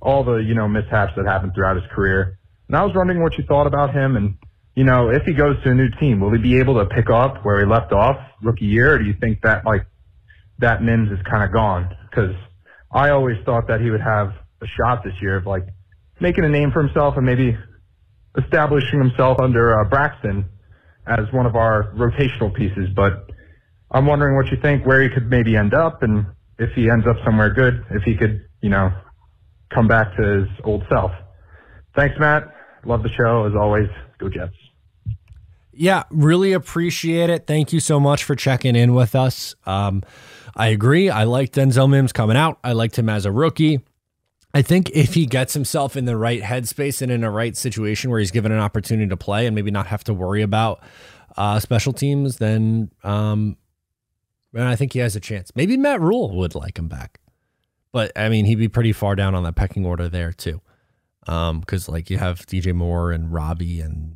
all 0.01 0.23
the 0.23 0.37
you 0.37 0.55
know 0.55 0.67
mishaps 0.67 1.13
that 1.15 1.25
happened 1.25 1.53
throughout 1.53 1.75
his 1.75 1.85
career. 1.93 2.39
And 2.67 2.75
I 2.75 2.83
was 2.83 2.93
wondering 2.95 3.21
what 3.21 3.37
you 3.37 3.43
thought 3.47 3.67
about 3.67 3.93
him, 3.93 4.15
and 4.15 4.35
you 4.75 4.83
know 4.83 5.09
if 5.09 5.21
he 5.23 5.33
goes 5.33 5.61
to 5.63 5.69
a 5.69 5.75
new 5.75 5.89
team, 5.99 6.19
will 6.19 6.31
he 6.31 6.39
be 6.39 6.57
able 6.57 6.79
to 6.79 6.85
pick 6.85 7.11
up 7.11 7.45
where 7.45 7.59
he 7.59 7.65
left 7.65 7.93
off 7.93 8.17
rookie 8.41 8.65
year, 8.65 8.95
or 8.95 8.97
do 8.97 9.05
you 9.05 9.13
think 9.21 9.41
that 9.43 9.65
like 9.65 9.85
that 10.57 10.81
Mims 10.81 11.11
is 11.11 11.19
kind 11.29 11.43
of 11.43 11.53
gone? 11.53 11.95
Because 12.09 12.35
I 12.91 13.11
always 13.11 13.37
thought 13.45 13.67
that 13.67 13.79
he 13.79 13.91
would 13.91 14.01
have 14.01 14.33
a 14.61 14.67
shot 14.81 15.03
this 15.03 15.13
year 15.21 15.37
of 15.37 15.45
like 15.45 15.67
making 16.19 16.43
a 16.43 16.49
name 16.49 16.71
for 16.71 16.81
himself 16.81 17.17
and 17.17 17.25
maybe 17.25 17.55
establishing 18.35 18.97
himself 18.97 19.37
under 19.39 19.79
uh, 19.79 19.83
Braxton 19.87 20.45
as 21.05 21.31
one 21.31 21.45
of 21.45 21.55
our 21.55 21.93
rotational 21.93 22.53
pieces. 22.53 22.89
But 22.95 23.28
I'm 23.91 24.05
wondering 24.05 24.35
what 24.35 24.47
you 24.47 24.57
think, 24.61 24.85
where 24.85 25.01
he 25.01 25.09
could 25.09 25.29
maybe 25.29 25.55
end 25.55 25.73
up, 25.73 26.03
and 26.03 26.25
if 26.57 26.71
he 26.75 26.89
ends 26.89 27.07
up 27.07 27.15
somewhere 27.25 27.49
good, 27.49 27.83
if 27.91 28.03
he 28.03 28.15
could, 28.15 28.45
you 28.61 28.69
know, 28.69 28.91
come 29.73 29.87
back 29.87 30.15
to 30.17 30.21
his 30.21 30.47
old 30.63 30.83
self. 30.89 31.11
Thanks, 31.95 32.15
Matt. 32.19 32.43
Love 32.85 33.03
the 33.03 33.09
show 33.09 33.45
as 33.45 33.53
always. 33.55 33.89
Go 34.19 34.29
Jets. 34.29 34.53
Yeah, 35.73 36.03
really 36.09 36.53
appreciate 36.53 37.29
it. 37.29 37.47
Thank 37.47 37.71
you 37.71 37.79
so 37.79 37.99
much 37.99 38.23
for 38.23 38.35
checking 38.35 38.75
in 38.75 38.93
with 38.93 39.15
us. 39.15 39.55
Um, 39.65 40.03
I 40.55 40.67
agree. 40.67 41.09
I 41.09 41.23
like 41.23 41.51
Denzel 41.53 41.89
Mims 41.89 42.11
coming 42.11 42.35
out. 42.35 42.59
I 42.63 42.73
liked 42.73 42.97
him 42.99 43.07
as 43.07 43.25
a 43.25 43.31
rookie. 43.31 43.79
I 44.53 44.61
think 44.61 44.89
if 44.91 45.13
he 45.13 45.25
gets 45.25 45.53
himself 45.53 45.95
in 45.95 46.05
the 46.05 46.17
right 46.17 46.41
headspace 46.41 47.01
and 47.01 47.11
in 47.11 47.23
a 47.23 47.29
right 47.31 47.55
situation 47.55 48.09
where 48.09 48.19
he's 48.19 48.31
given 48.31 48.51
an 48.51 48.59
opportunity 48.59 49.07
to 49.07 49.17
play 49.17 49.45
and 49.45 49.55
maybe 49.55 49.71
not 49.71 49.87
have 49.87 50.03
to 50.05 50.13
worry 50.13 50.41
about 50.41 50.81
uh, 51.37 51.59
special 51.59 51.93
teams, 51.93 52.37
then 52.37 52.89
um, 53.03 53.55
I 54.55 54.75
think 54.75 54.93
he 54.93 54.99
has 54.99 55.15
a 55.15 55.19
chance. 55.19 55.51
Maybe 55.55 55.77
Matt 55.77 56.01
Rhule 56.01 56.35
would 56.37 56.55
like 56.55 56.77
him 56.77 56.87
back, 56.87 57.19
but 57.91 58.11
I 58.15 58.29
mean 58.29 58.45
he'd 58.45 58.55
be 58.55 58.67
pretty 58.67 58.93
far 58.93 59.15
down 59.15 59.35
on 59.35 59.43
that 59.43 59.55
pecking 59.55 59.85
order 59.85 60.09
there 60.09 60.31
too, 60.31 60.61
because 61.21 61.89
um, 61.89 61.93
like 61.93 62.09
you 62.09 62.17
have 62.17 62.45
DJ 62.45 62.73
Moore 62.73 63.11
and 63.11 63.31
Robbie 63.31 63.81
and 63.81 64.15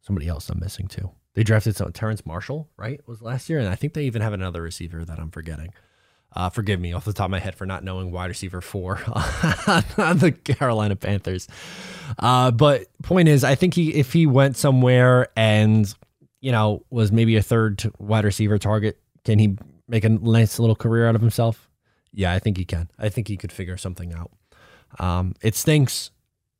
somebody 0.00 0.28
else 0.28 0.48
I'm 0.48 0.58
missing 0.60 0.88
too. 0.88 1.10
They 1.34 1.44
drafted 1.44 1.76
some 1.76 1.92
Terrace 1.92 2.26
Marshall, 2.26 2.68
right? 2.76 3.00
Was 3.06 3.22
last 3.22 3.48
year, 3.48 3.58
and 3.60 3.68
I 3.68 3.76
think 3.76 3.94
they 3.94 4.04
even 4.04 4.22
have 4.22 4.32
another 4.32 4.62
receiver 4.62 5.04
that 5.04 5.20
I'm 5.20 5.30
forgetting. 5.30 5.72
Uh, 6.34 6.50
forgive 6.50 6.78
me 6.78 6.92
off 6.92 7.04
the 7.04 7.12
top 7.12 7.26
of 7.26 7.30
my 7.30 7.38
head 7.38 7.54
for 7.54 7.64
not 7.64 7.82
knowing 7.82 8.10
wide 8.10 8.26
receiver 8.26 8.60
four 8.60 8.96
on 9.06 10.18
the 10.18 10.32
Carolina 10.44 10.94
Panthers. 10.94 11.48
Uh, 12.18 12.50
but 12.50 12.86
point 13.02 13.28
is, 13.28 13.44
I 13.44 13.54
think 13.54 13.74
he 13.74 13.94
if 13.94 14.12
he 14.12 14.26
went 14.26 14.56
somewhere 14.56 15.28
and 15.36 15.92
you 16.40 16.52
know 16.52 16.84
was 16.90 17.12
maybe 17.12 17.36
a 17.36 17.42
third 17.42 17.82
wide 17.98 18.24
receiver 18.24 18.58
target, 18.58 19.00
can 19.24 19.38
he 19.38 19.56
make 19.88 20.04
a 20.04 20.08
nice 20.08 20.58
little 20.58 20.76
career 20.76 21.08
out 21.08 21.14
of 21.14 21.20
himself? 21.20 21.68
Yeah, 22.12 22.32
I 22.32 22.38
think 22.38 22.56
he 22.56 22.64
can. 22.64 22.90
I 22.98 23.08
think 23.08 23.28
he 23.28 23.36
could 23.36 23.52
figure 23.52 23.76
something 23.76 24.12
out. 24.12 24.30
Um, 24.98 25.34
it 25.42 25.54
stinks. 25.54 26.10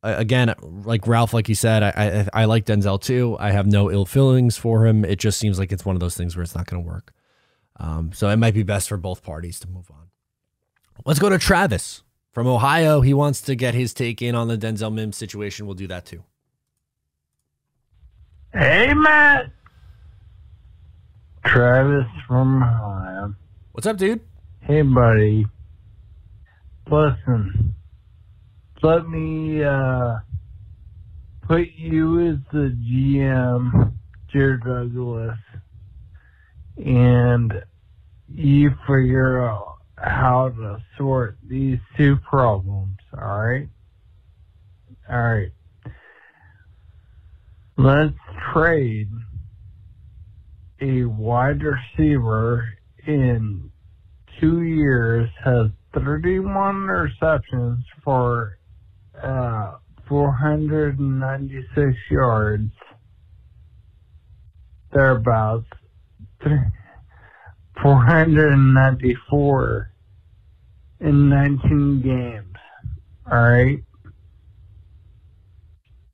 Again, 0.03 0.55
like 0.63 1.09
Ralph, 1.09 1.35
like 1.35 1.49
he 1.49 1.55
said, 1.55 1.83
I, 1.83 2.29
I 2.33 2.43
I 2.43 2.45
like 2.45 2.67
Denzel 2.67 3.01
too. 3.01 3.37
I 3.41 3.51
have 3.51 3.67
no 3.67 3.91
ill 3.91 4.07
feelings 4.07 4.57
for 4.57 4.87
him. 4.87 5.05
It 5.05 5.19
just 5.19 5.39
seems 5.39 5.59
like 5.59 5.73
it's 5.73 5.85
one 5.85 5.97
of 5.97 6.01
those 6.01 6.17
things 6.17 6.37
where 6.37 6.45
it's 6.45 6.55
not 6.55 6.67
going 6.67 6.83
to 6.83 6.89
work. 6.89 7.13
Um, 7.81 8.13
so 8.13 8.29
it 8.29 8.37
might 8.37 8.55
be 8.55 8.63
best 8.63 8.89
for 8.89 8.97
both 8.97 9.23
parties 9.23 9.59
to 9.61 9.69
move 9.69 9.91
on. 9.91 10.09
Let's 11.05 11.19
go 11.19 11.29
to 11.29 11.39
Travis 11.39 12.03
from 12.33 12.47
Ohio. 12.47 13.01
He 13.01 13.13
wants 13.13 13.41
to 13.43 13.57
get 13.57 13.75
his 13.75 13.93
take 13.93 14.23
in 14.23 14.35
on 14.35 14.47
the 14.47 14.57
Denzel 14.57 14.93
Mims 14.93 15.17
situation. 15.17 15.67
We'll 15.67 15.75
do 15.75 15.89
that 15.89 16.07
too. 16.07 16.23
Hey, 18.53 18.95
Matt. 18.95 19.51
Travis 21.49 22.07
from 22.27 22.63
Ohio. 22.63 23.35
What's 23.73 23.87
up, 23.87 23.97
dude? 23.97 24.21
Hey, 24.61 24.83
buddy. 24.83 25.47
Listen, 26.91 27.75
let 28.83 29.09
me 29.09 29.65
uh, 29.65 30.19
put 31.47 31.69
you 31.75 32.29
as 32.29 32.37
the 32.53 32.77
GM, 32.87 33.93
Jared 34.31 34.63
Douglas 34.63 35.39
and 36.77 37.53
you 38.33 38.71
figure 38.87 39.49
out 39.49 39.79
how 39.97 40.51
to 40.51 40.79
sort 40.97 41.39
these 41.49 41.79
two 41.97 42.17
problems, 42.17 42.99
all 43.15 43.39
right? 43.39 43.69
All 45.11 45.19
right. 45.19 45.53
Let's 47.77 48.15
trade 48.53 49.09
a 50.81 51.05
wide 51.05 51.61
receiver 51.63 52.67
in 53.07 53.71
two 54.41 54.63
years 54.63 55.29
has 55.45 55.67
31 55.95 56.87
receptions 56.87 57.85
for 58.05 58.59
uh, 59.23 59.75
496 60.09 61.97
yards, 62.11 62.73
thereabouts, 64.93 65.67
494 67.83 69.93
in 71.01 71.29
19 71.29 72.03
games. 72.03 72.57
All 73.31 73.39
right. 73.39 73.79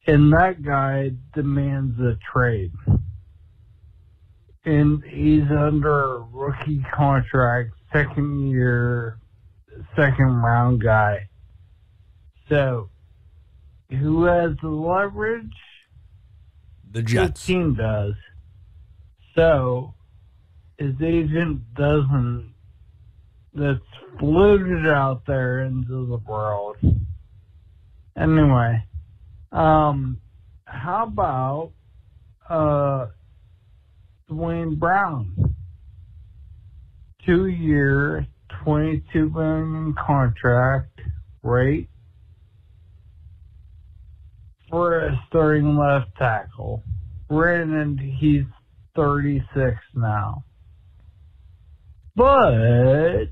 And 0.07 0.31
that 0.33 0.63
guy 0.63 1.13
demands 1.35 1.99
a 2.01 2.19
trade. 2.33 2.73
And 4.65 5.03
he's 5.05 5.51
under 5.51 6.17
a 6.17 6.21
rookie 6.21 6.85
contract, 6.95 7.71
second 7.93 8.49
year, 8.49 9.19
second 9.95 10.43
round 10.43 10.83
guy. 10.83 11.29
So, 12.49 12.89
who 13.91 14.25
has 14.25 14.53
the 14.63 14.69
leverage? 14.69 15.53
The 16.91 17.03
Jets. 17.03 17.43
The 17.43 17.47
team 17.47 17.75
does. 17.75 18.15
So, 19.35 19.95
his 20.79 20.95
agent 21.03 21.75
doesn't 21.75 22.55
that's 23.55 23.79
floated 24.19 24.87
out 24.89 25.23
there 25.27 25.61
into 25.61 26.07
the 26.07 26.17
world. 26.17 26.77
Anyway, 28.17 28.85
um, 29.53 30.21
how 30.65 31.05
about 31.05 31.73
uh, 32.49 33.07
Duane 34.29 34.77
Brown? 34.77 35.55
Two 37.27 37.47
year, 37.47 38.27
twenty-two 38.65 39.31
million 39.31 39.95
contract, 39.95 41.01
rate 41.43 41.89
For 44.71 44.99
a 45.07 45.21
starting 45.29 45.77
left 45.77 46.17
tackle. 46.19 46.83
Granted, 47.29 48.01
he's 48.01 48.45
thirty-six 48.95 49.77
now. 49.95 50.45
But 52.17 53.27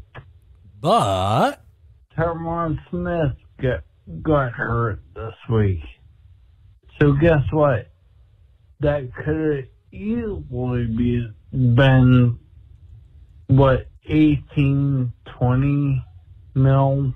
but 0.81 1.65
Tyron 2.17 2.79
Smith 2.91 3.37
got 3.61 3.85
got 4.23 4.53
hurt 4.53 5.01
this 5.15 5.35
week. 5.51 5.83
So 7.01 7.13
guess 7.13 7.43
what? 7.53 7.91
That 8.81 9.11
could 9.15 9.69
have 9.93 10.01
easily 10.01 10.87
be 10.87 11.31
been 11.53 12.39
what 13.49 13.87
18, 14.07 15.13
20 15.25 16.05
mil 16.55 17.15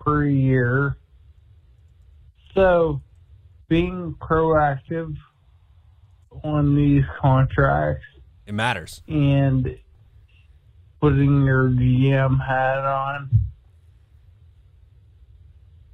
per 0.00 0.24
year. 0.24 0.96
So 2.54 3.02
being 3.68 4.14
proactive 4.20 5.16
on 6.44 6.76
these 6.76 7.04
contracts 7.20 8.04
it 8.46 8.54
matters. 8.54 9.02
And 9.08 9.76
putting 11.00 11.44
your 11.44 11.68
GM 11.68 12.38
hat 12.44 12.84
on, 12.84 13.30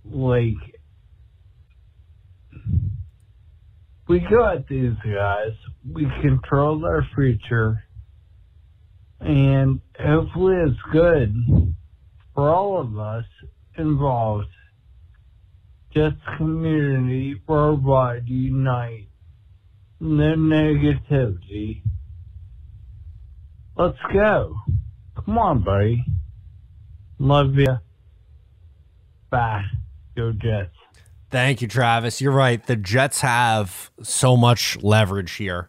like 0.04 0.81
we 4.08 4.20
got 4.20 4.68
these 4.68 4.94
guys. 5.04 5.52
We 5.90 6.06
control 6.20 6.80
their 6.80 7.06
future. 7.14 7.84
And 9.20 9.80
hopefully 9.98 10.56
it's 10.66 10.80
good 10.92 11.34
for 12.34 12.50
all 12.50 12.80
of 12.80 12.98
us 12.98 13.24
involved. 13.78 14.48
Just 15.94 16.16
community 16.36 17.40
worldwide 17.46 18.26
unite. 18.26 19.08
No 20.00 20.34
negativity. 20.34 21.82
Let's 23.76 23.98
go. 24.12 24.56
Come 25.24 25.38
on, 25.38 25.62
buddy. 25.62 26.04
Love 27.18 27.54
you. 27.54 27.76
Bye. 29.30 29.62
Go 30.16 30.32
Jets. 30.32 30.74
Thank 31.32 31.62
you, 31.62 31.66
Travis. 31.66 32.20
You're 32.20 32.30
right. 32.30 32.64
The 32.64 32.76
Jets 32.76 33.22
have 33.22 33.90
so 34.02 34.36
much 34.36 34.76
leverage 34.82 35.32
here. 35.32 35.66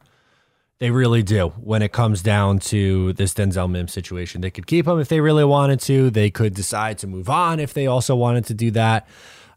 They 0.80 0.92
really 0.92 1.24
do 1.24 1.54
when 1.62 1.82
it 1.82 1.94
comes 1.94 2.22
down 2.22 2.60
to 2.60 3.14
this 3.14 3.34
Denzel 3.34 3.72
Mims 3.72 3.94
situation. 3.94 4.42
They 4.42 4.52
could 4.52 4.68
keep 4.68 4.86
him 4.86 5.00
if 5.00 5.08
they 5.08 5.22
really 5.22 5.46
wanted 5.46 5.80
to. 5.82 6.10
They 6.10 6.30
could 6.30 6.54
decide 6.54 6.98
to 6.98 7.08
move 7.08 7.30
on 7.30 7.62
if 7.62 7.74
they 7.74 7.88
also 7.88 8.14
wanted 8.14 8.44
to 8.48 8.54
do 8.54 8.72
that. 8.72 9.08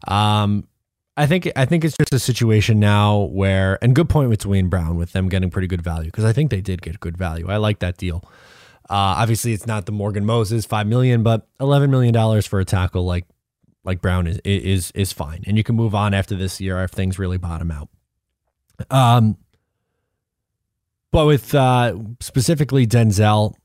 Um, 0.07 0.65
I 1.17 1.25
think 1.25 1.51
I 1.57 1.65
think 1.65 1.83
it's 1.83 1.97
just 1.97 2.13
a 2.13 2.19
situation 2.19 2.79
now 2.79 3.23
where, 3.23 3.77
and 3.81 3.93
good 3.93 4.07
point 4.07 4.29
with 4.29 4.39
Duane 4.39 4.69
Brown 4.69 4.95
with 4.95 5.11
them 5.11 5.27
getting 5.27 5.49
pretty 5.49 5.67
good 5.67 5.81
value 5.81 6.09
because 6.09 6.23
I 6.23 6.31
think 6.31 6.51
they 6.51 6.61
did 6.61 6.81
get 6.81 7.01
good 7.01 7.17
value. 7.17 7.49
I 7.49 7.57
like 7.57 7.79
that 7.79 7.97
deal. 7.97 8.23
Uh, 8.89 9.19
obviously, 9.19 9.51
it's 9.51 9.67
not 9.67 9.87
the 9.87 9.91
Morgan 9.91 10.25
Moses 10.25 10.65
five 10.65 10.87
million, 10.87 11.21
but 11.21 11.45
eleven 11.59 11.91
million 11.91 12.13
dollars 12.13 12.45
for 12.45 12.61
a 12.61 12.65
tackle 12.65 13.03
like 13.03 13.25
like 13.87 14.01
Brown 14.01 14.27
is 14.27 14.39
is 14.43 14.91
is 14.91 15.13
fine, 15.13 15.43
and 15.47 15.57
you 15.57 15.63
can 15.63 15.75
move 15.75 15.95
on 15.95 16.13
after 16.13 16.35
this 16.35 16.59
year 16.61 16.83
if 16.83 16.91
things 16.91 17.17
really 17.17 17.37
bottom 17.37 17.71
out. 17.71 17.89
Um, 18.91 19.37
but 21.11 21.25
with 21.25 21.55
uh, 21.55 21.95
specifically 22.19 22.85
Denzel, 22.85 23.55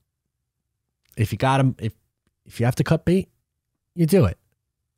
if 1.17 1.33
you 1.33 1.39
got 1.39 1.61
him, 1.61 1.75
if 1.79 1.93
if 2.47 2.61
you 2.61 2.65
have 2.67 2.77
to 2.77 2.85
cut 2.85 3.05
bait, 3.05 3.29
you 3.95 4.07
do 4.07 4.25
it. 4.25 4.39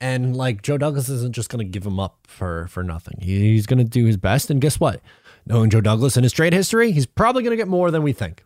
And 0.00 0.36
like 0.36 0.60
Joe 0.60 0.76
Douglas 0.76 1.08
isn't 1.08 1.34
just 1.34 1.48
going 1.48 1.64
to 1.66 1.70
give 1.70 1.86
him 1.86 1.98
up 1.98 2.26
for 2.26 2.68
for 2.68 2.84
nothing. 2.84 3.18
He, 3.20 3.52
he's 3.52 3.66
going 3.66 3.78
to 3.78 3.84
do 3.84 4.04
his 4.04 4.18
best. 4.18 4.50
And 4.50 4.60
guess 4.60 4.78
what? 4.78 5.00
Knowing 5.46 5.70
Joe 5.70 5.80
Douglas 5.80 6.16
and 6.16 6.24
his 6.24 6.32
trade 6.32 6.52
history, 6.52 6.92
he's 6.92 7.06
probably 7.06 7.42
going 7.42 7.52
to 7.52 7.56
get 7.56 7.68
more 7.68 7.90
than 7.90 8.02
we 8.02 8.12
think 8.12 8.44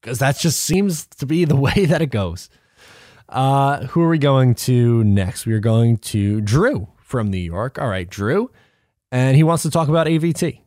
because 0.00 0.18
that 0.18 0.38
just 0.38 0.60
seems 0.60 1.06
to 1.06 1.26
be 1.26 1.44
the 1.44 1.56
way 1.66 1.86
that 1.86 2.02
it 2.02 2.10
goes. 2.10 2.50
Uh, 3.28 3.86
who 3.86 4.02
are 4.02 4.08
we 4.08 4.18
going 4.18 4.54
to 4.54 5.02
next? 5.04 5.46
We 5.46 5.52
are 5.52 5.60
going 5.60 5.98
to 5.98 6.40
Drew 6.40 6.88
from 7.02 7.30
New 7.30 7.38
York. 7.38 7.78
All 7.78 7.88
right, 7.88 8.08
Drew. 8.08 8.50
And 9.10 9.36
he 9.36 9.42
wants 9.42 9.62
to 9.64 9.70
talk 9.70 9.88
about 9.88 10.06
AVT. 10.06 10.60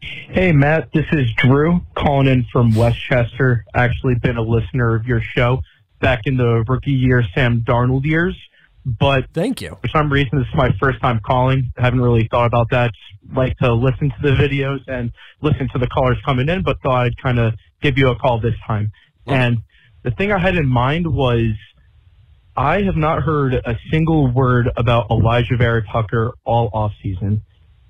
Hey, 0.00 0.52
Matt, 0.52 0.88
this 0.92 1.06
is 1.12 1.32
Drew 1.36 1.80
calling 1.96 2.26
in 2.26 2.44
from 2.52 2.74
Westchester. 2.74 3.64
Actually, 3.74 4.14
been 4.16 4.36
a 4.36 4.42
listener 4.42 4.96
of 4.96 5.06
your 5.06 5.20
show 5.20 5.60
back 6.00 6.22
in 6.24 6.36
the 6.36 6.64
rookie 6.66 6.90
year, 6.90 7.24
Sam 7.34 7.60
Darnold 7.60 8.04
years. 8.04 8.36
But 8.84 9.26
thank 9.32 9.60
you. 9.60 9.78
For 9.80 9.88
some 9.88 10.12
reason, 10.12 10.38
this 10.38 10.48
is 10.48 10.54
my 10.54 10.70
first 10.80 11.00
time 11.00 11.20
calling. 11.24 11.72
I 11.78 11.82
haven't 11.82 12.00
really 12.00 12.26
thought 12.28 12.46
about 12.46 12.70
that. 12.70 12.90
Just 12.92 13.36
like 13.36 13.56
to 13.58 13.72
listen 13.72 14.10
to 14.10 14.16
the 14.22 14.30
videos 14.30 14.80
and 14.88 15.12
listen 15.40 15.68
to 15.72 15.78
the 15.78 15.86
callers 15.86 16.18
coming 16.24 16.48
in, 16.48 16.64
but 16.64 16.78
thought 16.82 17.06
I'd 17.06 17.16
kind 17.22 17.38
of 17.38 17.54
give 17.80 17.96
you 17.96 18.08
a 18.08 18.16
call 18.16 18.40
this 18.40 18.56
time. 18.66 18.90
And 19.26 19.58
the 20.02 20.10
thing 20.10 20.32
I 20.32 20.38
had 20.38 20.56
in 20.56 20.66
mind 20.66 21.06
was 21.06 21.52
I 22.56 22.82
have 22.82 22.96
not 22.96 23.22
heard 23.22 23.54
a 23.54 23.78
single 23.90 24.30
word 24.30 24.70
about 24.76 25.08
Alijah 25.08 25.56
Vera-Tucker 25.56 26.34
all 26.44 26.70
off 26.72 26.92
season. 27.02 27.42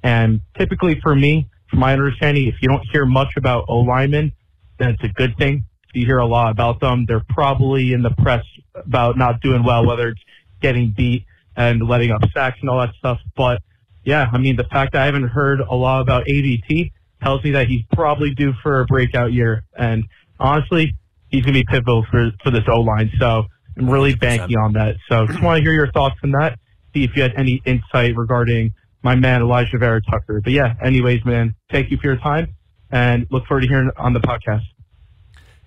And 0.03 0.41
typically 0.57 1.01
for 1.01 1.15
me, 1.15 1.49
from 1.69 1.81
my 1.81 1.93
understanding, 1.93 2.47
if 2.47 2.57
you 2.61 2.69
don't 2.69 2.85
hear 2.93 3.07
much 3.07 3.37
about 3.37 3.65
O 3.69 3.79
linemen, 3.79 4.33
then 4.79 4.91
it's 4.91 5.03
a 5.03 5.09
good 5.09 5.37
thing. 5.37 5.65
If 5.89 6.01
you 6.01 6.07
hear 6.07 6.19
a 6.19 6.27
lot 6.27 6.51
about 6.51 6.81
them, 6.81 7.07
they're 7.07 7.25
probably 7.29 7.93
in 7.93 8.03
the 8.03 8.11
press 8.11 8.45
about 8.75 9.17
not 9.17 9.41
doing 9.41 9.65
well, 9.65 9.87
whether 9.87 10.09
it's 10.09 10.21
getting 10.61 10.93
beat 10.97 11.25
and 11.57 11.87
letting 11.87 12.11
up 12.11 12.23
sacks 12.33 12.59
and 12.61 12.71
all 12.71 12.81
that 12.81 12.95
stuff. 12.99 13.19
But 13.37 13.63
yeah, 14.05 14.29
I 14.33 14.39
mean, 14.39 14.57
the 14.57 14.65
fact 14.65 14.93
that 14.93 15.03
I 15.03 15.07
haven't 15.07 15.29
heard 15.29 15.61
a 15.61 15.75
lot 15.75 16.01
about 16.01 16.27
AVT 16.27 16.93
tells 17.23 17.43
me 17.45 17.53
that 17.53 17.69
he's 17.69 17.83
probably 17.93 18.35
due 18.35 18.53
for 18.63 18.81
a 18.81 18.87
breakout 18.87 19.33
year. 19.33 19.65
And 19.77 20.05
honestly, 20.39 20.97
he's 21.33 21.43
going 21.43 21.55
to 21.55 21.61
be 21.61 21.65
pivotal 21.65 22.07
for, 22.11 22.31
for 22.45 22.51
this 22.51 22.63
O 22.69 22.81
line. 22.81 23.11
So 23.19 23.45
I'm 23.77 23.91
really 23.91 24.15
100%. 24.15 24.21
banking 24.21 24.59
on 24.59 24.75
that. 24.75 24.97
So 25.09 25.27
just 25.27 25.43
want 25.43 25.59
to 25.59 25.63
hear 25.63 25.73
your 25.73 25.91
thoughts 25.91 26.17
on 26.23 26.31
that. 26.33 26.59
See 26.95 27.03
if 27.03 27.17
you 27.17 27.23
had 27.23 27.33
any 27.37 27.61
insight 27.65 28.17
regarding 28.17 28.75
my 29.03 29.17
man 29.17 29.41
Alijah 29.41 29.81
Vera-Tucker. 29.81 30.43
But 30.43 30.53
yeah, 30.53 30.75
anyways, 30.85 31.25
man, 31.25 31.57
thank 31.71 31.91
you 31.91 31.97
for 31.97 32.07
your 32.07 32.19
time 32.19 32.55
and 32.91 33.27
look 33.31 33.47
forward 33.47 33.63
to 33.63 33.67
hearing 33.67 33.91
on 33.97 34.13
the 34.13 34.21
podcast. 34.21 34.63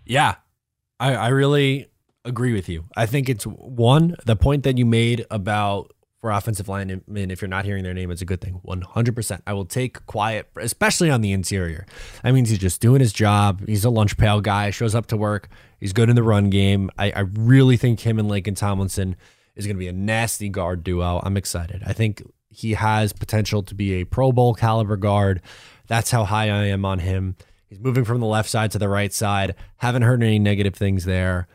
Yeah, 0.06 0.36
I, 0.99 1.15
I 1.15 1.28
really 1.30 1.88
agree 2.23 2.54
with 2.54 2.69
you. 2.69 2.86
I 2.95 3.08
think 3.08 3.28
it's 3.28 3.45
one, 3.45 4.15
the 4.25 4.36
point 4.36 4.63
that 4.63 4.78
you 4.78 4.86
made 4.86 5.25
about 5.32 5.91
for 6.25 6.31
offensive 6.31 6.67
linemen, 6.67 7.29
if 7.29 7.39
you're 7.39 7.47
not 7.47 7.65
hearing 7.65 7.83
their 7.83 7.93
name, 7.93 8.09
it's 8.09 8.23
a 8.23 8.25
good 8.25 8.41
thing. 8.41 8.59
100%. 8.65 9.41
I 9.45 9.53
will 9.53 9.63
take 9.63 10.03
quiet, 10.07 10.49
especially 10.55 11.11
on 11.11 11.21
the 11.21 11.31
interior. 11.31 11.85
That 12.23 12.33
means 12.33 12.49
he's 12.49 12.57
just 12.57 12.81
doing 12.81 12.99
his 12.99 13.13
job. 13.13 13.63
He's 13.67 13.85
a 13.85 13.91
lunch 13.91 14.17
pail 14.17 14.41
guy, 14.41 14.71
shows 14.71 14.95
up 14.95 15.05
to 15.07 15.17
work. 15.17 15.49
He's 15.79 15.93
good 15.93 16.09
in 16.09 16.15
the 16.15 16.23
run 16.23 16.49
game. 16.49 16.89
I, 16.97 17.11
I 17.11 17.19
really 17.19 17.77
think 17.77 17.99
him 17.99 18.17
and 18.17 18.27
Laken 18.27 18.57
Tomlinson 18.57 19.17
is 19.55 19.67
going 19.67 19.75
to 19.75 19.79
be 19.79 19.88
a 19.88 19.93
nasty 19.93 20.49
guard 20.49 20.83
duo. 20.83 21.21
I'm 21.23 21.38
excited. 21.38 21.83
I 21.85 21.93
think 21.93 22.23
he 22.49 22.73
has 22.73 23.13
potential 23.13 23.61
to 23.61 23.75
be 23.75 24.01
a 24.01 24.03
Pro 24.03 24.31
Bowl 24.31 24.55
caliber 24.55 24.97
guard. 24.97 25.43
That's 25.85 26.09
how 26.09 26.23
high 26.23 26.49
I 26.49 26.65
am 26.65 26.85
on 26.85 26.97
him. 26.97 27.35
He's 27.67 27.79
moving 27.79 28.03
from 28.03 28.19
the 28.19 28.25
left 28.25 28.49
side 28.49 28.71
to 28.71 28.79
the 28.79 28.89
right 28.89 29.13
side. 29.13 29.53
Haven't 29.77 30.01
heard 30.01 30.23
any 30.23 30.39
negative 30.39 30.73
things 30.73 31.05
there. 31.05 31.47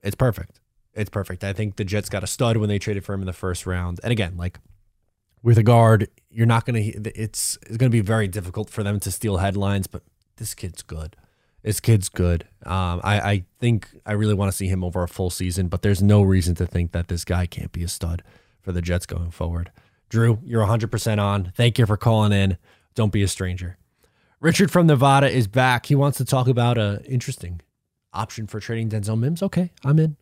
It's 0.00 0.14
perfect. 0.14 0.59
It's 0.94 1.10
perfect. 1.10 1.44
I 1.44 1.52
think 1.52 1.76
the 1.76 1.84
Jets 1.84 2.08
got 2.08 2.24
a 2.24 2.26
stud 2.26 2.56
when 2.56 2.68
they 2.68 2.78
traded 2.78 3.04
for 3.04 3.14
him 3.14 3.20
in 3.20 3.26
the 3.26 3.32
first 3.32 3.66
round. 3.66 4.00
And 4.02 4.12
again, 4.12 4.36
like 4.36 4.58
with 5.42 5.58
a 5.58 5.62
guard, 5.62 6.08
you're 6.30 6.46
not 6.46 6.66
going 6.66 6.92
to, 6.92 7.10
it's, 7.18 7.58
it's 7.62 7.76
going 7.76 7.90
to 7.90 7.96
be 7.96 8.00
very 8.00 8.28
difficult 8.28 8.70
for 8.70 8.82
them 8.82 9.00
to 9.00 9.10
steal 9.10 9.38
headlines, 9.38 9.86
but 9.86 10.02
this 10.36 10.54
kid's 10.54 10.82
good. 10.82 11.16
This 11.62 11.78
kid's 11.78 12.08
good. 12.08 12.44
Um, 12.64 13.00
I, 13.04 13.20
I 13.20 13.44
think 13.58 13.88
I 14.06 14.12
really 14.12 14.34
want 14.34 14.50
to 14.50 14.56
see 14.56 14.66
him 14.66 14.82
over 14.82 15.02
a 15.02 15.08
full 15.08 15.30
season, 15.30 15.68
but 15.68 15.82
there's 15.82 16.02
no 16.02 16.22
reason 16.22 16.54
to 16.56 16.66
think 16.66 16.92
that 16.92 17.08
this 17.08 17.24
guy 17.24 17.46
can't 17.46 17.72
be 17.72 17.84
a 17.84 17.88
stud 17.88 18.22
for 18.62 18.72
the 18.72 18.82
Jets 18.82 19.06
going 19.06 19.30
forward. 19.30 19.70
Drew, 20.08 20.40
you're 20.42 20.66
100% 20.66 21.22
on. 21.22 21.52
Thank 21.54 21.78
you 21.78 21.86
for 21.86 21.96
calling 21.96 22.32
in. 22.32 22.56
Don't 22.94 23.12
be 23.12 23.22
a 23.22 23.28
stranger. 23.28 23.76
Richard 24.40 24.70
from 24.70 24.86
Nevada 24.86 25.28
is 25.28 25.46
back. 25.46 25.86
He 25.86 25.94
wants 25.94 26.18
to 26.18 26.24
talk 26.24 26.48
about 26.48 26.78
a 26.78 27.02
interesting 27.04 27.60
option 28.12 28.46
for 28.46 28.58
trading 28.58 28.88
Denzel 28.88 29.18
Mims. 29.18 29.42
Okay, 29.42 29.70
I'm 29.84 29.98
in. 29.98 30.16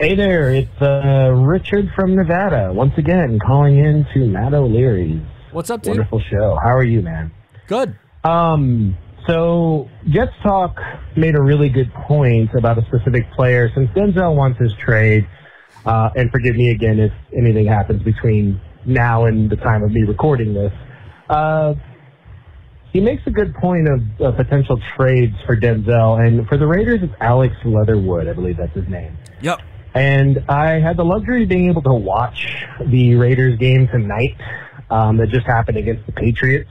Hey 0.00 0.14
there, 0.14 0.50
it's 0.50 0.80
uh, 0.80 1.30
Richard 1.30 1.90
from 1.94 2.16
Nevada. 2.16 2.72
Once 2.72 2.94
again, 2.96 3.38
calling 3.38 3.76
in 3.76 4.06
to 4.14 4.26
Matt 4.26 4.54
O'Leary's. 4.54 5.20
What's 5.52 5.68
up, 5.68 5.82
dude? 5.82 5.90
Wonderful 5.90 6.20
show. 6.20 6.56
How 6.62 6.74
are 6.74 6.82
you, 6.82 7.02
man? 7.02 7.30
Good. 7.66 7.98
Um, 8.24 8.96
so 9.26 9.90
Jets 10.08 10.32
Talk 10.42 10.78
made 11.18 11.34
a 11.36 11.42
really 11.42 11.68
good 11.68 11.92
point 11.92 12.48
about 12.54 12.78
a 12.78 12.82
specific 12.86 13.30
player. 13.32 13.70
Since 13.74 13.90
Denzel 13.90 14.34
wants 14.34 14.58
his 14.58 14.72
trade, 14.82 15.28
uh, 15.84 16.08
and 16.16 16.30
forgive 16.30 16.56
me 16.56 16.70
again 16.70 16.98
if 16.98 17.12
anything 17.36 17.66
happens 17.66 18.02
between 18.02 18.58
now 18.86 19.26
and 19.26 19.50
the 19.50 19.56
time 19.56 19.82
of 19.82 19.90
me 19.90 20.04
recording 20.04 20.54
this. 20.54 20.72
Uh, 21.28 21.74
he 22.90 23.02
makes 23.02 23.22
a 23.26 23.30
good 23.30 23.54
point 23.56 23.86
of 23.86 24.00
uh, 24.18 24.32
potential 24.32 24.80
trades 24.96 25.36
for 25.44 25.60
Denzel, 25.60 26.26
and 26.26 26.48
for 26.48 26.56
the 26.56 26.66
Raiders, 26.66 27.00
it's 27.02 27.12
Alex 27.20 27.54
Leatherwood, 27.66 28.28
I 28.28 28.32
believe 28.32 28.56
that's 28.56 28.74
his 28.74 28.88
name. 28.88 29.18
Yep. 29.42 29.60
And 29.94 30.44
I 30.48 30.78
had 30.78 30.96
the 30.96 31.04
luxury 31.04 31.42
of 31.42 31.48
being 31.48 31.68
able 31.68 31.82
to 31.82 31.92
watch 31.92 32.46
the 32.86 33.16
Raiders 33.16 33.58
game 33.58 33.88
tonight 33.88 34.36
um, 34.90 35.16
that 35.18 35.30
just 35.30 35.46
happened 35.46 35.78
against 35.78 36.06
the 36.06 36.12
Patriots. 36.12 36.70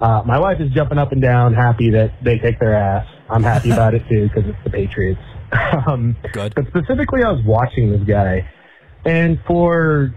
Uh, 0.00 0.22
my 0.26 0.38
wife 0.38 0.60
is 0.60 0.70
jumping 0.72 0.98
up 0.98 1.12
and 1.12 1.22
down, 1.22 1.54
happy 1.54 1.90
that 1.90 2.12
they 2.22 2.38
take 2.38 2.58
their 2.58 2.74
ass. 2.74 3.06
I'm 3.30 3.42
happy 3.42 3.70
about 3.70 3.94
it 3.94 4.02
too 4.08 4.28
because 4.28 4.48
it's 4.48 4.58
the 4.64 4.70
Patriots. 4.70 5.20
um, 5.86 6.16
Good. 6.32 6.54
But 6.54 6.66
specifically, 6.68 7.22
I 7.22 7.30
was 7.30 7.42
watching 7.46 7.90
this 7.90 8.02
guy, 8.06 8.48
and 9.04 9.38
for 9.46 10.14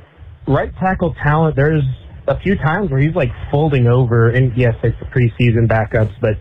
right 0.48 0.74
tackle 0.80 1.16
talent, 1.24 1.56
there's 1.56 1.84
a 2.28 2.40
few 2.40 2.56
times 2.58 2.90
where 2.90 3.00
he's 3.00 3.16
like 3.16 3.32
folding 3.52 3.88
over, 3.88 4.30
and 4.30 4.52
yes, 4.58 4.74
it's 4.84 4.98
the 5.00 5.06
preseason 5.06 5.68
backups, 5.68 6.14
but 6.20 6.34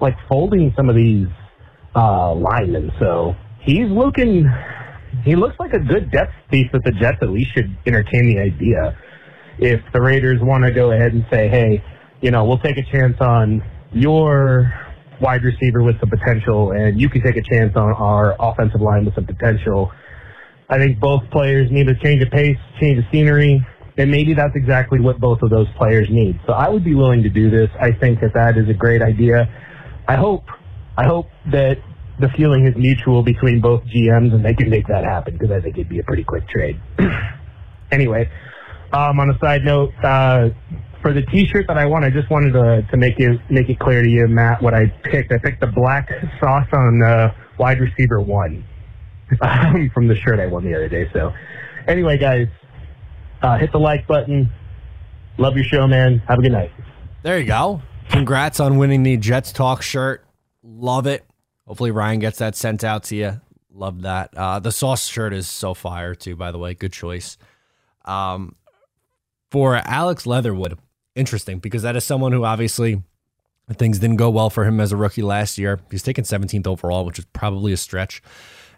like 0.00 0.16
folding 0.28 0.72
some 0.76 0.88
of 0.88 0.96
these 0.96 1.26
uh, 1.94 2.32
linemen. 2.34 2.90
So 2.98 3.34
he's 3.60 3.90
looking 3.90 4.50
he 5.22 5.36
looks 5.36 5.56
like 5.58 5.72
a 5.72 5.78
good 5.78 6.10
depth 6.10 6.32
piece 6.50 6.68
that 6.72 6.82
the 6.84 6.92
Jets 6.92 7.18
at 7.22 7.30
least 7.30 7.52
should 7.54 7.76
entertain 7.86 8.26
the 8.26 8.40
idea. 8.40 8.98
If 9.58 9.80
the 9.92 10.00
Raiders 10.00 10.40
want 10.42 10.64
to 10.64 10.72
go 10.72 10.90
ahead 10.90 11.12
and 11.12 11.24
say, 11.30 11.48
hey, 11.48 11.84
you 12.20 12.30
know, 12.30 12.44
we'll 12.44 12.58
take 12.58 12.78
a 12.78 12.84
chance 12.90 13.16
on 13.20 13.62
your 13.92 14.72
wide 15.20 15.44
receiver 15.44 15.82
with 15.82 15.98
some 16.00 16.10
potential, 16.10 16.72
and 16.72 17.00
you 17.00 17.08
can 17.08 17.22
take 17.22 17.36
a 17.36 17.42
chance 17.42 17.76
on 17.76 17.92
our 17.92 18.34
offensive 18.40 18.80
line 18.80 19.04
with 19.04 19.14
some 19.14 19.26
potential. 19.26 19.92
I 20.68 20.78
think 20.78 20.98
both 20.98 21.22
players 21.30 21.70
need 21.70 21.88
a 21.88 21.94
change 21.94 22.22
of 22.22 22.30
pace, 22.30 22.56
change 22.80 22.98
of 22.98 23.04
scenery. 23.12 23.64
And 23.96 24.10
maybe 24.10 24.34
that's 24.34 24.56
exactly 24.56 24.98
what 24.98 25.20
both 25.20 25.40
of 25.42 25.50
those 25.50 25.68
players 25.78 26.08
need. 26.10 26.40
So 26.46 26.52
I 26.52 26.68
would 26.68 26.84
be 26.84 26.96
willing 26.96 27.22
to 27.22 27.28
do 27.28 27.48
this. 27.48 27.70
I 27.80 27.92
think 27.92 28.20
that 28.22 28.34
that 28.34 28.58
is 28.58 28.68
a 28.68 28.74
great 28.74 29.02
idea. 29.02 29.48
I 30.08 30.16
hope, 30.16 30.42
I 30.96 31.04
hope 31.06 31.28
that 31.52 31.78
the 32.20 32.28
feeling 32.36 32.66
is 32.66 32.76
mutual 32.76 33.22
between 33.22 33.60
both 33.60 33.82
GMs 33.84 34.32
and 34.32 34.44
they 34.44 34.54
can 34.54 34.70
make 34.70 34.86
that 34.86 35.04
happen 35.04 35.36
because 35.36 35.50
I 35.50 35.60
think 35.60 35.76
it'd 35.76 35.88
be 35.88 35.98
a 35.98 36.04
pretty 36.04 36.24
quick 36.24 36.48
trade. 36.48 36.80
anyway, 37.90 38.30
um, 38.92 39.18
on 39.18 39.30
a 39.30 39.38
side 39.38 39.64
note, 39.64 39.92
uh, 40.02 40.50
for 41.02 41.12
the 41.12 41.22
T-shirt 41.22 41.66
that 41.66 41.76
I 41.76 41.84
won, 41.84 42.04
I 42.04 42.10
just 42.10 42.30
wanted 42.30 42.52
to, 42.52 42.86
to 42.90 42.96
make 42.96 43.18
it 43.18 43.38
make 43.50 43.68
it 43.68 43.78
clear 43.78 44.02
to 44.02 44.08
you, 44.08 44.26
Matt, 44.26 44.62
what 44.62 44.72
I 44.72 44.86
picked. 45.02 45.32
I 45.32 45.38
picked 45.38 45.60
the 45.60 45.66
black 45.66 46.08
sauce 46.40 46.68
on 46.72 47.02
uh, 47.02 47.34
wide 47.58 47.80
receiver 47.80 48.20
one 48.20 48.64
um, 49.42 49.90
from 49.94 50.08
the 50.08 50.16
shirt 50.16 50.40
I 50.40 50.46
won 50.46 50.64
the 50.64 50.74
other 50.74 50.88
day. 50.88 51.10
So, 51.12 51.32
anyway, 51.86 52.16
guys, 52.16 52.46
uh, 53.42 53.58
hit 53.58 53.72
the 53.72 53.78
like 53.78 54.06
button. 54.06 54.50
Love 55.36 55.56
your 55.56 55.64
show, 55.64 55.86
man. 55.86 56.22
Have 56.28 56.38
a 56.38 56.42
good 56.42 56.52
night. 56.52 56.70
There 57.22 57.38
you 57.38 57.46
go. 57.46 57.82
Congrats 58.08 58.60
on 58.60 58.78
winning 58.78 59.02
the 59.02 59.16
Jets 59.16 59.52
Talk 59.52 59.82
shirt. 59.82 60.24
Love 60.62 61.06
it. 61.06 61.24
Hopefully 61.66 61.90
Ryan 61.90 62.20
gets 62.20 62.38
that 62.38 62.56
sent 62.56 62.84
out 62.84 63.04
to 63.04 63.16
you. 63.16 63.40
Love 63.72 64.02
that. 64.02 64.30
Uh, 64.36 64.60
the 64.60 64.70
sauce 64.70 65.06
shirt 65.06 65.32
is 65.32 65.48
so 65.48 65.74
fire 65.74 66.14
too. 66.14 66.36
By 66.36 66.52
the 66.52 66.58
way, 66.58 66.74
good 66.74 66.92
choice. 66.92 67.36
Um, 68.04 68.54
for 69.50 69.76
Alex 69.76 70.26
Leatherwood, 70.26 70.78
interesting 71.14 71.58
because 71.58 71.82
that 71.82 71.96
is 71.96 72.04
someone 72.04 72.32
who 72.32 72.44
obviously 72.44 73.02
things 73.72 73.98
didn't 73.98 74.16
go 74.16 74.30
well 74.30 74.50
for 74.50 74.64
him 74.64 74.80
as 74.80 74.92
a 74.92 74.96
rookie 74.96 75.22
last 75.22 75.58
year. 75.58 75.80
He's 75.90 76.02
taken 76.02 76.24
17th 76.24 76.66
overall, 76.66 77.04
which 77.04 77.18
is 77.18 77.24
probably 77.26 77.72
a 77.72 77.76
stretch. 77.76 78.22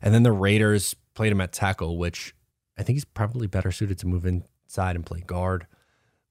And 0.01 0.14
then 0.14 0.22
the 0.22 0.33
Raiders 0.33 0.94
played 1.14 1.33
him 1.33 1.40
at 1.40 1.53
tackle, 1.53 1.99
which 1.99 2.35
I 2.79 2.83
think 2.83 2.96
he's 2.96 3.05
probably 3.05 3.46
better 3.46 3.72
suited 3.72 3.99
to 3.99 4.07
move 4.07 4.25
inside 4.25 4.96
and 4.96 5.05
play 5.05 5.20
guard. 5.20 5.66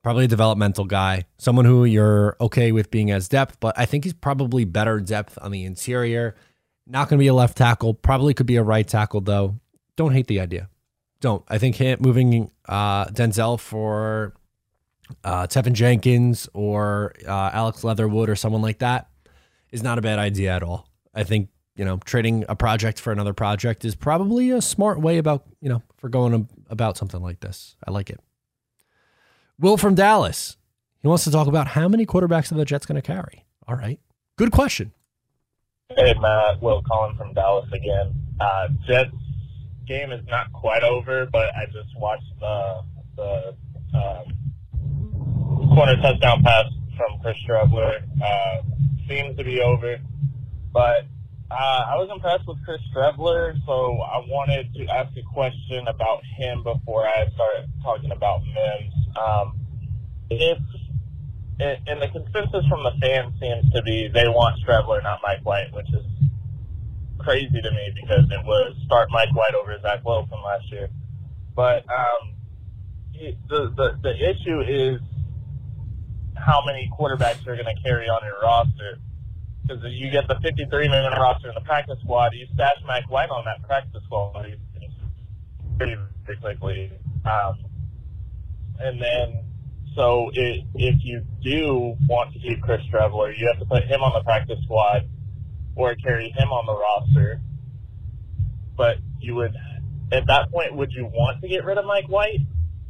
Probably 0.05 0.25
a 0.25 0.27
developmental 0.27 0.85
guy, 0.85 1.25
someone 1.39 1.65
who 1.65 1.83
you're 1.83 2.37
okay 2.39 2.71
with 2.71 2.91
being 2.91 3.09
as 3.09 3.27
depth, 3.27 3.59
but 3.59 3.73
I 3.75 3.87
think 3.87 4.03
he's 4.03 4.13
probably 4.13 4.63
better 4.63 4.99
depth 4.99 5.35
on 5.41 5.49
the 5.49 5.63
interior. 5.63 6.35
Not 6.85 7.09
going 7.09 7.17
to 7.17 7.23
be 7.23 7.25
a 7.25 7.33
left 7.33 7.57
tackle. 7.57 7.95
Probably 7.95 8.35
could 8.35 8.45
be 8.45 8.57
a 8.57 8.61
right 8.61 8.87
tackle 8.87 9.21
though. 9.21 9.59
Don't 9.95 10.13
hate 10.13 10.27
the 10.27 10.39
idea. 10.39 10.69
Don't. 11.21 11.43
I 11.47 11.57
think 11.57 11.79
moving 11.99 12.51
uh, 12.69 13.05
Denzel 13.05 13.59
for 13.59 14.35
uh, 15.23 15.47
Teven 15.47 15.73
Jenkins 15.73 16.47
or 16.53 17.15
uh, 17.27 17.49
Alex 17.51 17.83
Leatherwood 17.83 18.29
or 18.29 18.35
someone 18.35 18.61
like 18.61 18.77
that 18.77 19.09
is 19.71 19.81
not 19.81 19.97
a 19.97 20.03
bad 20.03 20.19
idea 20.19 20.51
at 20.51 20.61
all. 20.61 20.87
I 21.15 21.23
think 21.23 21.49
you 21.75 21.83
know 21.83 21.97
trading 22.05 22.45
a 22.47 22.55
project 22.55 22.99
for 22.99 23.11
another 23.11 23.33
project 23.33 23.83
is 23.83 23.95
probably 23.95 24.51
a 24.51 24.61
smart 24.61 25.01
way 25.01 25.17
about 25.17 25.45
you 25.61 25.69
know 25.69 25.81
for 25.97 26.09
going 26.09 26.47
about 26.69 26.95
something 26.95 27.23
like 27.23 27.39
this. 27.39 27.75
I 27.87 27.89
like 27.89 28.11
it. 28.11 28.19
Will 29.59 29.77
from 29.77 29.95
Dallas. 29.95 30.57
He 31.01 31.07
wants 31.07 31.23
to 31.25 31.31
talk 31.31 31.47
about 31.47 31.67
how 31.69 31.87
many 31.87 32.05
quarterbacks 32.05 32.51
are 32.51 32.55
the 32.55 32.65
Jets 32.65 32.85
going 32.85 32.95
to 32.95 33.01
carry. 33.01 33.45
All 33.67 33.75
right. 33.75 33.99
Good 34.37 34.51
question. 34.51 34.91
Hey, 35.95 36.13
Matt. 36.19 36.61
Will 36.61 36.81
calling 36.81 37.15
from 37.15 37.33
Dallas 37.33 37.69
again. 37.71 38.13
Uh, 38.39 38.67
Jets 38.87 39.11
game 39.87 40.11
is 40.11 40.25
not 40.27 40.51
quite 40.51 40.83
over, 40.83 41.27
but 41.31 41.55
I 41.55 41.65
just 41.67 41.95
watched 41.97 42.39
the, 42.39 42.81
the 43.15 43.55
um, 43.93 45.69
corner 45.75 45.95
touchdown 46.01 46.43
pass 46.43 46.65
from 46.97 47.19
Chris 47.21 47.37
Streveler. 47.47 48.01
Uh, 48.21 48.61
seems 49.07 49.37
to 49.37 49.43
be 49.43 49.61
over. 49.61 49.97
But 50.73 51.05
uh, 51.51 51.83
I 51.87 51.95
was 51.95 52.09
impressed 52.11 52.47
with 52.47 52.57
Chris 52.65 52.81
Streveler, 52.93 53.55
so 53.65 53.99
I 54.01 54.17
wanted 54.27 54.73
to 54.73 54.85
ask 54.87 55.15
a 55.15 55.21
question 55.33 55.87
about 55.87 56.21
him 56.37 56.63
before 56.63 57.07
I 57.07 57.27
start 57.33 57.69
talking 57.83 58.11
about 58.11 58.41
Mims. 58.43 59.04
Um, 59.15 59.60
if 60.30 60.58
and 61.58 62.01
the 62.01 62.10
consensus 62.10 62.67
from 62.67 62.84
the 62.84 62.91
fans 62.99 63.34
seems 63.39 63.71
to 63.71 63.82
be 63.84 64.10
they 64.13 64.28
want 64.28 64.60
Streveler, 64.62 65.01
not 65.04 65.19
Mike 65.23 65.45
White, 65.45 65.71
which 65.73 65.88
is 65.93 66.04
crazy 67.17 67.62
to 67.62 67.71
me 67.71 67.91
because 67.95 68.25
it 68.30 68.45
was 68.45 68.75
start 68.86 69.10
Mike 69.12 69.34
White 69.34 69.56
over 69.56 69.80
Zach 69.82 70.04
Wilson 70.04 70.38
last 70.43 70.69
year. 70.71 70.89
But 71.56 71.86
um, 71.89 72.34
the, 73.13 73.71
the 73.75 73.99
the 74.04 74.30
issue 74.30 74.62
is 74.62 74.99
how 76.36 76.63
many 76.65 76.89
quarterbacks 76.97 77.47
are 77.47 77.56
going 77.56 77.73
to 77.73 77.82
carry 77.82 78.08
on 78.08 78.21
your 78.23 78.39
roster. 78.41 78.99
Because 79.65 79.84
you 79.89 80.12
get 80.12 80.28
the 80.28 80.36
53 80.43 80.89
man 80.89 81.12
roster 81.13 81.49
in 81.49 81.56
the 81.56 81.62
practice 81.62 81.97
squad, 82.04 82.34
you 82.34 82.45
stash 82.54 82.78
Mike 82.86 83.10
White 83.10 83.32
on 83.32 83.45
that 83.45 83.65
practice 83.67 84.04
squad 84.06 84.45
pretty, 85.78 85.97
pretty 86.23 86.41
quickly. 86.41 86.91
Um, 87.25 87.65
and 88.79 89.01
then, 89.01 89.43
so 89.95 90.29
it, 90.33 90.63
if 90.75 90.95
you 91.03 91.23
do 91.41 91.95
want 92.07 92.33
to 92.33 92.39
keep 92.39 92.61
Chris 92.61 92.81
Streveler, 92.91 93.38
you 93.38 93.47
have 93.47 93.59
to 93.59 93.65
put 93.65 93.83
him 93.83 94.01
on 94.01 94.13
the 94.13 94.23
practice 94.23 94.59
squad 94.63 95.07
or 95.75 95.95
carry 95.95 96.29
him 96.29 96.49
on 96.49 96.65
the 96.65 96.73
roster. 96.73 97.41
But 98.77 98.97
you 99.19 99.35
would, 99.35 99.55
at 100.11 100.27
that 100.27 100.51
point, 100.51 100.75
would 100.75 100.91
you 100.91 101.05
want 101.05 101.41
to 101.41 101.47
get 101.47 101.63
rid 101.63 101.77
of 101.77 101.85
Mike 101.85 102.09
White 102.09 102.39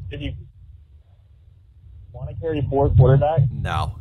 if 0.10 0.22
you 0.22 0.34
want 2.12 2.30
to 2.30 2.36
carry 2.42 2.66
four 2.70 2.90
quarterbacks? 2.90 3.52
No. 3.52 4.00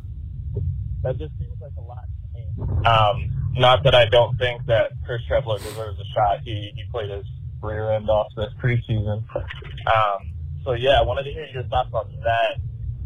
That 1.03 1.17
just 1.17 1.33
seems 1.37 1.59
like 1.61 1.73
a 1.77 1.81
lot 1.81 2.05
to 2.33 2.39
me. 2.39 2.85
Um, 2.87 3.53
not 3.57 3.83
that 3.83 3.93
I 3.93 4.05
don't 4.05 4.37
think 4.37 4.65
that 4.65 4.91
Chris 5.05 5.21
Streveler 5.29 5.61
deserves 5.61 5.99
a 5.99 6.05
shot. 6.13 6.39
He 6.43 6.71
he 6.75 6.83
played 6.91 7.09
his 7.09 7.25
rear 7.61 7.91
end 7.91 8.09
off 8.09 8.27
this 8.35 8.51
preseason. 8.61 9.23
Um, 9.35 10.33
so 10.65 10.73
yeah, 10.73 10.99
I 10.99 11.03
wanted 11.03 11.23
to 11.23 11.31
hear 11.31 11.45
your 11.53 11.63
thoughts 11.69 11.93
on 11.93 12.09
that, 12.25 12.57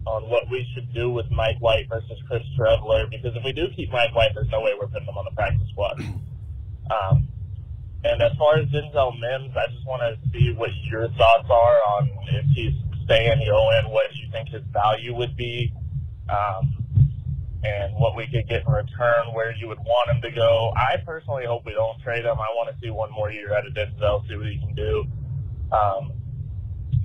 on 0.08 0.24
what 0.30 0.50
we 0.50 0.66
should 0.74 0.92
do 0.94 1.12
with 1.12 1.30
Mike 1.30 1.60
White 1.60 1.88
versus 1.90 2.18
Chris 2.28 2.42
Streveler, 2.58 3.12
because 3.12 3.36
if 3.36 3.44
we 3.44 3.52
do 3.52 3.68
keep 3.76 3.92
Mike 3.92 4.16
White, 4.16 4.32
there's 4.34 4.50
no 4.50 4.62
way 4.62 4.72
we're 4.80 4.88
putting 4.88 5.08
him 5.08 5.18
on 5.18 5.26
the 5.26 5.36
practice 5.36 5.68
squad. 5.70 6.02
Um, 6.90 7.28
and 8.04 8.20
as 8.20 8.32
far 8.40 8.58
as 8.58 8.66
Denzel 8.70 9.14
Mims, 9.20 9.54
I 9.56 9.72
just 9.72 9.86
want 9.86 10.02
to 10.02 10.18
see 10.32 10.52
what 10.58 10.72
your 10.90 11.08
thoughts 11.10 11.48
are 11.52 11.78
on 11.94 12.10
if 12.34 12.46
he's 12.56 12.74
staying, 13.06 13.42
you 13.42 13.52
know, 13.52 13.70
and 13.78 13.92
what 13.92 14.08
you 14.16 14.26
think 14.32 14.50
his 14.50 14.64
value 14.74 15.14
would 15.16 15.38
be, 15.38 15.72
um, 16.30 16.74
and 17.64 17.94
what 17.94 18.16
we 18.16 18.26
could 18.26 18.50
get 18.50 18.66
in 18.66 18.74
return, 18.74 19.34
where 19.34 19.54
you 19.56 19.68
would 19.68 19.78
want 19.86 20.10
him 20.10 20.20
to 20.24 20.32
go. 20.32 20.74
I 20.76 20.98
personally 21.06 21.46
hope 21.46 21.64
we 21.64 21.74
don't 21.74 22.02
trade 22.02 22.26
him. 22.26 22.40
I 22.40 22.50
want 22.58 22.74
to 22.74 22.80
see 22.82 22.90
one 22.90 23.12
more 23.12 23.30
year 23.32 23.54
out 23.54 23.68
of 23.68 23.74
Denzel, 23.74 24.28
see 24.28 24.36
what 24.36 24.48
he 24.48 24.58
can 24.58 24.74
do. 24.74 25.06
Um, 25.72 26.14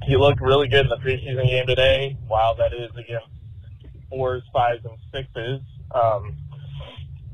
he 0.05 0.17
looked 0.17 0.41
really 0.41 0.69
good 0.69 0.87
in 0.87 0.89
the 0.89 0.97
preseason 0.97 1.47
game 1.47 1.67
today. 1.67 2.17
While 2.27 2.55
that 2.57 2.73
is 2.73 2.91
against 2.97 3.29
fours, 4.11 4.43
fives, 4.53 4.85
and 4.85 4.99
sixes, 5.13 5.61
um, 5.95 6.37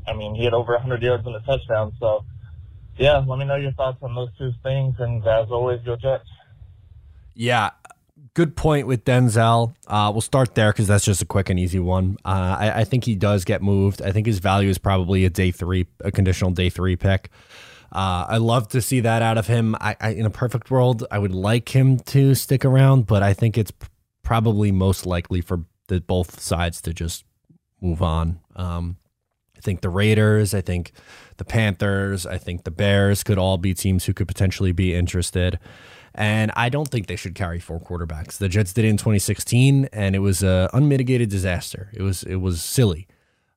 I 0.06 0.12
mean, 0.14 0.34
he 0.34 0.44
had 0.44 0.54
over 0.54 0.72
100 0.72 1.02
yards 1.02 1.26
and 1.26 1.36
a 1.36 1.40
touchdown. 1.40 1.92
So, 2.00 2.24
yeah, 2.96 3.22
let 3.26 3.38
me 3.38 3.44
know 3.44 3.56
your 3.56 3.72
thoughts 3.72 3.98
on 4.02 4.14
those 4.14 4.30
two 4.38 4.52
things. 4.62 4.94
And 4.98 5.26
as 5.26 5.50
always, 5.50 5.80
go 5.82 5.96
Jets. 5.96 6.28
Yeah, 7.34 7.70
good 8.34 8.56
point 8.56 8.86
with 8.86 9.04
Denzel. 9.04 9.74
Uh, 9.86 10.10
we'll 10.12 10.20
start 10.20 10.54
there 10.54 10.72
because 10.72 10.88
that's 10.88 11.04
just 11.04 11.22
a 11.22 11.26
quick 11.26 11.50
and 11.50 11.58
easy 11.58 11.78
one. 11.78 12.18
Uh, 12.24 12.56
I, 12.58 12.80
I, 12.80 12.84
think 12.84 13.04
he 13.04 13.14
does 13.14 13.44
get 13.44 13.62
moved. 13.62 14.02
I 14.02 14.12
think 14.12 14.26
his 14.26 14.38
value 14.38 14.68
is 14.68 14.78
probably 14.78 15.24
a 15.24 15.30
day 15.30 15.50
three, 15.50 15.86
a 16.00 16.10
conditional 16.10 16.50
day 16.50 16.70
three 16.70 16.96
pick. 16.96 17.30
Uh, 17.92 18.26
I 18.28 18.36
love 18.36 18.68
to 18.68 18.80
see 18.80 19.00
that 19.00 19.22
out 19.22 19.36
of 19.36 19.46
him. 19.46 19.74
I, 19.80 19.96
I, 20.00 20.10
in 20.10 20.26
a 20.26 20.30
perfect 20.30 20.70
world, 20.70 21.04
I 21.10 21.18
would 21.18 21.34
like 21.34 21.74
him 21.74 21.98
to 21.98 22.34
stick 22.34 22.64
around, 22.64 23.06
but 23.06 23.22
I 23.22 23.34
think 23.34 23.58
it's 23.58 23.72
probably 24.22 24.70
most 24.70 25.06
likely 25.06 25.40
for 25.40 25.64
the 25.88 26.00
both 26.00 26.40
sides 26.40 26.80
to 26.82 26.94
just 26.94 27.24
move 27.80 28.00
on. 28.00 28.40
Um, 28.54 28.96
I 29.56 29.60
think 29.60 29.80
the 29.80 29.90
Raiders, 29.90 30.54
I 30.54 30.60
think 30.60 30.92
the 31.36 31.44
Panthers, 31.44 32.26
I 32.26 32.38
think 32.38 32.64
the 32.64 32.70
Bears 32.70 33.22
could 33.22 33.38
all 33.38 33.58
be 33.58 33.74
teams 33.74 34.04
who 34.04 34.14
could 34.14 34.28
potentially 34.28 34.72
be 34.72 34.94
interested. 34.94 35.58
And 36.14 36.50
I 36.56 36.68
don't 36.68 36.88
think 36.88 37.06
they 37.06 37.16
should 37.16 37.34
carry 37.34 37.60
four 37.60 37.80
quarterbacks. 37.80 38.38
The 38.38 38.48
Jets 38.48 38.72
did 38.72 38.84
it 38.84 38.88
in 38.88 38.96
2016, 38.96 39.88
and 39.92 40.16
it 40.16 40.20
was 40.20 40.42
an 40.42 40.68
unmitigated 40.72 41.28
disaster. 41.28 41.90
It 41.92 42.02
was 42.02 42.22
it 42.22 42.36
was 42.36 42.62
silly. 42.62 43.06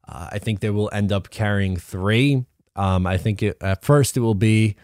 Uh, 0.07 0.29
I 0.31 0.39
think 0.39 0.59
they 0.59 0.69
will 0.69 0.89
end 0.93 1.11
up 1.11 1.29
carrying 1.29 1.77
three. 1.77 2.45
Um, 2.75 3.05
I 3.05 3.17
think 3.17 3.43
it, 3.43 3.57
at 3.61 3.83
first 3.83 4.17
it 4.17 4.21
will 4.21 4.35
be 4.35 4.75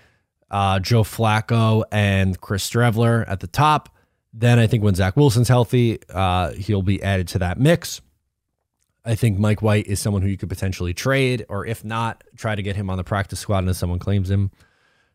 uh, 0.51 0.79
Joe 0.79 1.03
Flacco 1.03 1.83
and 1.91 2.39
Chris 2.39 2.69
Streveler 2.69 3.25
at 3.27 3.39
the 3.39 3.47
top. 3.47 3.89
Then 4.33 4.59
I 4.59 4.67
think 4.67 4.83
when 4.83 4.95
Zach 4.95 5.17
Wilson's 5.17 5.47
healthy, 5.47 5.99
uh, 6.09 6.53
he'll 6.53 6.83
be 6.83 7.01
added 7.01 7.27
to 7.29 7.39
that 7.39 7.59
mix. 7.59 8.01
I 9.05 9.15
think 9.15 9.39
Mike 9.39 9.61
White 9.61 9.87
is 9.87 9.99
someone 9.99 10.21
who 10.21 10.27
you 10.27 10.37
could 10.37 10.49
potentially 10.49 10.93
trade, 10.93 11.45
or 11.49 11.65
if 11.65 11.83
not, 11.83 12.23
try 12.35 12.53
to 12.55 12.61
get 12.61 12.75
him 12.75 12.89
on 12.89 12.97
the 12.97 13.03
practice 13.03 13.39
squad. 13.39 13.59
And 13.59 13.69
if 13.69 13.77
someone 13.77 13.97
claims 13.97 14.29
him, 14.29 14.51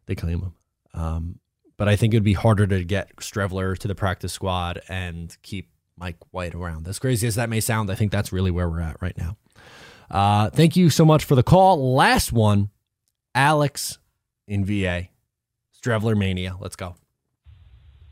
they 0.07 0.15
claim 0.15 0.41
him. 0.41 0.55
Um, 0.95 1.39
but 1.77 1.89
I 1.89 1.97
think 1.97 2.15
it 2.15 2.17
would 2.17 2.25
be 2.25 2.33
harder 2.33 2.67
to 2.67 2.85
get 2.85 3.17
Streveler 3.17 3.77
to 3.79 3.89
the 3.89 3.95
practice 3.95 4.33
squad 4.33 4.81
and 4.89 5.37
keep 5.43 5.71
Mike 5.97 6.17
White 6.31 6.55
around. 6.55 6.89
As 6.89 6.99
crazy 6.99 7.27
as 7.27 7.35
that 7.37 7.49
may 7.49 7.61
sound, 7.61 7.91
I 7.91 7.95
think 7.95 8.11
that's 8.11 8.33
really 8.33 8.51
where 8.51 8.69
we're 8.69 8.81
at 8.81 9.01
right 9.01 9.17
now. 9.17 9.37
Uh, 10.11 10.51
thank 10.51 10.77
you 10.77 10.91
so 10.91 11.05
much 11.05 11.25
for 11.25 11.35
the 11.35 11.43
call. 11.43 11.95
Last 11.95 12.33
one, 12.33 12.71
Alex 13.35 13.99
in 14.47 14.65
VA. 14.65 15.09
Streveler 15.81 16.17
Mania. 16.17 16.57
Let's 16.61 16.77
go. 16.77 16.97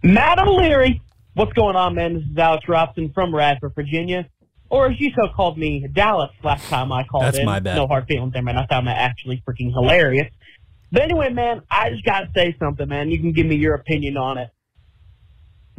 Matt 0.03 0.38
O'Leary, 0.38 1.01
What's 1.34 1.55
going 1.55 1.76
on, 1.76 1.95
man? 1.95 2.14
This 2.14 2.24
is 2.24 2.36
Alex 2.36 2.68
Robson 2.68 3.11
from 3.14 3.34
Radford, 3.34 3.74
Virginia. 3.74 4.28
Or 4.68 4.90
as 4.90 5.01
you 5.01 5.12
so 5.14 5.28
called 5.34 5.57
me, 5.57 5.86
Dallas 5.90 6.30
last 6.45 6.68
time 6.68 6.93
I 6.93 7.05
called 7.05 7.24
That's 7.24 7.38
in. 7.38 7.47
my 7.47 7.59
bad. 7.59 7.76
No 7.76 7.86
hard 7.86 8.07
feelings 8.07 8.34
there, 8.34 8.43
man. 8.43 8.59
I 8.59 8.66
found 8.66 8.86
that 8.86 8.99
actually 8.99 9.43
freaking 9.49 9.72
hilarious. 9.72 10.30
But 10.90 11.03
anyway, 11.03 11.30
man, 11.30 11.62
I 11.70 11.88
just 11.88 12.05
gotta 12.05 12.28
say 12.34 12.55
something, 12.59 12.86
man. 12.86 13.11
You 13.11 13.18
can 13.18 13.32
give 13.32 13.47
me 13.47 13.57
your 13.57 13.74
opinion 13.74 14.18
on 14.18 14.36
it. 14.36 14.51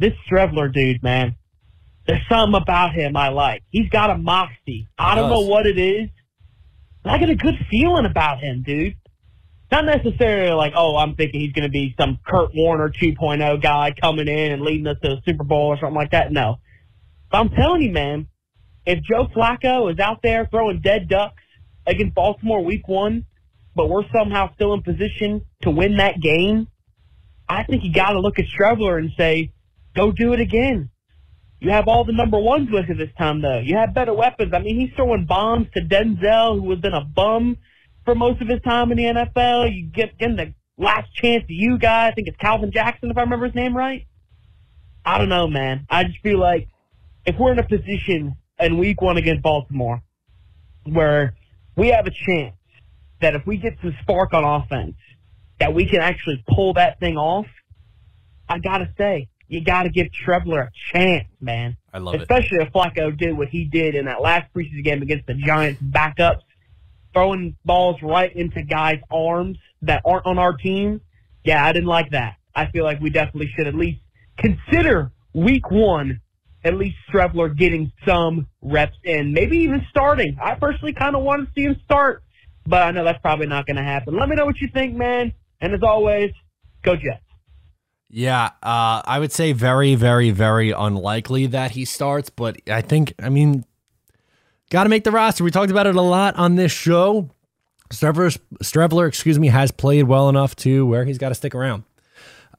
This 0.00 0.12
Streveler 0.28 0.72
dude, 0.72 1.04
man. 1.04 1.36
There's 2.06 2.20
something 2.28 2.60
about 2.60 2.94
him 2.94 3.16
I 3.16 3.28
like. 3.28 3.62
He's 3.70 3.88
got 3.88 4.10
a 4.10 4.18
moxie. 4.18 4.88
I 4.98 5.14
don't 5.14 5.30
know 5.30 5.40
what 5.40 5.66
it 5.66 5.78
is. 5.78 6.10
but 7.02 7.12
I 7.12 7.18
get 7.18 7.30
a 7.30 7.34
good 7.34 7.54
feeling 7.70 8.04
about 8.04 8.40
him, 8.40 8.62
dude. 8.62 8.96
Not 9.72 9.86
necessarily 9.86 10.52
like, 10.52 10.74
oh, 10.76 10.96
I'm 10.96 11.14
thinking 11.14 11.40
he's 11.40 11.52
going 11.52 11.64
to 11.64 11.70
be 11.70 11.94
some 11.98 12.18
Kurt 12.26 12.50
Warner 12.54 12.90
2.0 12.90 13.62
guy 13.62 13.94
coming 14.00 14.28
in 14.28 14.52
and 14.52 14.62
leading 14.62 14.86
us 14.86 14.98
to 15.02 15.08
the 15.08 15.22
Super 15.26 15.44
Bowl 15.44 15.68
or 15.68 15.78
something 15.78 15.96
like 15.96 16.10
that. 16.10 16.30
No. 16.30 16.56
But 17.30 17.38
I'm 17.38 17.48
telling 17.48 17.82
you, 17.82 17.90
man, 17.90 18.28
if 18.86 19.02
Joe 19.02 19.26
Flacco 19.34 19.90
is 19.92 19.98
out 19.98 20.20
there 20.22 20.46
throwing 20.50 20.80
dead 20.80 21.08
ducks 21.08 21.42
against 21.86 22.14
Baltimore 22.14 22.62
week 22.62 22.86
one, 22.86 23.24
but 23.74 23.88
we're 23.88 24.04
somehow 24.14 24.52
still 24.54 24.74
in 24.74 24.82
position 24.82 25.42
to 25.62 25.70
win 25.70 25.96
that 25.96 26.20
game, 26.20 26.68
I 27.48 27.64
think 27.64 27.82
you 27.82 27.92
got 27.92 28.10
to 28.10 28.20
look 28.20 28.38
at 28.38 28.44
Streveler 28.46 28.98
and 28.98 29.10
say, 29.16 29.52
go 29.96 30.12
do 30.12 30.34
it 30.34 30.40
again. 30.40 30.90
You 31.64 31.70
have 31.70 31.88
all 31.88 32.04
the 32.04 32.12
number 32.12 32.38
ones 32.38 32.68
with 32.70 32.90
you 32.90 32.94
this 32.94 33.08
time, 33.16 33.40
though. 33.40 33.58
You 33.58 33.78
have 33.78 33.94
better 33.94 34.12
weapons. 34.12 34.52
I 34.52 34.58
mean, 34.58 34.78
he's 34.78 34.94
throwing 34.94 35.24
bombs 35.24 35.66
to 35.72 35.80
Denzel, 35.80 36.60
who 36.60 36.68
has 36.72 36.80
been 36.80 36.92
a 36.92 37.02
bum 37.02 37.56
for 38.04 38.14
most 38.14 38.42
of 38.42 38.48
his 38.48 38.60
time 38.60 38.92
in 38.92 38.98
the 38.98 39.04
NFL. 39.04 39.74
You 39.74 39.86
get 39.86 40.18
getting 40.18 40.36
the 40.36 40.52
last 40.76 41.14
chance 41.14 41.42
to 41.46 41.54
you 41.54 41.78
guys. 41.78 42.10
I 42.12 42.14
think 42.16 42.28
it's 42.28 42.36
Calvin 42.36 42.70
Jackson, 42.70 43.10
if 43.10 43.16
I 43.16 43.22
remember 43.22 43.46
his 43.46 43.54
name 43.54 43.74
right. 43.74 44.06
I 45.06 45.16
don't 45.16 45.30
know, 45.30 45.48
man. 45.48 45.86
I 45.88 46.04
just 46.04 46.18
feel 46.18 46.38
like 46.38 46.68
if 47.24 47.36
we're 47.38 47.52
in 47.52 47.58
a 47.58 47.66
position 47.66 48.36
in 48.60 48.76
week 48.76 49.00
one 49.00 49.16
against 49.16 49.42
Baltimore 49.42 50.02
where 50.84 51.32
we 51.78 51.88
have 51.88 52.06
a 52.06 52.10
chance 52.10 52.56
that 53.22 53.34
if 53.36 53.46
we 53.46 53.56
get 53.56 53.78
some 53.80 53.96
spark 54.02 54.34
on 54.34 54.44
offense, 54.44 54.96
that 55.60 55.72
we 55.72 55.86
can 55.86 56.02
actually 56.02 56.44
pull 56.46 56.74
that 56.74 57.00
thing 57.00 57.16
off, 57.16 57.46
I 58.50 58.58
gotta 58.58 58.90
say, 58.98 59.28
you 59.48 59.62
gotta 59.62 59.88
give 59.88 60.08
Streveler 60.08 60.68
a 60.68 60.70
chance, 60.92 61.28
man. 61.40 61.76
I 61.92 61.98
love 61.98 62.14
it. 62.14 62.22
Especially 62.22 62.58
if 62.58 62.72
Flacco 62.72 63.16
did 63.16 63.36
what 63.36 63.48
he 63.48 63.64
did 63.64 63.94
in 63.94 64.06
that 64.06 64.20
last 64.20 64.52
preseason 64.54 64.84
game 64.84 65.02
against 65.02 65.26
the 65.26 65.34
Giants 65.34 65.80
backups, 65.82 66.42
throwing 67.12 67.56
balls 67.64 67.96
right 68.02 68.34
into 68.34 68.62
guys' 68.62 69.00
arms 69.10 69.58
that 69.82 70.02
aren't 70.04 70.26
on 70.26 70.38
our 70.38 70.54
team. 70.54 71.00
Yeah, 71.44 71.64
I 71.64 71.72
didn't 71.72 71.88
like 71.88 72.10
that. 72.10 72.36
I 72.54 72.66
feel 72.66 72.84
like 72.84 73.00
we 73.00 73.10
definitely 73.10 73.50
should 73.56 73.66
at 73.66 73.74
least 73.74 74.00
consider 74.38 75.12
week 75.32 75.70
one, 75.70 76.20
at 76.64 76.74
least 76.74 76.96
Streveler 77.12 77.56
getting 77.56 77.92
some 78.06 78.46
reps 78.62 78.96
in, 79.04 79.32
maybe 79.32 79.58
even 79.58 79.86
starting. 79.90 80.38
I 80.42 80.54
personally 80.54 80.94
kind 80.94 81.14
of 81.14 81.22
want 81.22 81.46
to 81.46 81.52
see 81.54 81.66
him 81.66 81.76
start, 81.84 82.22
but 82.66 82.82
I 82.82 82.90
know 82.92 83.04
that's 83.04 83.20
probably 83.20 83.46
not 83.46 83.66
going 83.66 83.76
to 83.76 83.82
happen. 83.82 84.16
Let 84.16 84.28
me 84.28 84.36
know 84.36 84.46
what 84.46 84.60
you 84.60 84.68
think, 84.72 84.94
man. 84.94 85.32
And 85.60 85.74
as 85.74 85.82
always, 85.82 86.30
go 86.82 86.94
Jets. 86.94 87.23
Yeah, 88.16 88.50
uh, 88.62 89.02
I 89.04 89.18
would 89.18 89.32
say 89.32 89.50
very, 89.50 89.96
very, 89.96 90.30
very 90.30 90.70
unlikely 90.70 91.46
that 91.46 91.72
he 91.72 91.84
starts, 91.84 92.30
but 92.30 92.56
I 92.70 92.80
think, 92.80 93.12
I 93.20 93.28
mean, 93.28 93.64
got 94.70 94.84
to 94.84 94.88
make 94.88 95.02
the 95.02 95.10
roster. 95.10 95.42
We 95.42 95.50
talked 95.50 95.72
about 95.72 95.88
it 95.88 95.96
a 95.96 96.00
lot 96.00 96.36
on 96.36 96.54
this 96.54 96.70
show. 96.70 97.28
Strevler, 97.90 98.38
Strevler, 98.62 99.08
excuse 99.08 99.36
me, 99.40 99.48
has 99.48 99.72
played 99.72 100.04
well 100.04 100.28
enough 100.28 100.54
to 100.56 100.86
where 100.86 101.04
he's 101.04 101.18
got 101.18 101.30
to 101.30 101.34
stick 101.34 101.56
around. 101.56 101.82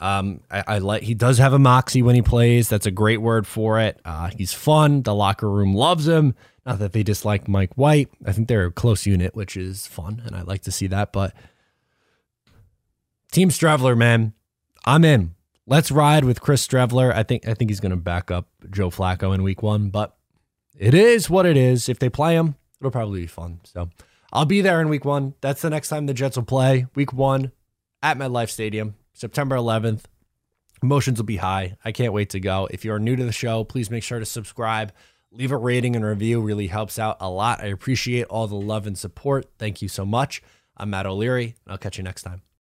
Um, 0.01 0.41
I, 0.51 0.63
I 0.67 0.77
like 0.79 1.03
he 1.03 1.13
does 1.13 1.37
have 1.37 1.53
a 1.53 1.59
moxie 1.59 2.01
when 2.01 2.15
he 2.15 2.21
plays. 2.21 2.67
That's 2.67 2.85
a 2.85 2.91
great 2.91 3.21
word 3.21 3.47
for 3.47 3.79
it. 3.79 3.97
Uh, 4.03 4.31
he's 4.35 4.51
fun. 4.51 5.03
The 5.03 5.15
locker 5.15 5.49
room 5.49 5.73
loves 5.73 6.05
him. 6.05 6.35
Not 6.65 6.79
that 6.79 6.91
they 6.91 7.01
dislike 7.01 7.47
Mike 7.47 7.75
White. 7.75 8.09
I 8.25 8.33
think 8.33 8.49
they're 8.49 8.65
a 8.65 8.71
close 8.73 9.05
unit, 9.05 9.35
which 9.35 9.55
is 9.55 9.87
fun, 9.87 10.21
and 10.25 10.35
I 10.35 10.41
like 10.41 10.63
to 10.63 10.71
see 10.71 10.87
that. 10.87 11.13
But 11.13 11.33
Team 13.31 13.47
Streveler, 13.47 13.97
man, 13.97 14.33
I'm 14.85 15.05
in. 15.05 15.34
Let's 15.67 15.91
ride 15.91 16.25
with 16.25 16.41
Chris 16.41 16.65
Streveler. 16.67 17.13
I 17.13 17.23
think 17.23 17.47
I 17.47 17.55
think 17.55 17.71
he's 17.71 17.79
going 17.79 17.91
to 17.91 17.95
back 17.95 18.29
up 18.29 18.47
Joe 18.69 18.89
Flacco 18.91 19.33
in 19.33 19.41
Week 19.41 19.63
One, 19.63 19.89
but 19.89 20.15
it 20.77 20.93
is 20.93 21.29
what 21.29 21.47
it 21.47 21.57
is. 21.57 21.89
If 21.89 21.97
they 21.97 22.09
play 22.09 22.35
him, 22.35 22.55
it'll 22.79 22.91
probably 22.91 23.21
be 23.21 23.27
fun. 23.27 23.61
So 23.63 23.89
I'll 24.31 24.45
be 24.45 24.61
there 24.61 24.79
in 24.79 24.89
Week 24.89 25.05
One. 25.05 25.33
That's 25.41 25.63
the 25.63 25.71
next 25.71 25.89
time 25.89 26.05
the 26.05 26.13
Jets 26.13 26.37
will 26.37 26.43
play. 26.43 26.85
Week 26.93 27.11
One 27.13 27.51
at 28.03 28.17
MetLife 28.17 28.49
Stadium, 28.49 28.95
September 29.13 29.55
11th. 29.55 30.03
Emotions 30.83 31.17
will 31.17 31.25
be 31.25 31.37
high. 31.37 31.77
I 31.83 31.91
can't 31.91 32.13
wait 32.13 32.29
to 32.31 32.39
go. 32.39 32.67
If 32.69 32.85
you're 32.85 32.99
new 32.99 33.15
to 33.15 33.25
the 33.25 33.31
show, 33.31 33.63
please 33.63 33.89
make 33.89 34.03
sure 34.03 34.19
to 34.19 34.25
subscribe. 34.25 34.93
Leave 35.31 35.51
a 35.51 35.57
rating 35.57 35.95
and 35.95 36.05
review. 36.05 36.41
Really 36.41 36.67
helps 36.67 36.99
out 36.99 37.17
a 37.19 37.29
lot. 37.29 37.63
I 37.63 37.67
appreciate 37.67 38.25
all 38.25 38.45
the 38.45 38.55
love 38.55 38.85
and 38.85 38.97
support. 38.97 39.47
Thank 39.57 39.81
you 39.81 39.87
so 39.87 40.05
much. 40.05 40.43
I'm 40.77 40.91
Matt 40.91 41.07
O'Leary. 41.07 41.55
I'll 41.65 41.79
catch 41.79 41.97
you 41.97 42.03
next 42.03 42.21
time. 42.21 42.45